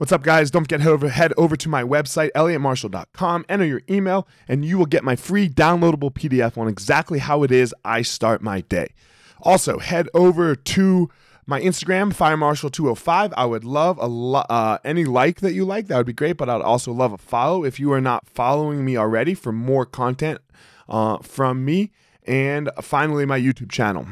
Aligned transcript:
What's 0.00 0.12
up, 0.12 0.22
guys? 0.22 0.50
Don't 0.50 0.64
forget 0.64 0.86
over, 0.86 1.10
head 1.10 1.34
over 1.36 1.56
to 1.56 1.68
my 1.68 1.82
website, 1.82 2.30
elliottmarshall.com, 2.34 3.44
enter 3.50 3.66
your 3.66 3.82
email, 3.90 4.26
and 4.48 4.64
you 4.64 4.78
will 4.78 4.86
get 4.86 5.04
my 5.04 5.14
free 5.14 5.46
downloadable 5.46 6.10
PDF 6.10 6.56
on 6.56 6.68
exactly 6.68 7.18
how 7.18 7.42
it 7.42 7.52
is 7.52 7.74
I 7.84 8.00
start 8.00 8.40
my 8.40 8.62
day. 8.62 8.94
Also, 9.42 9.78
head 9.78 10.08
over 10.14 10.56
to 10.56 11.10
my 11.46 11.60
Instagram, 11.60 12.14
firemarshal205. 12.14 13.34
I 13.36 13.44
would 13.44 13.62
love 13.62 13.98
a 13.98 14.06
lo- 14.06 14.46
uh, 14.48 14.78
any 14.86 15.04
like 15.04 15.40
that 15.40 15.52
you 15.52 15.66
like. 15.66 15.88
That 15.88 15.98
would 15.98 16.06
be 16.06 16.14
great, 16.14 16.38
but 16.38 16.48
I'd 16.48 16.62
also 16.62 16.92
love 16.92 17.12
a 17.12 17.18
follow 17.18 17.62
if 17.62 17.78
you 17.78 17.92
are 17.92 18.00
not 18.00 18.26
following 18.26 18.86
me 18.86 18.96
already 18.96 19.34
for 19.34 19.52
more 19.52 19.84
content 19.84 20.40
uh, 20.88 21.18
from 21.18 21.62
me. 21.62 21.92
And 22.24 22.70
finally, 22.80 23.26
my 23.26 23.38
YouTube 23.38 23.70
channel, 23.70 24.06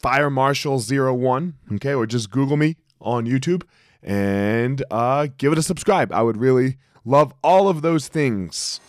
Fire 0.00 0.30
Marshal 0.30 0.78
01, 0.78 1.54
okay, 1.72 1.94
or 1.94 2.06
just 2.06 2.30
Google 2.30 2.56
me 2.56 2.76
on 3.00 3.26
YouTube 3.26 3.64
and 4.06 4.84
uh, 4.90 5.26
give 5.36 5.52
it 5.52 5.58
a 5.58 5.62
subscribe. 5.62 6.12
I 6.12 6.22
would 6.22 6.36
really 6.36 6.78
love 7.04 7.34
all 7.42 7.68
of 7.68 7.82
those 7.82 8.08
things. 8.08 8.80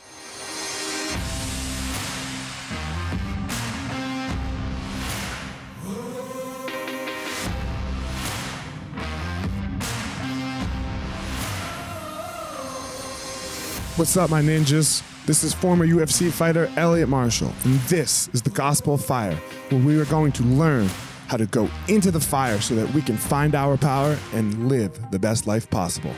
What's 13.98 14.16
up, 14.16 14.30
my 14.30 14.44
ninjas? 14.44 15.02
This 15.26 15.44
is 15.44 15.56
former 15.56 15.86
UFC 15.86 16.32
fighter 16.32 16.72
Elliot 16.78 17.10
Marshall, 17.10 17.52
and 17.64 17.80
this 17.82 18.30
is 18.32 18.44
the 18.44 18.52
Gospel 18.52 18.94
of 18.94 19.04
Fire, 19.04 19.36
where 19.70 19.82
we 19.82 20.00
are 20.00 20.06
going 20.06 20.32
to 20.34 20.44
learn 20.44 20.88
how 21.28 21.38
to 21.38 21.46
go 21.46 21.70
into 21.88 22.10
the 22.10 22.20
fire 22.20 22.60
so 22.62 22.74
that 22.76 22.92
we 22.94 23.02
can 23.02 23.18
find 23.18 23.54
our 23.54 23.78
power 23.78 24.18
and 24.34 24.70
live 24.70 25.12
the 25.12 25.20
best 25.20 25.46
life 25.46 25.70
possible. 25.70 26.14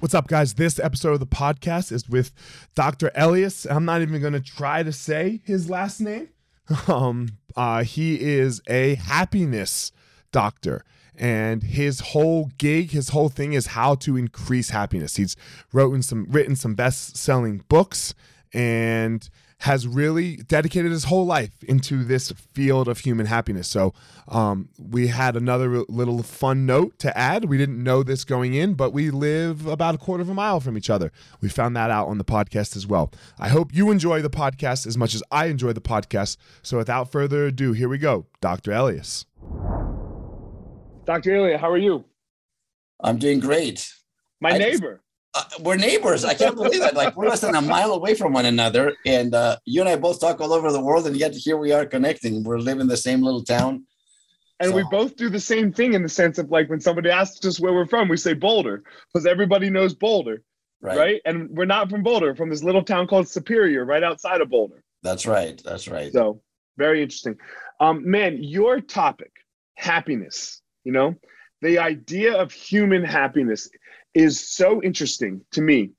What's 0.00 0.14
up, 0.14 0.28
guys? 0.28 0.54
This 0.54 0.80
episode 0.80 1.12
of 1.12 1.20
the 1.20 1.26
podcast 1.26 1.92
is 1.92 2.08
with 2.08 2.32
Dr. 2.74 3.12
Elias. 3.14 3.66
I'm 3.66 3.84
not 3.84 4.00
even 4.00 4.20
going 4.20 4.32
to 4.32 4.40
try 4.40 4.82
to 4.82 4.92
say 4.92 5.40
his 5.44 5.70
last 5.70 6.00
name. 6.00 6.28
Um, 6.86 7.30
uh, 7.56 7.82
he 7.82 8.20
is 8.20 8.62
a 8.68 8.94
happiness 8.94 9.90
doctor 10.30 10.84
and 11.20 11.62
his 11.62 12.00
whole 12.00 12.50
gig 12.56 12.90
his 12.90 13.10
whole 13.10 13.28
thing 13.28 13.52
is 13.52 13.68
how 13.68 13.94
to 13.94 14.16
increase 14.16 14.70
happiness. 14.70 15.16
He's 15.16 15.36
written 15.72 16.02
some 16.02 16.26
written 16.28 16.56
some 16.56 16.74
best-selling 16.74 17.62
books 17.68 18.14
and 18.52 19.28
has 19.58 19.86
really 19.86 20.36
dedicated 20.36 20.90
his 20.90 21.04
whole 21.04 21.26
life 21.26 21.62
into 21.64 22.02
this 22.02 22.32
field 22.54 22.88
of 22.88 23.00
human 23.00 23.26
happiness. 23.26 23.68
So 23.68 23.92
um, 24.28 24.70
we 24.78 25.08
had 25.08 25.36
another 25.36 25.84
little 25.90 26.22
fun 26.22 26.64
note 26.64 26.98
to 27.00 27.16
add. 27.16 27.44
We 27.44 27.58
didn't 27.58 27.84
know 27.84 28.02
this 28.02 28.24
going 28.24 28.54
in 28.54 28.72
but 28.72 28.94
we 28.94 29.10
live 29.10 29.66
about 29.66 29.94
a 29.94 29.98
quarter 29.98 30.22
of 30.22 30.30
a 30.30 30.34
mile 30.34 30.60
from 30.60 30.78
each 30.78 30.88
other. 30.88 31.12
We 31.42 31.50
found 31.50 31.76
that 31.76 31.90
out 31.90 32.08
on 32.08 32.16
the 32.16 32.24
podcast 32.24 32.74
as 32.74 32.86
well. 32.86 33.12
I 33.38 33.50
hope 33.50 33.74
you 33.74 33.90
enjoy 33.90 34.22
the 34.22 34.30
podcast 34.30 34.86
as 34.86 34.96
much 34.96 35.14
as 35.14 35.22
i 35.30 35.46
enjoy 35.46 35.74
the 35.74 35.82
podcast. 35.82 36.38
So 36.62 36.78
without 36.78 37.12
further 37.12 37.44
ado 37.44 37.74
here 37.74 37.90
we 37.90 37.98
go. 37.98 38.24
Dr 38.40 38.72
elias 38.72 39.26
Dr. 41.10 41.34
Elliot, 41.34 41.58
how 41.58 41.68
are 41.68 41.76
you? 41.76 42.04
I'm 43.02 43.18
doing 43.18 43.40
great. 43.40 43.92
My 44.40 44.52
I 44.52 44.58
neighbor. 44.58 45.02
Just, 45.34 45.54
uh, 45.54 45.62
we're 45.64 45.74
neighbors. 45.74 46.24
I 46.24 46.34
can't 46.34 46.54
believe 46.54 46.80
it. 46.80 46.94
Like 46.94 47.16
we're 47.16 47.28
less 47.28 47.40
than 47.40 47.56
a 47.56 47.60
mile 47.60 47.90
away 47.94 48.14
from 48.14 48.32
one 48.32 48.46
another, 48.46 48.92
and 49.04 49.34
uh, 49.34 49.56
you 49.64 49.80
and 49.80 49.88
I 49.88 49.96
both 49.96 50.20
talk 50.20 50.40
all 50.40 50.52
over 50.52 50.70
the 50.70 50.80
world, 50.80 51.08
and 51.08 51.16
yet 51.16 51.34
here 51.34 51.56
we 51.56 51.72
are 51.72 51.84
connecting. 51.84 52.44
We're 52.44 52.58
living 52.58 52.82
in 52.82 52.86
the 52.86 52.96
same 52.96 53.22
little 53.22 53.42
town, 53.42 53.86
and 54.60 54.70
so. 54.70 54.76
we 54.76 54.84
both 54.88 55.16
do 55.16 55.28
the 55.28 55.40
same 55.40 55.72
thing 55.72 55.94
in 55.94 56.04
the 56.04 56.08
sense 56.08 56.38
of 56.38 56.48
like 56.52 56.70
when 56.70 56.80
somebody 56.80 57.10
asks 57.10 57.44
us 57.44 57.58
where 57.58 57.72
we're 57.72 57.86
from, 57.86 58.08
we 58.08 58.16
say 58.16 58.34
Boulder 58.34 58.84
because 59.12 59.26
everybody 59.26 59.68
knows 59.68 59.96
Boulder, 59.96 60.44
right. 60.80 60.96
right? 60.96 61.20
And 61.24 61.50
we're 61.50 61.64
not 61.64 61.90
from 61.90 62.04
Boulder, 62.04 62.36
from 62.36 62.50
this 62.50 62.62
little 62.62 62.84
town 62.84 63.08
called 63.08 63.26
Superior, 63.26 63.84
right 63.84 64.04
outside 64.04 64.40
of 64.42 64.48
Boulder. 64.48 64.84
That's 65.02 65.26
right. 65.26 65.60
That's 65.64 65.88
right. 65.88 66.12
So 66.12 66.40
very 66.76 67.02
interesting, 67.02 67.36
um, 67.80 68.08
man. 68.08 68.44
Your 68.44 68.80
topic, 68.80 69.32
happiness 69.74 70.62
you 70.84 70.92
know, 70.92 71.14
the 71.62 71.78
idea 71.78 72.36
of 72.36 72.52
human 72.52 73.04
happiness 73.04 73.68
is 74.14 74.40
so 74.48 74.82
interesting 74.82 75.42
to 75.52 75.60
me 75.60 75.90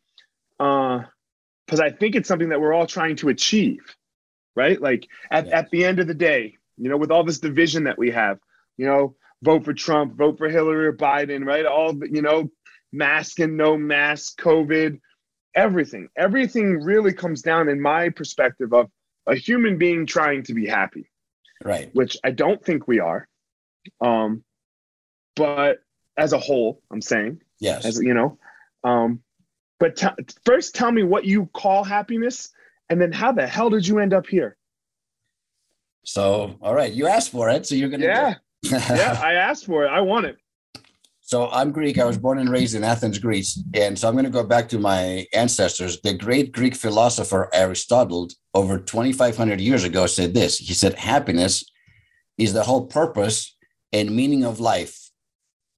because 0.58 1.80
uh, 1.80 1.84
I 1.84 1.92
think 1.92 2.16
it's 2.16 2.28
something 2.28 2.50
that 2.50 2.60
we're 2.60 2.74
all 2.74 2.88
trying 2.88 3.16
to 3.18 3.30
achieve, 3.30 3.96
right? 4.56 4.82
Like 4.82 5.08
at, 5.30 5.48
at 5.48 5.70
the 5.72 5.86
end 5.86 6.00
of 6.00 6.08
the 6.08 6.14
day, 6.14 6.58
you 6.78 6.90
know, 6.90 6.98
with 6.98 7.12
all 7.12 7.24
this 7.24 7.40
division 7.40 7.86
that 7.86 7.98
we 7.98 8.12
have, 8.12 8.40
you 8.78 8.86
know, 8.86 9.16
vote 9.44 9.66
for 9.66 9.74
Trump, 9.74 10.16
vote 10.16 10.38
for 10.38 10.50
Hillary 10.50 10.88
or 10.88 10.94
Biden, 10.94 11.46
right? 11.46 11.66
All 11.66 11.94
the, 11.94 12.10
you 12.12 12.22
know, 12.22 12.50
mask 12.92 13.40
and 13.40 13.58
no 13.58 13.78
mask, 13.78 14.40
COVID, 14.42 15.00
everything. 15.56 16.10
Everything 16.16 16.82
really 16.82 17.14
comes 17.14 17.42
down, 17.42 17.70
in 17.70 17.82
my 17.82 18.10
perspective, 18.10 18.74
of 18.74 18.90
a 19.28 19.36
human 19.36 19.78
being 19.78 20.06
trying 20.06 20.44
to 20.44 20.54
be 20.54 20.68
happy. 20.68 21.10
Right. 21.64 21.94
Which 21.94 22.18
I 22.24 22.32
don't 22.32 22.64
think 22.64 22.88
we 22.88 23.00
are. 23.00 23.28
Um, 24.00 24.44
but 25.36 25.80
as 26.18 26.34
a 26.34 26.40
whole, 26.40 26.82
I'm 26.92 27.02
saying, 27.02 27.42
yes, 27.60 27.86
as 27.86 28.00
you 28.00 28.14
know, 28.14 28.38
um, 28.84 29.22
but 29.80 29.96
t- 29.96 30.08
first, 30.46 30.76
tell 30.76 30.92
me 30.92 31.04
what 31.04 31.26
you 31.26 31.48
call 31.54 31.84
happiness, 31.84 32.50
and 32.90 33.02
then 33.02 33.12
how 33.12 33.32
the 33.32 33.48
hell 33.48 33.70
did 33.70 33.88
you 33.88 34.00
end 34.00 34.14
up 34.14 34.28
here? 34.28 34.58
So, 36.04 36.56
all 36.62 36.74
right, 36.74 36.92
you 36.92 37.08
asked 37.08 37.32
for 37.32 37.50
it, 37.50 37.66
so 37.66 37.76
you're 37.76 37.90
gonna. 37.90 38.06
Yeah, 38.06 38.36
yeah, 38.64 39.20
I 39.24 39.34
asked 39.34 39.66
for 39.66 39.86
it. 39.86 39.90
I 39.90 40.02
want 40.02 40.26
it. 40.26 40.38
So 41.22 41.50
I'm 41.50 41.72
Greek. 41.72 41.98
I 41.98 42.04
was 42.04 42.18
born 42.18 42.40
and 42.40 42.50
raised 42.50 42.76
in 42.76 42.84
Athens, 42.84 43.18
Greece, 43.18 43.64
and 43.74 43.98
so 43.98 44.08
I'm 44.08 44.16
going 44.16 44.26
to 44.26 44.32
go 44.32 44.44
back 44.44 44.68
to 44.70 44.80
my 44.80 45.26
ancestors. 45.34 46.02
The 46.02 46.14
great 46.14 46.52
Greek 46.52 46.76
philosopher 46.76 47.50
Aristotle, 47.54 48.28
over 48.54 48.78
2,500 48.78 49.62
years 49.62 49.86
ago, 49.86 50.08
said 50.08 50.34
this. 50.34 50.58
He 50.58 50.74
said, 50.74 50.96
"Happiness 50.96 51.64
is 52.38 52.54
the 52.54 52.64
whole 52.64 52.86
purpose 52.86 53.56
and 53.94 54.16
meaning 54.16 54.44
of 54.44 54.60
life." 54.60 55.11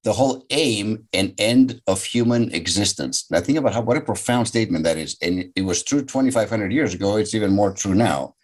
The 0.04 0.12
whole 0.12 0.44
aim 0.50 1.08
and 1.12 1.34
end 1.38 1.80
of 1.86 2.04
human 2.04 2.54
existence. 2.54 3.24
Now 3.30 3.40
think 3.40 3.58
about 3.58 3.72
how 3.72 3.80
what 3.80 3.96
a 3.96 4.02
profound 4.02 4.46
statement 4.46 4.84
that 4.84 4.98
is, 4.98 5.16
and 5.20 5.50
it 5.56 5.62
was 5.62 5.82
true 5.82 6.02
2,500 6.02 6.72
years 6.72 6.94
ago. 6.94 7.16
It's 7.16 7.34
even 7.34 7.52
more 7.52 7.72
true 7.72 7.94
now. 7.94 8.34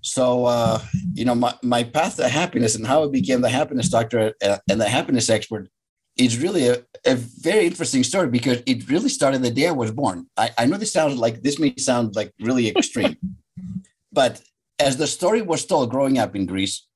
So 0.00 0.46
uh, 0.46 0.80
you 1.12 1.24
know, 1.24 1.34
my 1.34 1.54
my 1.62 1.84
path 1.84 2.16
to 2.16 2.28
happiness 2.28 2.74
and 2.74 2.86
how 2.86 3.04
I 3.04 3.08
became 3.08 3.42
the 3.42 3.50
happiness 3.50 3.88
doctor 3.88 4.34
uh, 4.42 4.58
and 4.68 4.80
the 4.80 4.88
happiness 4.88 5.30
expert 5.30 5.68
is 6.16 6.38
really 6.38 6.68
a, 6.68 6.76
a 7.06 7.14
very 7.14 7.66
interesting 7.66 8.04
story 8.04 8.28
because 8.28 8.62
it 8.66 8.88
really 8.90 9.08
started 9.08 9.42
the 9.42 9.50
day 9.50 9.68
I 9.68 9.72
was 9.72 9.90
born. 9.90 10.26
I, 10.36 10.50
I 10.58 10.66
know 10.66 10.76
this 10.76 10.92
sounds 10.92 11.16
like 11.16 11.42
this 11.42 11.58
may 11.58 11.74
sound 11.76 12.16
like 12.16 12.32
really 12.40 12.68
extreme, 12.68 13.16
but 14.12 14.42
as 14.78 14.96
the 14.96 15.06
story 15.06 15.42
was 15.42 15.64
told 15.64 15.90
growing 15.90 16.18
up 16.18 16.34
in 16.34 16.46
Greece, 16.46 16.86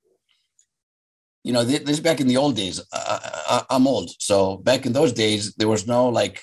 you 1.47 1.53
know, 1.53 1.63
this 1.63 1.81
is 1.89 2.01
back 2.01 2.21
in 2.21 2.27
the 2.27 2.37
old 2.37 2.57
days. 2.57 2.81
Uh, 2.81 2.83
uh, 2.93 3.21
uh, 3.23 3.63
I, 3.71 3.77
am 3.77 3.87
old, 3.87 4.11
so 4.19 4.57
back 4.57 4.85
in 4.85 4.93
those 4.93 5.13
days, 5.13 5.55
there 5.55 5.69
was 5.69 5.87
no 5.87 6.09
like 6.09 6.43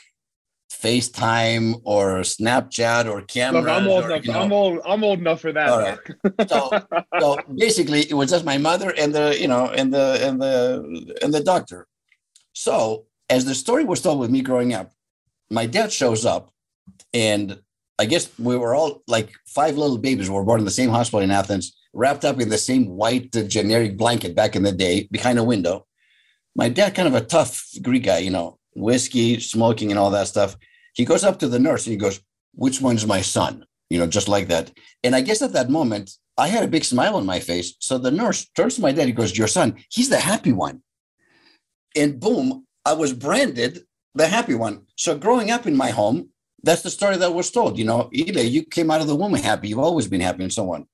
FaceTime 0.72 1.82
or 1.84 2.22
Snapchat 2.22 3.12
or 3.12 3.22
camera. 3.24 3.64
Look, 3.64 3.70
I'm 3.70 3.88
old 3.90 4.06
or, 4.06 4.12
enough. 4.12 4.26
You 4.26 4.32
know, 4.32 4.42
I'm 4.42 4.54
old. 4.54 4.80
I'm 4.86 5.04
old 5.04 5.20
enough 5.20 5.42
for 5.42 5.52
that. 5.52 5.68
Right. 5.68 6.50
so, 6.50 6.70
so 7.20 7.38
basically, 7.54 8.10
it 8.10 8.14
was 8.14 8.30
just 8.30 8.46
my 8.46 8.58
mother 8.58 8.94
and 8.98 9.14
the 9.14 9.38
you 9.38 9.50
know 9.50 9.68
and 9.68 9.94
the 9.94 10.26
and 10.26 10.42
the 10.42 11.18
and 11.22 11.34
the 11.34 11.44
doctor. 11.44 11.86
So 12.54 13.08
as 13.30 13.44
the 13.44 13.56
story 13.56 13.84
was 13.84 14.00
told 14.00 14.20
with 14.20 14.30
me 14.30 14.42
growing 14.42 14.74
up, 14.74 14.94
my 15.50 15.66
dad 15.66 15.92
shows 15.92 16.26
up, 16.26 16.50
and 17.14 17.60
I 18.00 18.06
guess 18.06 18.30
we 18.40 18.56
were 18.56 18.74
all 18.74 19.04
like 19.10 19.34
five 19.48 19.76
little 19.76 19.98
babies 19.98 20.30
were 20.30 20.46
born 20.46 20.62
in 20.62 20.66
the 20.66 20.72
same 20.72 20.92
hospital 20.92 21.20
in 21.20 21.30
Athens 21.30 21.76
wrapped 21.94 22.26
up 22.26 22.42
in 22.42 22.50
the 22.50 22.58
same 22.58 22.88
white 22.88 23.36
uh, 23.36 23.44
generic 23.44 23.98
blanket 23.98 24.36
back 24.36 24.56
in 24.56 24.64
the 24.64 24.72
day 24.72 25.08
behind 25.12 25.40
a 25.40 25.44
window. 25.44 25.86
My 26.56 26.70
dad, 26.70 26.96
kind 26.96 27.08
of 27.08 27.16
a 27.16 27.22
tough 27.22 27.66
Greek 27.82 28.04
guy, 28.04 28.20
you 28.20 28.32
know, 28.32 28.60
whiskey, 28.76 29.40
smoking, 29.40 29.92
and 29.92 30.00
all 30.00 30.12
that 30.12 30.28
stuff. 30.28 30.58
He 30.94 31.06
goes 31.06 31.24
up 31.24 31.40
to 31.40 31.48
the 31.48 31.60
nurse 31.60 31.86
and 31.86 31.92
he 31.92 31.98
goes, 31.98 32.20
Which 32.54 32.82
one's 32.82 33.08
my 33.08 33.22
son? 33.22 33.66
You 33.90 34.00
know, 34.00 34.08
just 34.08 34.28
like 34.28 34.48
that. 34.48 34.72
And 35.04 35.16
I 35.16 35.22
guess 35.22 35.42
at 35.42 35.54
that 35.54 35.70
moment, 35.70 36.12
I 36.38 36.48
had 36.48 36.64
a 36.64 36.68
big 36.68 36.84
smile 36.84 37.16
on 37.16 37.26
my 37.26 37.40
face. 37.40 37.76
So 37.80 37.98
the 37.98 38.12
nurse 38.12 38.50
turns 38.56 38.76
to 38.76 38.82
my 38.82 38.92
dad. 38.92 39.08
He 39.08 39.14
goes, 39.14 39.38
Your 39.38 39.48
son, 39.48 39.76
he's 39.90 40.10
the 40.10 40.20
happy 40.20 40.52
one. 40.52 40.82
And 41.96 42.20
boom, 42.20 42.66
I 42.86 42.94
was 42.94 43.14
branded 43.14 43.84
the 44.16 44.28
happy 44.28 44.56
one. 44.56 44.86
So 44.96 45.18
growing 45.18 45.52
up 45.52 45.68
in 45.68 45.76
my 45.76 45.90
home, 45.90 46.30
that's 46.64 46.82
the 46.82 46.90
story 46.90 47.18
that 47.18 47.34
was 47.34 47.52
told. 47.52 47.78
You 47.78 47.86
know, 47.86 48.10
Ile, 48.18 48.44
you 48.44 48.64
came 48.64 48.90
out 48.90 49.02
of 49.02 49.08
the 49.08 49.16
womb 49.16 49.34
happy. 49.34 49.68
You've 49.68 49.80
always 49.80 50.08
been 50.08 50.22
happy, 50.22 50.44
and 50.44 50.54
so 50.54 50.74
on. 50.74 50.88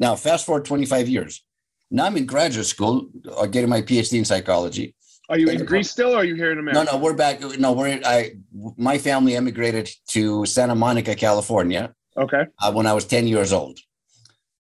Now, 0.00 0.16
fast 0.16 0.46
forward 0.46 0.64
25 0.64 1.08
years. 1.08 1.44
Now 1.90 2.06
I'm 2.06 2.16
in 2.16 2.26
graduate 2.26 2.66
school, 2.66 3.08
uh, 3.36 3.46
getting 3.46 3.68
my 3.68 3.82
PhD 3.82 4.18
in 4.18 4.24
psychology. 4.24 4.94
Are 5.28 5.38
you 5.38 5.48
in 5.48 5.64
Greece 5.64 5.90
still, 5.90 6.12
or 6.12 6.16
are 6.16 6.24
you 6.24 6.34
here 6.34 6.50
in 6.50 6.58
America? 6.58 6.84
No, 6.84 6.92
no, 6.92 6.98
we're 6.98 7.14
back. 7.14 7.40
No, 7.40 7.72
we're 7.72 8.00
I. 8.04 8.32
My 8.76 8.98
family 8.98 9.36
emigrated 9.36 9.88
to 10.08 10.44
Santa 10.46 10.74
Monica, 10.74 11.14
California. 11.14 11.94
Okay. 12.16 12.46
Uh, 12.60 12.72
when 12.72 12.86
I 12.86 12.94
was 12.94 13.04
10 13.04 13.28
years 13.28 13.52
old. 13.52 13.78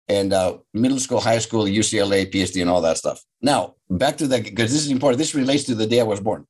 And 0.07 0.31
uh, 0.31 0.59
middle 0.73 0.99
school, 0.99 1.19
high 1.19 1.39
school, 1.39 1.63
UCLA, 1.65 2.31
PhD, 2.31 2.61
and 2.61 2.69
all 2.69 2.81
that 2.81 2.97
stuff. 2.97 3.21
Now, 3.41 3.75
back 3.89 4.17
to 4.17 4.27
that, 4.27 4.43
because 4.43 4.71
this 4.71 4.85
is 4.85 4.91
important. 4.91 5.17
This 5.17 5.35
relates 5.35 5.65
to 5.65 5.75
the 5.75 5.87
day 5.87 5.99
I 5.99 6.03
was 6.03 6.21
born. 6.21 6.45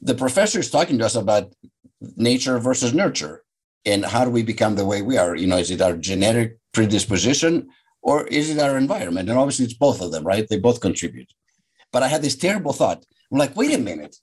The 0.00 0.14
professor 0.14 0.58
is 0.58 0.70
talking 0.70 0.98
to 0.98 1.06
us 1.06 1.14
about 1.14 1.52
nature 2.16 2.58
versus 2.58 2.94
nurture 2.94 3.44
and 3.84 4.04
how 4.04 4.24
do 4.24 4.30
we 4.30 4.42
become 4.42 4.74
the 4.74 4.84
way 4.84 5.02
we 5.02 5.16
are? 5.16 5.36
You 5.36 5.46
know, 5.46 5.56
is 5.56 5.70
it 5.70 5.80
our 5.80 5.96
genetic 5.96 6.58
predisposition 6.72 7.68
or 8.06 8.24
is 8.28 8.50
it 8.50 8.60
our 8.60 8.78
environment? 8.78 9.28
And 9.28 9.36
obviously, 9.36 9.64
it's 9.64 9.74
both 9.74 10.00
of 10.00 10.12
them, 10.12 10.24
right? 10.24 10.46
They 10.48 10.60
both 10.60 10.80
contribute. 10.80 11.32
But 11.92 12.04
I 12.04 12.08
had 12.08 12.22
this 12.22 12.36
terrible 12.36 12.72
thought. 12.72 13.04
I'm 13.32 13.38
like, 13.38 13.56
wait 13.56 13.74
a 13.74 13.78
minute. 13.78 14.14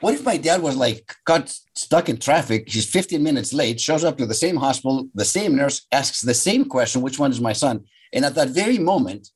What 0.00 0.12
if 0.12 0.22
my 0.22 0.36
dad 0.36 0.60
was 0.60 0.76
like 0.76 1.16
got 1.24 1.48
stuck 1.74 2.10
in 2.10 2.18
traffic? 2.18 2.68
He's 2.68 2.84
15 2.84 3.22
minutes 3.22 3.54
late, 3.54 3.80
shows 3.80 4.04
up 4.04 4.18
to 4.18 4.26
the 4.26 4.34
same 4.34 4.56
hospital, 4.56 5.08
the 5.14 5.24
same 5.24 5.56
nurse 5.56 5.86
asks 5.90 6.20
the 6.20 6.34
same 6.34 6.66
question, 6.66 7.00
which 7.00 7.18
one 7.18 7.30
is 7.30 7.40
my 7.40 7.54
son? 7.54 7.86
And 8.12 8.22
at 8.22 8.34
that 8.34 8.50
very 8.50 8.76
moment, 8.76 9.30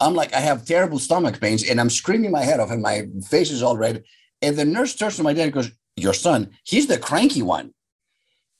I'm 0.00 0.14
like, 0.14 0.32
I 0.32 0.40
have 0.40 0.64
terrible 0.64 0.98
stomach 0.98 1.38
pains 1.42 1.62
and 1.68 1.78
I'm 1.78 1.90
screaming 1.90 2.30
my 2.30 2.42
head 2.42 2.58
off 2.58 2.70
and 2.70 2.80
my 2.80 3.06
face 3.28 3.50
is 3.50 3.62
all 3.62 3.76
red. 3.76 4.02
And 4.40 4.56
the 4.56 4.64
nurse 4.64 4.94
turns 4.96 5.16
to 5.16 5.22
my 5.22 5.34
dad 5.34 5.42
and 5.42 5.52
goes, 5.52 5.70
Your 5.96 6.14
son, 6.14 6.52
he's 6.64 6.86
the 6.86 6.96
cranky 6.96 7.42
one. 7.42 7.74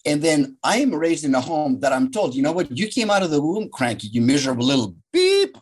And 0.07 0.23
then 0.23 0.57
I 0.63 0.79
am 0.79 0.95
raised 0.95 1.25
in 1.25 1.35
a 1.35 1.41
home 1.41 1.81
that 1.81 1.93
I'm 1.93 2.11
told, 2.11 2.35
you 2.35 2.43
know 2.43 2.53
what, 2.53 2.77
you 2.77 2.89
came 2.89 3.11
out 3.11 3.23
of 3.23 3.31
the 3.31 3.43
womb 3.43 3.69
cranky, 3.69 4.09
you 4.09 4.23
miserable 4.23 4.65
little 4.65 4.97
beep. 5.13 5.59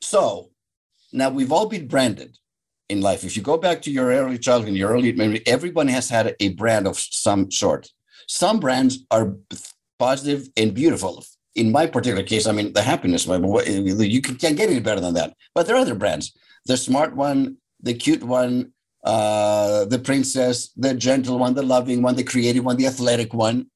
So 0.00 0.50
now 1.12 1.30
we've 1.30 1.52
all 1.52 1.66
been 1.66 1.86
branded 1.86 2.36
in 2.88 3.00
life. 3.00 3.22
If 3.22 3.36
you 3.36 3.42
go 3.42 3.56
back 3.56 3.82
to 3.82 3.90
your 3.90 4.08
early 4.08 4.38
childhood, 4.38 4.74
your 4.74 4.90
early 4.90 5.12
memory, 5.12 5.42
everyone 5.46 5.88
has 5.88 6.08
had 6.08 6.34
a 6.40 6.48
brand 6.54 6.88
of 6.88 6.98
some 6.98 7.50
sort. 7.50 7.88
Some 8.26 8.58
brands 8.58 9.04
are 9.10 9.36
positive 9.98 10.48
and 10.56 10.74
beautiful. 10.74 11.24
In 11.54 11.70
my 11.70 11.86
particular 11.86 12.24
case, 12.24 12.46
I 12.46 12.52
mean, 12.52 12.72
the 12.72 12.82
happiness, 12.82 13.26
you 13.26 14.22
can't 14.22 14.56
get 14.56 14.70
any 14.70 14.80
better 14.80 15.00
than 15.00 15.14
that. 15.14 15.34
But 15.54 15.66
there 15.66 15.76
are 15.76 15.80
other 15.80 15.94
brands. 15.94 16.32
The 16.66 16.76
smart 16.76 17.14
one, 17.14 17.58
the 17.80 17.94
cute 17.94 18.24
one, 18.24 18.71
uh, 19.04 19.84
the 19.86 19.98
princess, 19.98 20.70
the 20.76 20.94
gentle 20.94 21.38
one, 21.38 21.54
the 21.54 21.62
loving 21.62 22.02
one, 22.02 22.14
the 22.14 22.24
creative 22.24 22.64
one, 22.64 22.76
the 22.76 22.86
athletic 22.86 23.34
one, 23.34 23.66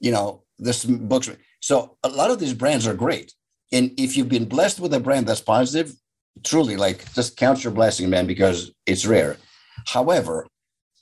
you 0.00 0.10
know, 0.10 0.42
this 0.58 0.84
books. 0.84 1.30
So 1.60 1.96
a 2.02 2.08
lot 2.08 2.30
of 2.30 2.38
these 2.38 2.54
brands 2.54 2.86
are 2.86 2.94
great. 2.94 3.32
And 3.72 3.92
if 3.98 4.16
you've 4.16 4.28
been 4.28 4.44
blessed 4.44 4.80
with 4.80 4.92
a 4.94 5.00
brand 5.00 5.26
that's 5.26 5.40
positive, 5.40 5.94
truly 6.42 6.76
like 6.76 7.12
just 7.14 7.36
count 7.36 7.64
your 7.64 7.72
blessing, 7.72 8.10
man, 8.10 8.26
because 8.26 8.72
it's 8.86 9.06
rare. 9.06 9.36
However, 9.86 10.46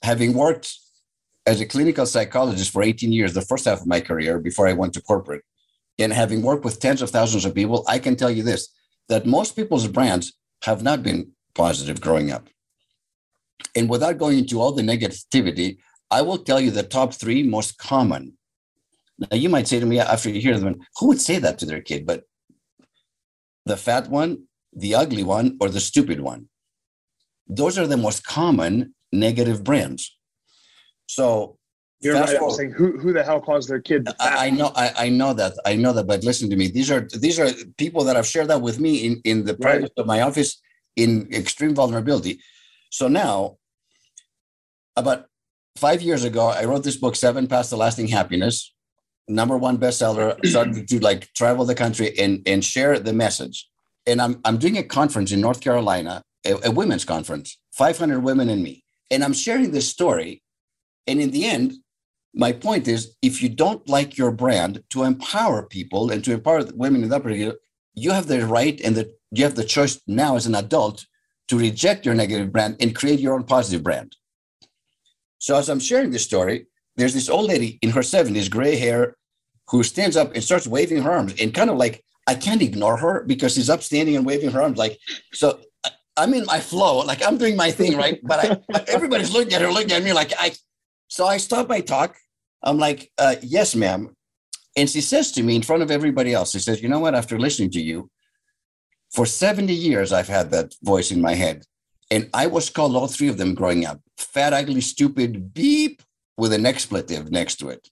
having 0.01 0.33
worked 0.33 0.73
as 1.45 1.59
a 1.59 1.65
clinical 1.65 2.05
psychologist 2.05 2.71
for 2.71 2.83
18 2.83 3.11
years, 3.11 3.33
the 3.33 3.41
first 3.41 3.65
half 3.65 3.81
of 3.81 3.87
my 3.87 3.99
career 3.99 4.39
before 4.39 4.67
I 4.67 4.73
went 4.73 4.93
to 4.93 5.01
corporate, 5.01 5.43
and 5.99 6.11
having 6.11 6.41
worked 6.41 6.65
with 6.65 6.79
tens 6.79 7.01
of 7.01 7.09
thousands 7.09 7.45
of 7.45 7.53
people, 7.53 7.83
I 7.87 7.99
can 7.99 8.15
tell 8.15 8.31
you 8.31 8.43
this 8.43 8.69
that 9.09 9.25
most 9.25 9.55
people's 9.55 9.87
brands 9.87 10.33
have 10.63 10.81
not 10.81 11.03
been 11.03 11.31
positive 11.53 11.99
growing 11.99 12.31
up. 12.31 12.47
And 13.75 13.89
without 13.89 14.17
going 14.17 14.39
into 14.39 14.61
all 14.61 14.71
the 14.71 14.83
negativity, 14.83 15.77
I 16.11 16.21
will 16.21 16.37
tell 16.37 16.59
you 16.59 16.71
the 16.71 16.83
top 16.83 17.13
three 17.13 17.43
most 17.43 17.77
common. 17.77 18.37
Now, 19.19 19.37
you 19.37 19.49
might 19.49 19.67
say 19.67 19.79
to 19.79 19.85
me 19.85 19.99
after 19.99 20.29
you 20.29 20.41
hear 20.41 20.57
them, 20.57 20.81
who 20.97 21.07
would 21.07 21.21
say 21.21 21.39
that 21.39 21.59
to 21.59 21.65
their 21.65 21.81
kid? 21.81 22.05
But 22.05 22.23
the 23.65 23.77
fat 23.77 24.09
one, 24.09 24.43
the 24.73 24.95
ugly 24.95 25.23
one, 25.23 25.57
or 25.61 25.69
the 25.69 25.79
stupid 25.79 26.19
one. 26.19 26.49
Those 27.47 27.77
are 27.77 27.87
the 27.87 27.97
most 27.97 28.25
common 28.25 28.93
negative 29.11 29.63
brands. 29.63 30.17
So 31.07 31.57
you're 32.01 32.15
right. 32.15 32.37
I'm 32.41 32.51
saying 32.51 32.71
who, 32.71 32.97
who 32.99 33.13
the 33.13 33.23
hell 33.23 33.39
calls 33.39 33.67
their 33.67 33.79
kid? 33.79 34.05
The 34.05 34.15
I, 34.19 34.47
I, 34.47 34.49
know 34.49 34.71
I, 34.75 34.91
I, 34.97 35.09
know 35.09 35.33
that 35.33 35.53
I 35.65 35.75
know 35.75 35.93
that, 35.93 36.05
but 36.05 36.23
listen 36.23 36.49
to 36.49 36.55
me. 36.55 36.67
These 36.67 36.91
are 36.91 37.07
these 37.17 37.39
are 37.39 37.49
people 37.77 38.03
that 38.05 38.15
have 38.15 38.27
shared 38.27 38.49
that 38.49 38.61
with 38.61 38.79
me 38.79 39.05
in 39.05 39.21
in 39.23 39.45
the 39.45 39.53
private 39.53 39.93
right. 39.95 40.01
of 40.01 40.05
my 40.05 40.21
office 40.21 40.61
in 40.95 41.31
extreme 41.33 41.73
vulnerability. 41.73 42.39
So 42.93 43.07
now, 43.07 43.57
about 44.95 45.25
five 45.77 46.03
years 46.03 46.23
ago, 46.23 46.45
I 46.47 46.65
wrote 46.65 46.83
this 46.83 46.97
book, 46.97 47.15
Seven 47.15 47.47
Paths 47.47 47.69
to 47.69 47.75
Lasting 47.75 48.09
Happiness, 48.09 48.71
number 49.27 49.57
one 49.57 49.79
bestseller. 49.79 50.27
Started 50.45 50.87
to 50.87 50.99
like 50.99 51.33
travel 51.33 51.65
the 51.65 51.73
country 51.73 52.07
and 52.19 52.41
and 52.45 52.63
share 52.63 52.99
the 52.99 53.13
message 53.13 53.67
and 54.05 54.21
I'm 54.21 54.39
I'm 54.45 54.57
doing 54.57 54.77
a 54.77 54.83
conference 54.83 55.31
in 55.31 55.41
North 55.41 55.61
Carolina, 55.61 56.21
a, 56.45 56.67
a 56.67 56.71
women's 56.71 57.05
conference, 57.05 57.57
500 57.71 58.19
women 58.19 58.49
and 58.49 58.63
me, 58.63 58.83
and 59.09 59.23
I'm 59.23 59.33
sharing 59.33 59.71
this 59.71 59.89
story. 59.89 60.41
And 61.07 61.19
in 61.19 61.31
the 61.31 61.45
end, 61.45 61.73
my 62.33 62.51
point 62.51 62.87
is, 62.87 63.15
if 63.21 63.41
you 63.41 63.49
don't 63.49 63.87
like 63.87 64.17
your 64.17 64.31
brand, 64.31 64.83
to 64.91 65.03
empower 65.03 65.63
people 65.63 66.11
and 66.11 66.23
to 66.23 66.33
empower 66.33 66.63
women 66.73 67.03
in 67.03 67.09
that 67.09 67.23
particular, 67.23 67.55
you 67.93 68.11
have 68.11 68.27
the 68.27 68.45
right 68.45 68.79
and 68.81 68.95
the 68.95 69.13
you 69.31 69.43
have 69.43 69.55
the 69.55 69.63
choice 69.63 70.01
now 70.07 70.35
as 70.35 70.45
an 70.45 70.55
adult 70.55 71.05
to 71.53 71.59
reject 71.59 72.03
your 72.03 72.15
negative 72.15 72.51
brand 72.51 72.75
and 72.79 72.95
create 72.95 73.19
your 73.19 73.35
own 73.35 73.43
positive 73.43 73.83
brand. 73.83 74.15
So 75.37 75.55
as 75.55 75.69
I'm 75.69 75.79
sharing 75.79 76.09
this 76.09 76.23
story, 76.23 76.65
there's 76.95 77.13
this 77.13 77.29
old 77.29 77.47
lady 77.47 77.77
in 77.83 77.91
her 77.91 78.01
70s, 78.01 78.49
gray 78.49 78.75
hair, 78.75 79.15
who 79.69 79.83
stands 79.83 80.17
up 80.17 80.33
and 80.33 80.43
starts 80.43 80.65
waving 80.65 81.03
her 81.03 81.11
arms 81.11 81.35
and 81.39 81.53
kind 81.53 81.69
of 81.69 81.77
like 81.77 82.03
I 82.25 82.33
can't 82.33 82.61
ignore 82.61 82.97
her 82.97 83.23
because 83.25 83.53
she's 83.53 83.69
upstanding 83.69 84.15
and 84.15 84.25
waving 84.25 84.49
her 84.49 84.63
arms. 84.63 84.79
Like, 84.79 84.97
so 85.31 85.59
I'm 86.17 86.33
in 86.33 86.45
my 86.45 86.59
flow, 86.59 86.99
like 86.99 87.23
I'm 87.25 87.37
doing 87.37 87.55
my 87.55 87.69
thing, 87.69 87.97
right? 87.97 88.19
But 88.23 88.65
I, 88.73 88.83
everybody's 88.87 89.31
looking 89.31 89.53
at 89.53 89.61
her, 89.61 89.71
looking 89.71 89.91
at 89.91 90.03
me 90.03 90.11
like 90.11 90.33
I. 90.39 90.53
So 91.07 91.27
I 91.27 91.37
stop 91.37 91.69
my 91.69 91.81
talk. 91.81 92.15
I'm 92.63 92.79
like, 92.79 93.11
uh, 93.19 93.35
yes, 93.43 93.75
ma'am. 93.75 94.15
And 94.75 94.89
she 94.89 95.01
says 95.01 95.31
to 95.33 95.43
me 95.43 95.55
in 95.55 95.61
front 95.61 95.83
of 95.83 95.91
everybody 95.91 96.33
else, 96.33 96.51
she 96.51 96.59
says, 96.59 96.81
you 96.81 96.89
know 96.89 96.99
what? 96.99 97.13
After 97.13 97.37
listening 97.37 97.69
to 97.71 97.81
you, 97.81 98.09
for 99.13 99.25
70 99.25 99.73
years, 99.73 100.11
I've 100.11 100.27
had 100.27 100.51
that 100.51 100.73
voice 100.81 101.11
in 101.11 101.21
my 101.21 101.35
head. 101.35 101.63
And 102.09 102.29
I 102.33 102.47
was 102.47 102.69
called 102.69 102.95
all 102.95 103.07
three 103.07 103.29
of 103.29 103.37
them 103.37 103.53
growing 103.53 103.85
up 103.85 104.01
fat, 104.17 104.53
ugly, 104.53 104.81
stupid, 104.81 105.53
beep, 105.53 106.01
with 106.37 106.53
an 106.53 106.65
expletive 106.65 107.31
next 107.31 107.55
to 107.57 107.69
it. 107.69 107.87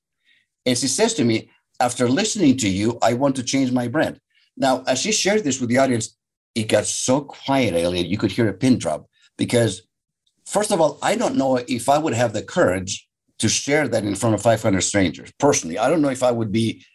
And 0.66 0.78
she 0.78 0.88
says 0.88 1.14
to 1.16 1.24
me, 1.24 1.50
after 1.80 2.08
listening 2.08 2.58
to 2.58 2.70
you, 2.70 2.98
I 3.02 3.14
want 3.14 3.36
to 3.38 3.44
change 3.44 3.72
my 3.72 3.88
brand. 3.88 4.20
Now, 4.58 4.84
as 4.88 5.00
she 5.00 5.12
shared 5.12 5.44
this 5.44 5.60
with 5.60 5.70
the 5.70 5.78
audience, 5.78 6.18
it 6.54 6.68
got 6.68 6.86
so 6.86 7.22
quiet, 7.22 7.74
Elliot, 7.74 8.08
you 8.08 8.18
could 8.18 8.32
hear 8.32 8.48
a 8.50 8.54
pin 8.54 8.78
drop. 8.78 9.08
Because, 9.38 9.84
first 10.46 10.72
of 10.72 10.82
all, 10.82 11.00
I 11.02 11.16
don't 11.16 11.36
know 11.36 11.58
if 11.58 11.90
I 11.90 11.98
would 11.98 12.14
have 12.14 12.34
the 12.34 12.44
courage 12.44 13.08
to 13.40 13.50
share 13.50 13.88
that 13.88 14.04
in 14.04 14.16
front 14.16 14.36
of 14.36 14.42
500 14.42 14.82
strangers. 14.82 15.32
Personally, 15.40 15.80
I 15.80 15.90
don't 15.90 16.02
know 16.02 16.10
if 16.10 16.22
I 16.22 16.32
would 16.32 16.52
be 16.52 16.86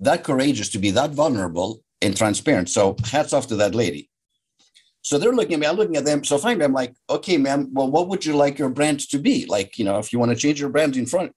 that 0.00 0.24
courageous 0.24 0.68
to 0.70 0.78
be 0.78 0.90
that 0.92 1.10
vulnerable 1.10 1.82
and 2.06 2.16
transparent. 2.16 2.68
So, 2.70 2.96
hats 3.04 3.32
off 3.32 3.48
to 3.48 3.56
that 3.56 3.74
lady. 3.74 4.08
So 5.06 5.18
they're 5.18 5.32
looking 5.32 5.54
at 5.54 5.60
me, 5.60 5.66
I'm 5.68 5.76
looking 5.76 5.96
at 5.96 6.04
them. 6.04 6.24
So 6.24 6.36
finally, 6.36 6.64
I'm 6.64 6.72
like, 6.72 6.92
okay, 7.08 7.36
ma'am, 7.36 7.70
well, 7.72 7.88
what 7.88 8.08
would 8.08 8.26
you 8.26 8.34
like 8.34 8.58
your 8.58 8.68
brand 8.68 8.98
to 9.10 9.20
be? 9.20 9.46
Like, 9.46 9.78
you 9.78 9.84
know, 9.84 10.00
if 10.00 10.12
you 10.12 10.18
want 10.18 10.32
to 10.32 10.36
change 10.36 10.58
your 10.58 10.68
brand 10.68 10.96
in 10.96 11.06
front, 11.06 11.32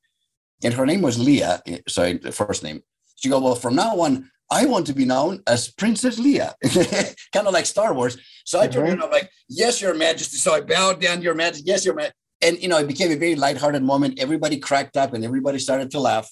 and 0.63 0.73
her 0.73 0.87
name 0.87 1.01
was 1.01 1.19
Leah. 1.19 1.61
Sorry, 1.87 2.17
the 2.17 2.31
first 2.31 2.63
name. 2.63 2.81
She 3.15 3.29
go, 3.29 3.39
well, 3.39 3.53
from 3.53 3.75
now 3.75 3.99
on, 3.99 4.31
I 4.51 4.65
want 4.65 4.87
to 4.87 4.93
be 4.93 5.05
known 5.05 5.43
as 5.45 5.69
Princess 5.69 6.19
Leia, 6.19 6.53
kind 7.31 7.45
of 7.45 7.53
like 7.53 7.67
Star 7.67 7.93
Wars. 7.93 8.17
So 8.43 8.59
I 8.59 8.67
turned 8.67 8.93
mm-hmm. 8.93 9.03
I'm 9.03 9.11
like, 9.11 9.29
yes, 9.47 9.79
Your 9.79 9.93
Majesty. 9.93 10.37
So 10.37 10.55
I 10.55 10.61
bowed 10.61 10.99
down, 10.99 11.21
Your 11.21 11.35
Majesty. 11.35 11.65
Yes, 11.67 11.85
Your 11.85 11.93
Majesty. 11.93 12.15
And, 12.41 12.57
you 12.59 12.69
know, 12.69 12.77
it 12.79 12.87
became 12.87 13.11
a 13.11 13.15
very 13.15 13.35
lighthearted 13.35 13.83
moment. 13.83 14.19
Everybody 14.19 14.57
cracked 14.57 14.97
up 14.97 15.13
and 15.13 15.23
everybody 15.23 15.59
started 15.59 15.91
to 15.91 15.99
laugh. 15.99 16.27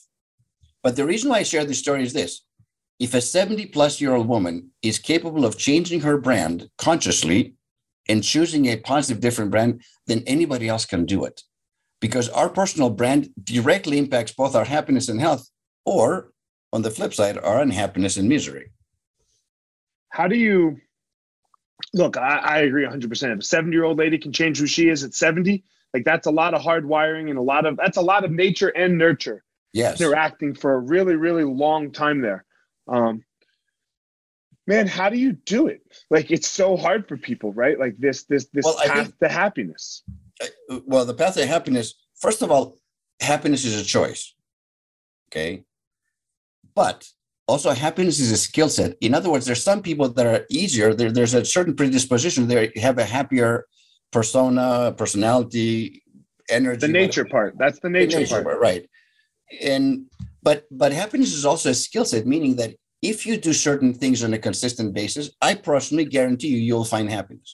But 0.82 0.96
the 0.96 1.06
reason 1.06 1.30
why 1.30 1.40
I 1.40 1.44
share 1.44 1.66
this 1.66 1.78
story 1.78 2.02
is 2.02 2.14
this. 2.14 2.42
If 3.00 3.14
a 3.14 3.22
70 3.22 3.68
plus 3.68 4.02
year 4.02 4.14
old 4.14 4.28
woman 4.28 4.72
is 4.82 4.98
capable 5.00 5.46
of 5.46 5.58
changing 5.58 6.02
her 6.02 6.18
brand 6.18 6.70
consciously 6.78 7.54
and 8.10 8.24
choosing 8.24 8.66
a 8.68 8.78
positive, 8.78 9.22
different 9.22 9.52
brand, 9.52 9.82
then 10.08 10.24
anybody 10.26 10.68
else 10.68 10.86
can 10.86 11.06
do 11.06 11.26
it 11.26 11.44
because 12.00 12.30
our 12.30 12.50
personal 12.50 12.90
brand 12.90 13.30
directly 13.44 13.98
impacts 13.98 14.32
both 14.32 14.56
our 14.56 14.66
happiness 14.66 15.10
and 15.10 15.20
health, 15.20 15.50
or 15.86 16.32
on 16.74 16.82
the 16.82 16.92
flip 16.92 17.14
side, 17.14 17.38
our 17.38 17.62
unhappiness 17.62 18.18
and 18.18 18.28
misery. 18.28 18.72
How 20.10 20.28
do 20.28 20.36
you 20.36 20.78
look? 21.94 22.18
I, 22.18 22.38
I 22.38 22.58
agree 22.60 22.86
100%. 22.86 23.34
If 23.34 23.40
a 23.40 23.42
70 23.42 23.74
year 23.74 23.84
old 23.84 23.98
lady 23.98 24.18
can 24.18 24.34
change 24.34 24.60
who 24.60 24.68
she 24.68 24.90
is 24.90 25.04
at 25.04 25.14
70, 25.14 25.64
like 25.94 26.04
that's 26.04 26.28
a 26.28 26.32
lot 26.32 26.54
of 26.54 26.62
hard 26.62 26.86
wiring 26.86 27.30
and 27.30 27.40
a 27.40 27.42
lot 27.42 27.66
of 27.66 27.78
that's 27.78 27.98
a 27.98 28.02
lot 28.02 28.26
of 28.26 28.32
nature 28.32 28.70
and 28.70 28.98
nurture 28.98 29.44
yes. 29.74 30.00
interacting 30.00 30.54
for 30.54 30.74
a 30.74 30.80
really, 30.80 31.16
really 31.16 31.44
long 31.44 31.92
time 31.92 32.22
there. 32.22 32.46
Um, 32.88 33.24
man, 34.66 34.88
how 34.88 35.10
do 35.10 35.18
you 35.18 35.34
do 35.34 35.68
it? 35.68 35.82
Like 36.10 36.32
it's 36.32 36.48
so 36.48 36.78
hard 36.78 37.08
for 37.08 37.18
people, 37.18 37.54
right? 37.54 37.80
Like 37.80 37.98
this, 37.98 38.24
this, 38.24 38.48
this 38.54 38.66
well, 38.66 38.78
path 38.86 39.08
think, 39.08 39.20
to 39.20 39.30
happiness 39.30 40.04
well, 40.86 41.06
the 41.06 41.14
path 41.14 41.36
to 41.36 41.46
happiness, 41.46 41.96
first 42.16 42.42
of 42.42 42.52
all, 42.52 42.78
happiness 43.20 43.66
is 43.66 43.80
a 43.80 43.86
choice. 43.86 44.34
Okay. 45.30 45.64
But 46.76 47.10
also, 47.48 47.72
happiness 47.72 48.20
is 48.20 48.32
a 48.32 48.38
skill 48.38 48.70
set. 48.70 48.96
In 49.02 49.14
other 49.14 49.30
words, 49.30 49.46
there's 49.46 49.64
some 49.64 49.82
people 49.82 50.10
that 50.10 50.26
are 50.26 50.46
easier. 50.50 50.94
There, 50.94 51.12
there's 51.12 51.34
a 51.34 51.46
certain 51.46 51.76
predisposition. 51.76 52.48
They 52.48 52.72
have 52.76 52.98
a 52.98 53.06
happier 53.06 53.66
persona, 54.12 54.94
personality, 54.98 56.04
energy. 56.50 56.86
The 56.86 56.92
nature 56.92 57.24
whatever. 57.24 57.52
part. 57.52 57.56
That's 57.58 57.80
the 57.80 57.90
nature, 57.90 58.12
the 58.12 58.18
nature 58.20 58.36
part. 58.36 58.46
part. 58.46 58.60
Right. 58.60 58.90
And 59.62 60.06
but 60.48 60.60
but 60.72 60.92
happiness 61.04 61.34
is 61.40 61.46
also 61.52 61.68
a 61.72 61.82
skill 61.88 62.06
set, 62.12 62.26
meaning 62.34 62.54
that 62.56 62.72
if 63.12 63.18
you 63.28 63.36
do 63.48 63.54
certain 63.70 63.92
things 64.02 64.20
on 64.26 64.32
a 64.34 64.42
consistent 64.50 64.90
basis, 65.02 65.26
I 65.50 65.52
personally 65.72 66.06
guarantee 66.18 66.52
you 66.56 66.62
you'll 66.68 66.92
find 66.96 67.08
happiness. 67.10 67.50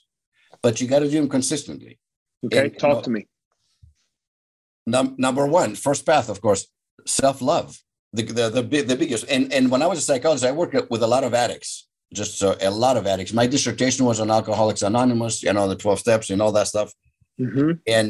But 0.63 0.73
you 0.79 0.85
got 0.93 0.99
to 0.99 1.09
do 1.13 1.17
them 1.21 1.29
consistently. 1.37 1.93
Okay, 2.45 2.65
And, 2.65 2.79
talk 2.83 3.01
to 3.05 3.11
me. 3.15 3.21
Num- 4.93 5.15
number 5.17 5.45
one, 5.61 5.71
first 5.87 6.05
path, 6.05 6.27
of 6.33 6.39
course, 6.45 6.61
self-love. 7.21 7.69
The, 8.17 8.23
the 8.39 8.45
the 8.57 8.63
big 8.71 8.83
the 8.91 8.97
biggest 9.01 9.23
and 9.35 9.43
and 9.55 9.65
when 9.71 9.81
I 9.85 9.87
was 9.91 9.99
a 9.99 10.07
psychologist, 10.09 10.45
I 10.45 10.53
worked 10.61 10.75
with 10.93 11.03
a 11.07 11.11
lot 11.15 11.23
of 11.27 11.33
addicts, 11.45 11.71
just 12.19 12.31
so, 12.41 12.47
a 12.69 12.71
lot 12.85 12.95
of 12.99 13.03
addicts. 13.13 13.33
My 13.41 13.47
dissertation 13.55 14.05
was 14.09 14.19
on 14.19 14.29
Alcoholics 14.37 14.83
Anonymous, 14.89 15.35
you 15.45 15.53
know, 15.55 15.67
the 15.67 15.79
twelve 15.83 15.99
steps 16.05 16.29
and 16.29 16.39
all 16.43 16.53
that 16.57 16.67
stuff. 16.73 16.89
hmm 17.39 17.71
And 17.97 18.09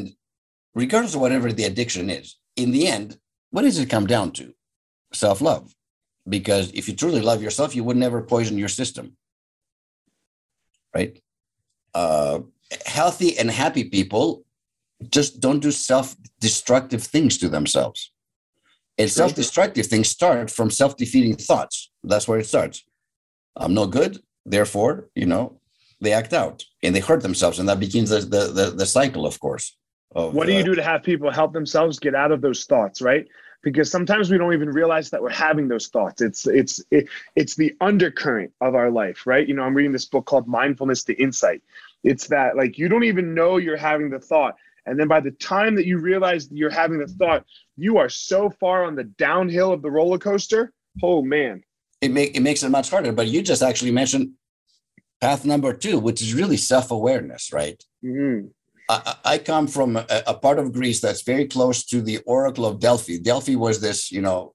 regardless 0.82 1.14
of 1.16 1.22
whatever 1.24 1.48
the 1.52 1.66
addiction 1.70 2.06
is, 2.18 2.26
in 2.62 2.68
the 2.76 2.84
end, 2.96 3.08
what 3.54 3.62
does 3.62 3.78
it 3.78 3.94
come 3.96 4.06
down 4.16 4.28
to? 4.38 4.46
Self-love. 5.14 5.74
Because 6.28 6.72
if 6.72 6.88
you 6.88 6.94
truly 6.94 7.20
love 7.20 7.42
yourself, 7.42 7.74
you 7.76 7.84
would 7.84 7.96
never 7.96 8.22
poison 8.22 8.58
your 8.58 8.68
system. 8.68 9.16
Right? 10.94 11.18
Uh, 11.94 12.40
healthy 12.86 13.38
and 13.38 13.50
happy 13.50 13.84
people 13.84 14.44
just 15.10 15.40
don't 15.40 15.60
do 15.60 15.70
self-destructive 15.70 17.02
things 17.02 17.38
to 17.38 17.48
themselves. 17.48 18.12
And 18.96 19.10
self-destructive 19.10 19.86
things 19.86 20.08
start 20.08 20.50
from 20.50 20.70
self-defeating 20.70 21.36
thoughts. 21.36 21.90
That's 22.04 22.28
where 22.28 22.38
it 22.38 22.46
starts. 22.46 22.84
I'm 23.56 23.74
no 23.74 23.86
good, 23.86 24.22
therefore, 24.46 25.08
you 25.14 25.26
know, 25.26 25.60
they 26.00 26.12
act 26.12 26.32
out 26.32 26.64
and 26.82 26.94
they 26.94 27.00
hurt 27.00 27.22
themselves, 27.22 27.58
and 27.58 27.68
that 27.68 27.80
begins 27.80 28.10
the 28.10 28.20
the, 28.20 28.52
the, 28.52 28.70
the 28.70 28.86
cycle, 28.86 29.26
of 29.26 29.38
course. 29.40 29.76
Of, 30.14 30.34
What 30.34 30.46
do 30.46 30.52
you 30.52 30.60
uh, 30.60 30.64
do 30.64 30.74
to 30.74 30.82
have 30.82 31.02
people 31.02 31.30
help 31.30 31.52
themselves 31.52 31.98
get 31.98 32.14
out 32.14 32.30
of 32.30 32.40
those 32.40 32.64
thoughts, 32.64 33.02
right? 33.02 33.26
Because 33.64 33.90
sometimes 33.90 34.30
we 34.30 34.38
don't 34.38 34.52
even 34.52 34.68
realize 34.68 35.10
that 35.10 35.22
we're 35.22 35.30
having 35.30 35.66
those 35.68 35.88
thoughts. 35.88 36.20
It's 36.20 36.46
it's 36.46 36.82
it, 36.90 37.08
it's 37.34 37.56
the 37.56 37.74
undercurrent 37.80 38.52
of 38.60 38.74
our 38.74 38.90
life, 38.90 39.26
right? 39.26 39.48
You 39.48 39.54
know, 39.54 39.62
I'm 39.62 39.74
reading 39.74 39.92
this 39.92 40.04
book 40.04 40.26
called 40.26 40.46
Mindfulness 40.46 41.02
to 41.04 41.14
Insight. 41.14 41.62
It's 42.04 42.28
that 42.28 42.56
like 42.56 42.78
you 42.78 42.88
don't 42.88 43.04
even 43.04 43.34
know 43.34 43.56
you're 43.56 43.76
having 43.78 44.10
the 44.10 44.20
thought, 44.20 44.56
and 44.86 45.00
then 45.00 45.08
by 45.08 45.20
the 45.20 45.30
time 45.32 45.74
that 45.76 45.86
you 45.86 45.98
realize 45.98 46.48
you're 46.52 46.70
having 46.70 46.98
the 46.98 47.06
thought, 47.06 47.46
you 47.76 47.96
are 47.96 48.10
so 48.10 48.50
far 48.50 48.84
on 48.84 48.94
the 48.94 49.04
downhill 49.04 49.72
of 49.72 49.80
the 49.82 49.90
roller 49.90 50.18
coaster. 50.18 50.72
Oh 51.02 51.22
man, 51.22 51.62
it 52.02 52.10
make 52.10 52.36
it 52.36 52.40
makes 52.40 52.62
it 52.62 52.68
much 52.68 52.90
harder. 52.90 53.12
But 53.12 53.28
you 53.28 53.40
just 53.42 53.62
actually 53.62 53.92
mentioned 53.92 54.32
path 55.20 55.46
number 55.46 55.72
two, 55.72 55.98
which 55.98 56.20
is 56.20 56.34
really 56.34 56.58
self-awareness, 56.58 57.52
right? 57.52 57.82
Mhm. 58.04 58.50
I, 58.88 59.38
come 59.38 59.66
from 59.66 59.96
a, 59.96 60.06
a 60.26 60.34
part 60.34 60.58
of 60.58 60.72
Greece 60.72 61.00
that's 61.00 61.22
very 61.22 61.46
close 61.46 61.84
to 61.86 62.02
the 62.02 62.18
Oracle 62.26 62.66
of 62.66 62.80
Delphi. 62.80 63.16
Delphi 63.18 63.54
was 63.54 63.80
this, 63.80 64.12
you 64.12 64.20
know, 64.20 64.54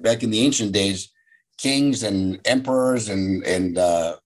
back 0.00 0.22
in 0.22 0.30
the 0.30 0.40
ancient 0.40 0.72
days, 0.72 1.10
kings 1.56 2.02
and 2.02 2.38
emperors 2.44 3.08
and 3.08 3.42
and 3.44 3.78
uh, 3.78 4.16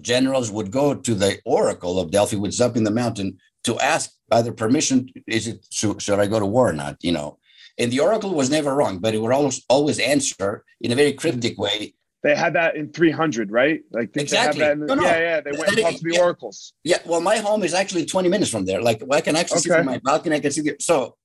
generals 0.00 0.50
would 0.50 0.70
go 0.70 0.94
to 0.94 1.14
the 1.14 1.40
Oracle 1.44 1.98
of 1.98 2.10
Delphi, 2.10 2.36
which 2.36 2.54
is 2.54 2.60
up 2.60 2.76
in 2.76 2.84
the 2.84 2.90
mountain, 2.90 3.38
to 3.64 3.78
ask 3.80 4.10
either 4.30 4.52
permission, 4.52 5.08
is 5.26 5.46
it 5.46 5.66
should, 5.70 6.02
should 6.02 6.18
I 6.18 6.26
go 6.26 6.38
to 6.38 6.46
war 6.46 6.68
or 6.68 6.72
not? 6.72 6.96
You 7.00 7.12
know, 7.12 7.38
and 7.78 7.90
the 7.90 8.00
Oracle 8.00 8.34
was 8.34 8.50
never 8.50 8.74
wrong, 8.74 8.98
but 8.98 9.14
it 9.14 9.20
would 9.20 9.32
always 9.32 9.64
always 9.68 9.98
answer 9.98 10.64
in 10.80 10.92
a 10.92 10.96
very 10.96 11.12
cryptic 11.12 11.58
way. 11.58 11.94
They 12.24 12.34
had 12.34 12.54
that 12.54 12.74
in 12.74 12.90
300, 12.90 13.52
right? 13.52 13.82
Like 13.92 14.16
Exactly. 14.16 14.26
They 14.30 14.36
have 14.38 14.56
that 14.56 14.72
in 14.72 14.80
the, 14.80 14.86
No, 14.86 14.94
no. 14.94 15.02
Yeah, 15.02 15.18
yeah. 15.20 15.40
They 15.42 15.52
went 15.52 15.68
and 15.68 15.78
talked 15.78 15.98
to 15.98 16.04
the 16.04 16.14
Yeah. 16.14 16.20
oracles. 16.22 16.72
Yeah, 16.82 16.98
well, 17.06 17.20
my 17.20 17.36
home 17.36 17.62
is 17.62 17.74
actually 17.74 18.06
20 18.06 18.28
minutes 18.28 18.50
from 18.50 18.64
there. 18.64 18.80
Like 18.82 19.02
I 19.18 19.20
can 19.20 19.36
actually 19.36 19.60
see 19.60 19.68
from 19.68 19.86
my 19.86 19.98
balcony, 19.98 20.36
I 20.36 20.40
can 20.40 20.50
see 20.50 20.62
the 20.62 20.74
so 20.80 21.16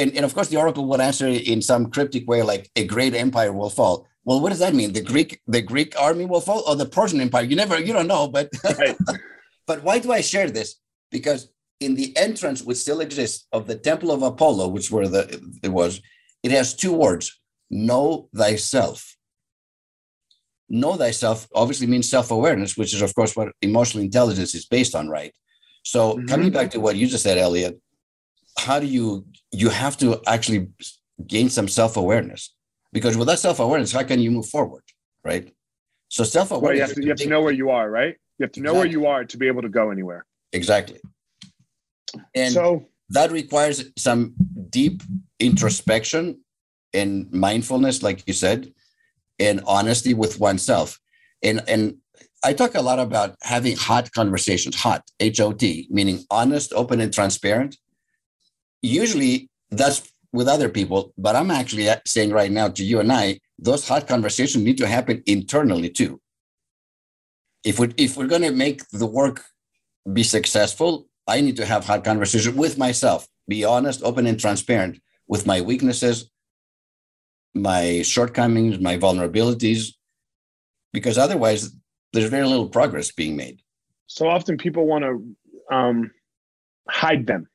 and, 0.00 0.14
and 0.14 0.24
of 0.24 0.34
course 0.34 0.48
the 0.48 0.58
oracle 0.58 0.84
would 0.86 1.00
answer 1.00 1.26
in 1.26 1.62
some 1.62 1.90
cryptic 1.90 2.28
way, 2.28 2.42
like 2.42 2.70
a 2.76 2.84
great 2.84 3.14
empire 3.14 3.52
will 3.52 3.70
fall. 3.70 4.06
Well, 4.24 4.38
what 4.40 4.50
does 4.50 4.60
that 4.60 4.74
mean? 4.74 4.92
The 4.92 5.00
Greek, 5.00 5.40
the 5.48 5.62
Greek 5.62 5.98
army 5.98 6.26
will 6.26 6.42
fall 6.42 6.62
or 6.68 6.76
the 6.76 6.86
Persian 6.86 7.20
Empire? 7.20 7.42
You 7.42 7.56
never, 7.56 7.80
you 7.80 7.92
don't 7.92 8.06
know, 8.06 8.28
but 8.28 8.50
Right. 8.78 8.96
but 9.66 9.82
why 9.82 9.98
do 9.98 10.12
I 10.12 10.20
share 10.20 10.48
this? 10.50 10.76
Because 11.10 11.48
in 11.80 11.94
the 11.96 12.16
entrance, 12.16 12.62
which 12.62 12.76
still 12.78 13.00
exists, 13.00 13.46
of 13.50 13.66
the 13.66 13.74
Temple 13.76 14.10
of 14.12 14.22
Apollo, 14.22 14.68
which 14.68 14.90
were 14.92 15.08
the 15.08 15.22
it 15.62 15.72
was, 15.72 16.00
it 16.44 16.50
has 16.52 16.74
two 16.74 16.92
words: 16.92 17.40
know 17.70 18.28
thyself. 18.36 19.11
Know 20.68 20.94
thyself 20.96 21.48
obviously 21.54 21.86
means 21.86 22.08
self-awareness, 22.08 22.76
which 22.76 22.94
is 22.94 23.02
of 23.02 23.14
course 23.14 23.36
what 23.36 23.52
emotional 23.60 24.02
intelligence 24.04 24.54
is 24.54 24.64
based 24.66 24.94
on, 24.94 25.08
right? 25.08 25.32
So 25.82 26.16
Mhm. 26.16 26.28
coming 26.28 26.50
back 26.50 26.70
to 26.70 26.80
what 26.80 26.96
you 26.96 27.06
just 27.06 27.24
said, 27.24 27.38
Elliot, 27.38 27.78
how 28.58 28.78
do 28.78 28.86
you 28.86 29.26
you 29.50 29.68
have 29.68 29.96
to 29.98 30.20
actually 30.26 30.68
gain 31.26 31.48
some 31.50 31.68
self-awareness? 31.68 32.54
Because 32.92 33.16
without 33.16 33.38
self-awareness, 33.38 33.92
how 33.92 34.02
can 34.04 34.20
you 34.20 34.30
move 34.30 34.48
forward, 34.48 34.84
right? 35.24 35.52
So 36.08 36.24
self-awareness. 36.24 36.78
you 36.78 36.82
have 36.86 36.94
to 36.94 37.02
you 37.02 37.08
have 37.08 37.18
to 37.18 37.28
know 37.28 37.42
where 37.42 37.52
you 37.62 37.70
are, 37.70 37.90
right? 37.90 38.14
You 38.38 38.44
have 38.44 38.52
to 38.52 38.60
know 38.60 38.74
where 38.74 38.86
you 38.86 39.06
are 39.06 39.24
to 39.24 39.36
be 39.36 39.46
able 39.46 39.62
to 39.62 39.68
go 39.68 39.90
anywhere. 39.90 40.24
exactly. 40.52 41.00
And 42.34 42.52
so 42.52 42.86
that 43.10 43.30
requires 43.32 43.84
some 43.96 44.34
deep 44.70 45.02
introspection 45.38 46.40
and 46.94 47.30
mindfulness 47.32 48.02
like 48.02 48.22
you 48.26 48.34
said 48.34 48.72
and 49.42 49.60
honesty 49.66 50.14
with 50.14 50.38
oneself. 50.38 50.98
And 51.42 51.62
and 51.68 51.82
i 52.44 52.52
talk 52.52 52.74
a 52.74 52.86
lot 52.90 52.98
about 52.98 53.30
having 53.42 53.76
hot 53.76 54.06
conversations 54.18 54.76
hot 54.84 55.02
h-o-t 55.20 55.64
meaning 55.90 56.18
honest 56.30 56.72
open 56.72 57.00
and 57.00 57.12
transparent. 57.12 57.76
Usually 58.82 59.34
that's 59.70 59.98
with 60.32 60.48
other 60.48 60.70
people 60.78 61.00
but 61.24 61.36
i'm 61.36 61.50
actually 61.50 61.88
saying 62.06 62.30
right 62.40 62.52
now 62.60 62.68
to 62.76 62.82
you 62.90 63.00
and 63.00 63.12
i 63.12 63.38
those 63.58 63.86
hot 63.86 64.04
conversations 64.08 64.64
need 64.64 64.78
to 64.78 64.86
happen 64.86 65.22
internally 65.26 65.90
too. 66.00 66.12
If 67.70 67.78
we 67.78 67.86
if 67.96 68.16
we're 68.16 68.32
going 68.34 68.48
to 68.50 68.62
make 68.66 68.78
the 69.00 69.10
work 69.20 69.38
be 70.18 70.24
successful 70.36 70.90
I 71.26 71.40
need 71.40 71.56
to 71.56 71.66
have 71.66 71.84
hot 71.84 72.04
conversations 72.04 72.56
with 72.56 72.78
myself, 72.78 73.26
be 73.48 73.64
honest, 73.64 74.02
open, 74.02 74.26
and 74.26 74.38
transparent 74.38 75.00
with 75.28 75.46
my 75.46 75.60
weaknesses, 75.60 76.30
my 77.54 78.02
shortcomings, 78.02 78.78
my 78.80 78.96
vulnerabilities, 78.96 79.94
because 80.92 81.18
otherwise 81.18 81.74
there's 82.12 82.30
very 82.30 82.46
little 82.46 82.68
progress 82.68 83.10
being 83.12 83.36
made. 83.36 83.60
so 84.06 84.28
often 84.28 84.56
people 84.58 84.86
want 84.86 85.04
to 85.04 85.74
um, 85.74 86.10
hide 86.88 87.26
them. 87.26 87.48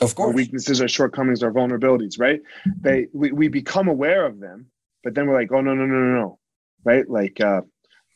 Of 0.00 0.10
Our 0.10 0.14
course. 0.14 0.34
weaknesses, 0.36 0.80
our 0.80 0.88
shortcomings, 0.88 1.42
our 1.42 1.52
vulnerabilities, 1.52 2.18
right? 2.18 2.40
They 2.80 3.06
we, 3.12 3.30
we 3.32 3.48
become 3.48 3.88
aware 3.88 4.24
of 4.26 4.40
them, 4.40 4.66
but 5.04 5.14
then 5.14 5.26
we're 5.26 5.34
like, 5.40 5.52
oh 5.52 5.60
no, 5.60 5.74
no, 5.74 5.86
no, 5.86 5.94
no, 5.94 6.20
no. 6.20 6.38
Right? 6.84 7.08
Like 7.08 7.40
uh 7.40 7.60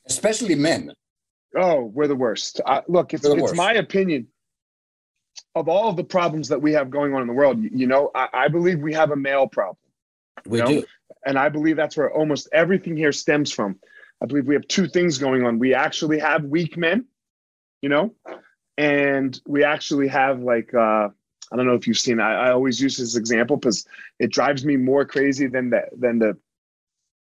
Especially 0.08 0.54
men. 0.54 0.92
oh, 1.56 1.82
we're 1.94 2.08
the 2.08 2.16
worst. 2.16 2.60
Uh, 2.64 2.80
look, 2.88 3.12
it's 3.14 3.24
it's 3.24 3.40
worst. 3.42 3.54
my 3.56 3.74
opinion 3.74 4.26
of 5.54 5.68
all 5.68 5.88
of 5.88 5.96
the 5.96 6.04
problems 6.04 6.48
that 6.48 6.60
we 6.60 6.72
have 6.72 6.90
going 6.90 7.14
on 7.14 7.20
in 7.20 7.26
the 7.28 7.32
world. 7.34 7.62
You, 7.62 7.70
you 7.72 7.86
know, 7.86 8.10
I, 8.14 8.28
I 8.32 8.48
believe 8.48 8.80
we 8.80 8.94
have 8.94 9.10
a 9.10 9.16
male 9.16 9.46
problem. 9.46 9.76
We 10.46 10.58
No. 10.58 10.66
do. 10.66 10.84
and 11.24 11.38
I 11.38 11.48
believe 11.48 11.76
that's 11.76 11.96
where 11.96 12.12
almost 12.12 12.48
everything 12.52 12.96
here 12.96 13.12
stems 13.12 13.50
from. 13.52 13.78
I 14.22 14.26
believe 14.26 14.46
we 14.46 14.54
have 14.54 14.66
two 14.68 14.86
things 14.88 15.18
going 15.18 15.44
on. 15.44 15.58
We 15.58 15.74
actually 15.74 16.18
have 16.18 16.44
weak 16.44 16.76
men, 16.76 17.06
you 17.82 17.88
know, 17.88 18.14
and 18.78 19.38
we 19.46 19.64
actually 19.64 20.08
have 20.08 20.40
like 20.40 20.72
uh, 20.74 21.08
I 21.52 21.56
don't 21.56 21.66
know 21.66 21.74
if 21.74 21.86
you've 21.86 21.98
seen. 21.98 22.20
I, 22.20 22.48
I 22.48 22.50
always 22.52 22.80
use 22.80 22.96
this 22.96 23.16
example 23.16 23.56
because 23.56 23.86
it 24.18 24.30
drives 24.30 24.64
me 24.64 24.76
more 24.76 25.04
crazy 25.04 25.46
than 25.46 25.70
the 25.70 25.82
than 25.96 26.18
the 26.18 26.36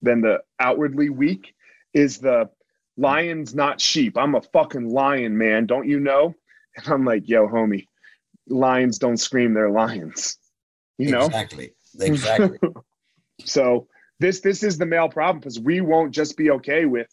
than 0.01 0.21
the 0.21 0.41
outwardly 0.59 1.09
weak 1.09 1.53
is 1.93 2.19
the 2.19 2.49
lions 2.97 3.55
not 3.55 3.81
sheep. 3.81 4.17
I'm 4.17 4.35
a 4.35 4.41
fucking 4.41 4.89
lion, 4.89 5.37
man. 5.37 5.65
Don't 5.65 5.87
you 5.87 5.99
know? 5.99 6.33
And 6.77 6.87
I'm 6.89 7.05
like, 7.05 7.29
yo, 7.29 7.47
homie, 7.47 7.87
lions 8.49 8.99
don't 8.99 9.15
scream. 9.17 9.53
They're 9.53 9.69
lions. 9.69 10.37
You 10.97 11.11
know. 11.11 11.25
Exactly. 11.25 11.73
Exactly. 12.01 12.59
So 13.43 13.87
this 14.19 14.39
this 14.41 14.63
is 14.63 14.77
the 14.77 14.85
male 14.85 15.09
problem 15.09 15.39
because 15.39 15.59
we 15.59 15.81
won't 15.81 16.11
just 16.13 16.37
be 16.37 16.51
okay 16.51 16.85
with 16.85 17.07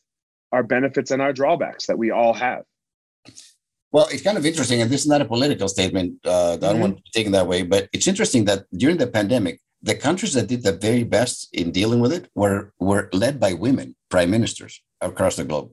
our 0.53 0.63
benefits 0.63 1.11
and 1.11 1.21
our 1.21 1.33
drawbacks 1.33 1.87
that 1.87 1.99
we 1.99 2.11
all 2.11 2.35
have. 2.35 2.63
Well, 3.91 4.07
it's 4.11 4.23
kind 4.23 4.39
of 4.39 4.47
interesting, 4.47 4.81
and 4.81 4.91
this 4.91 5.03
is 5.03 5.07
not 5.07 5.21
a 5.21 5.25
political 5.27 5.69
statement. 5.69 6.19
Uh, 6.25 6.53
I 6.53 6.57
don't 6.57 6.77
Mhm. 6.77 6.81
want 6.81 6.97
to 7.05 7.13
take 7.13 7.27
it 7.27 7.31
that 7.33 7.47
way, 7.47 7.63
but 7.63 7.89
it's 7.93 8.07
interesting 8.07 8.47
that 8.47 8.65
during 8.75 8.97
the 8.97 9.07
pandemic, 9.07 9.61
the 9.83 9.95
countries 9.95 10.33
that 10.35 10.47
did 10.47 10.63
the 10.63 10.73
very 10.73 11.05
best 11.05 11.49
in 11.53 11.73
dealing 11.73 12.01
with 12.01 12.13
it 12.13 12.31
were 12.35 12.73
were 12.79 13.09
led 13.13 13.39
by 13.41 13.53
women 13.53 13.97
prime 14.09 14.31
ministers 14.31 14.83
across 15.01 15.37
the 15.37 15.45
globe. 15.45 15.71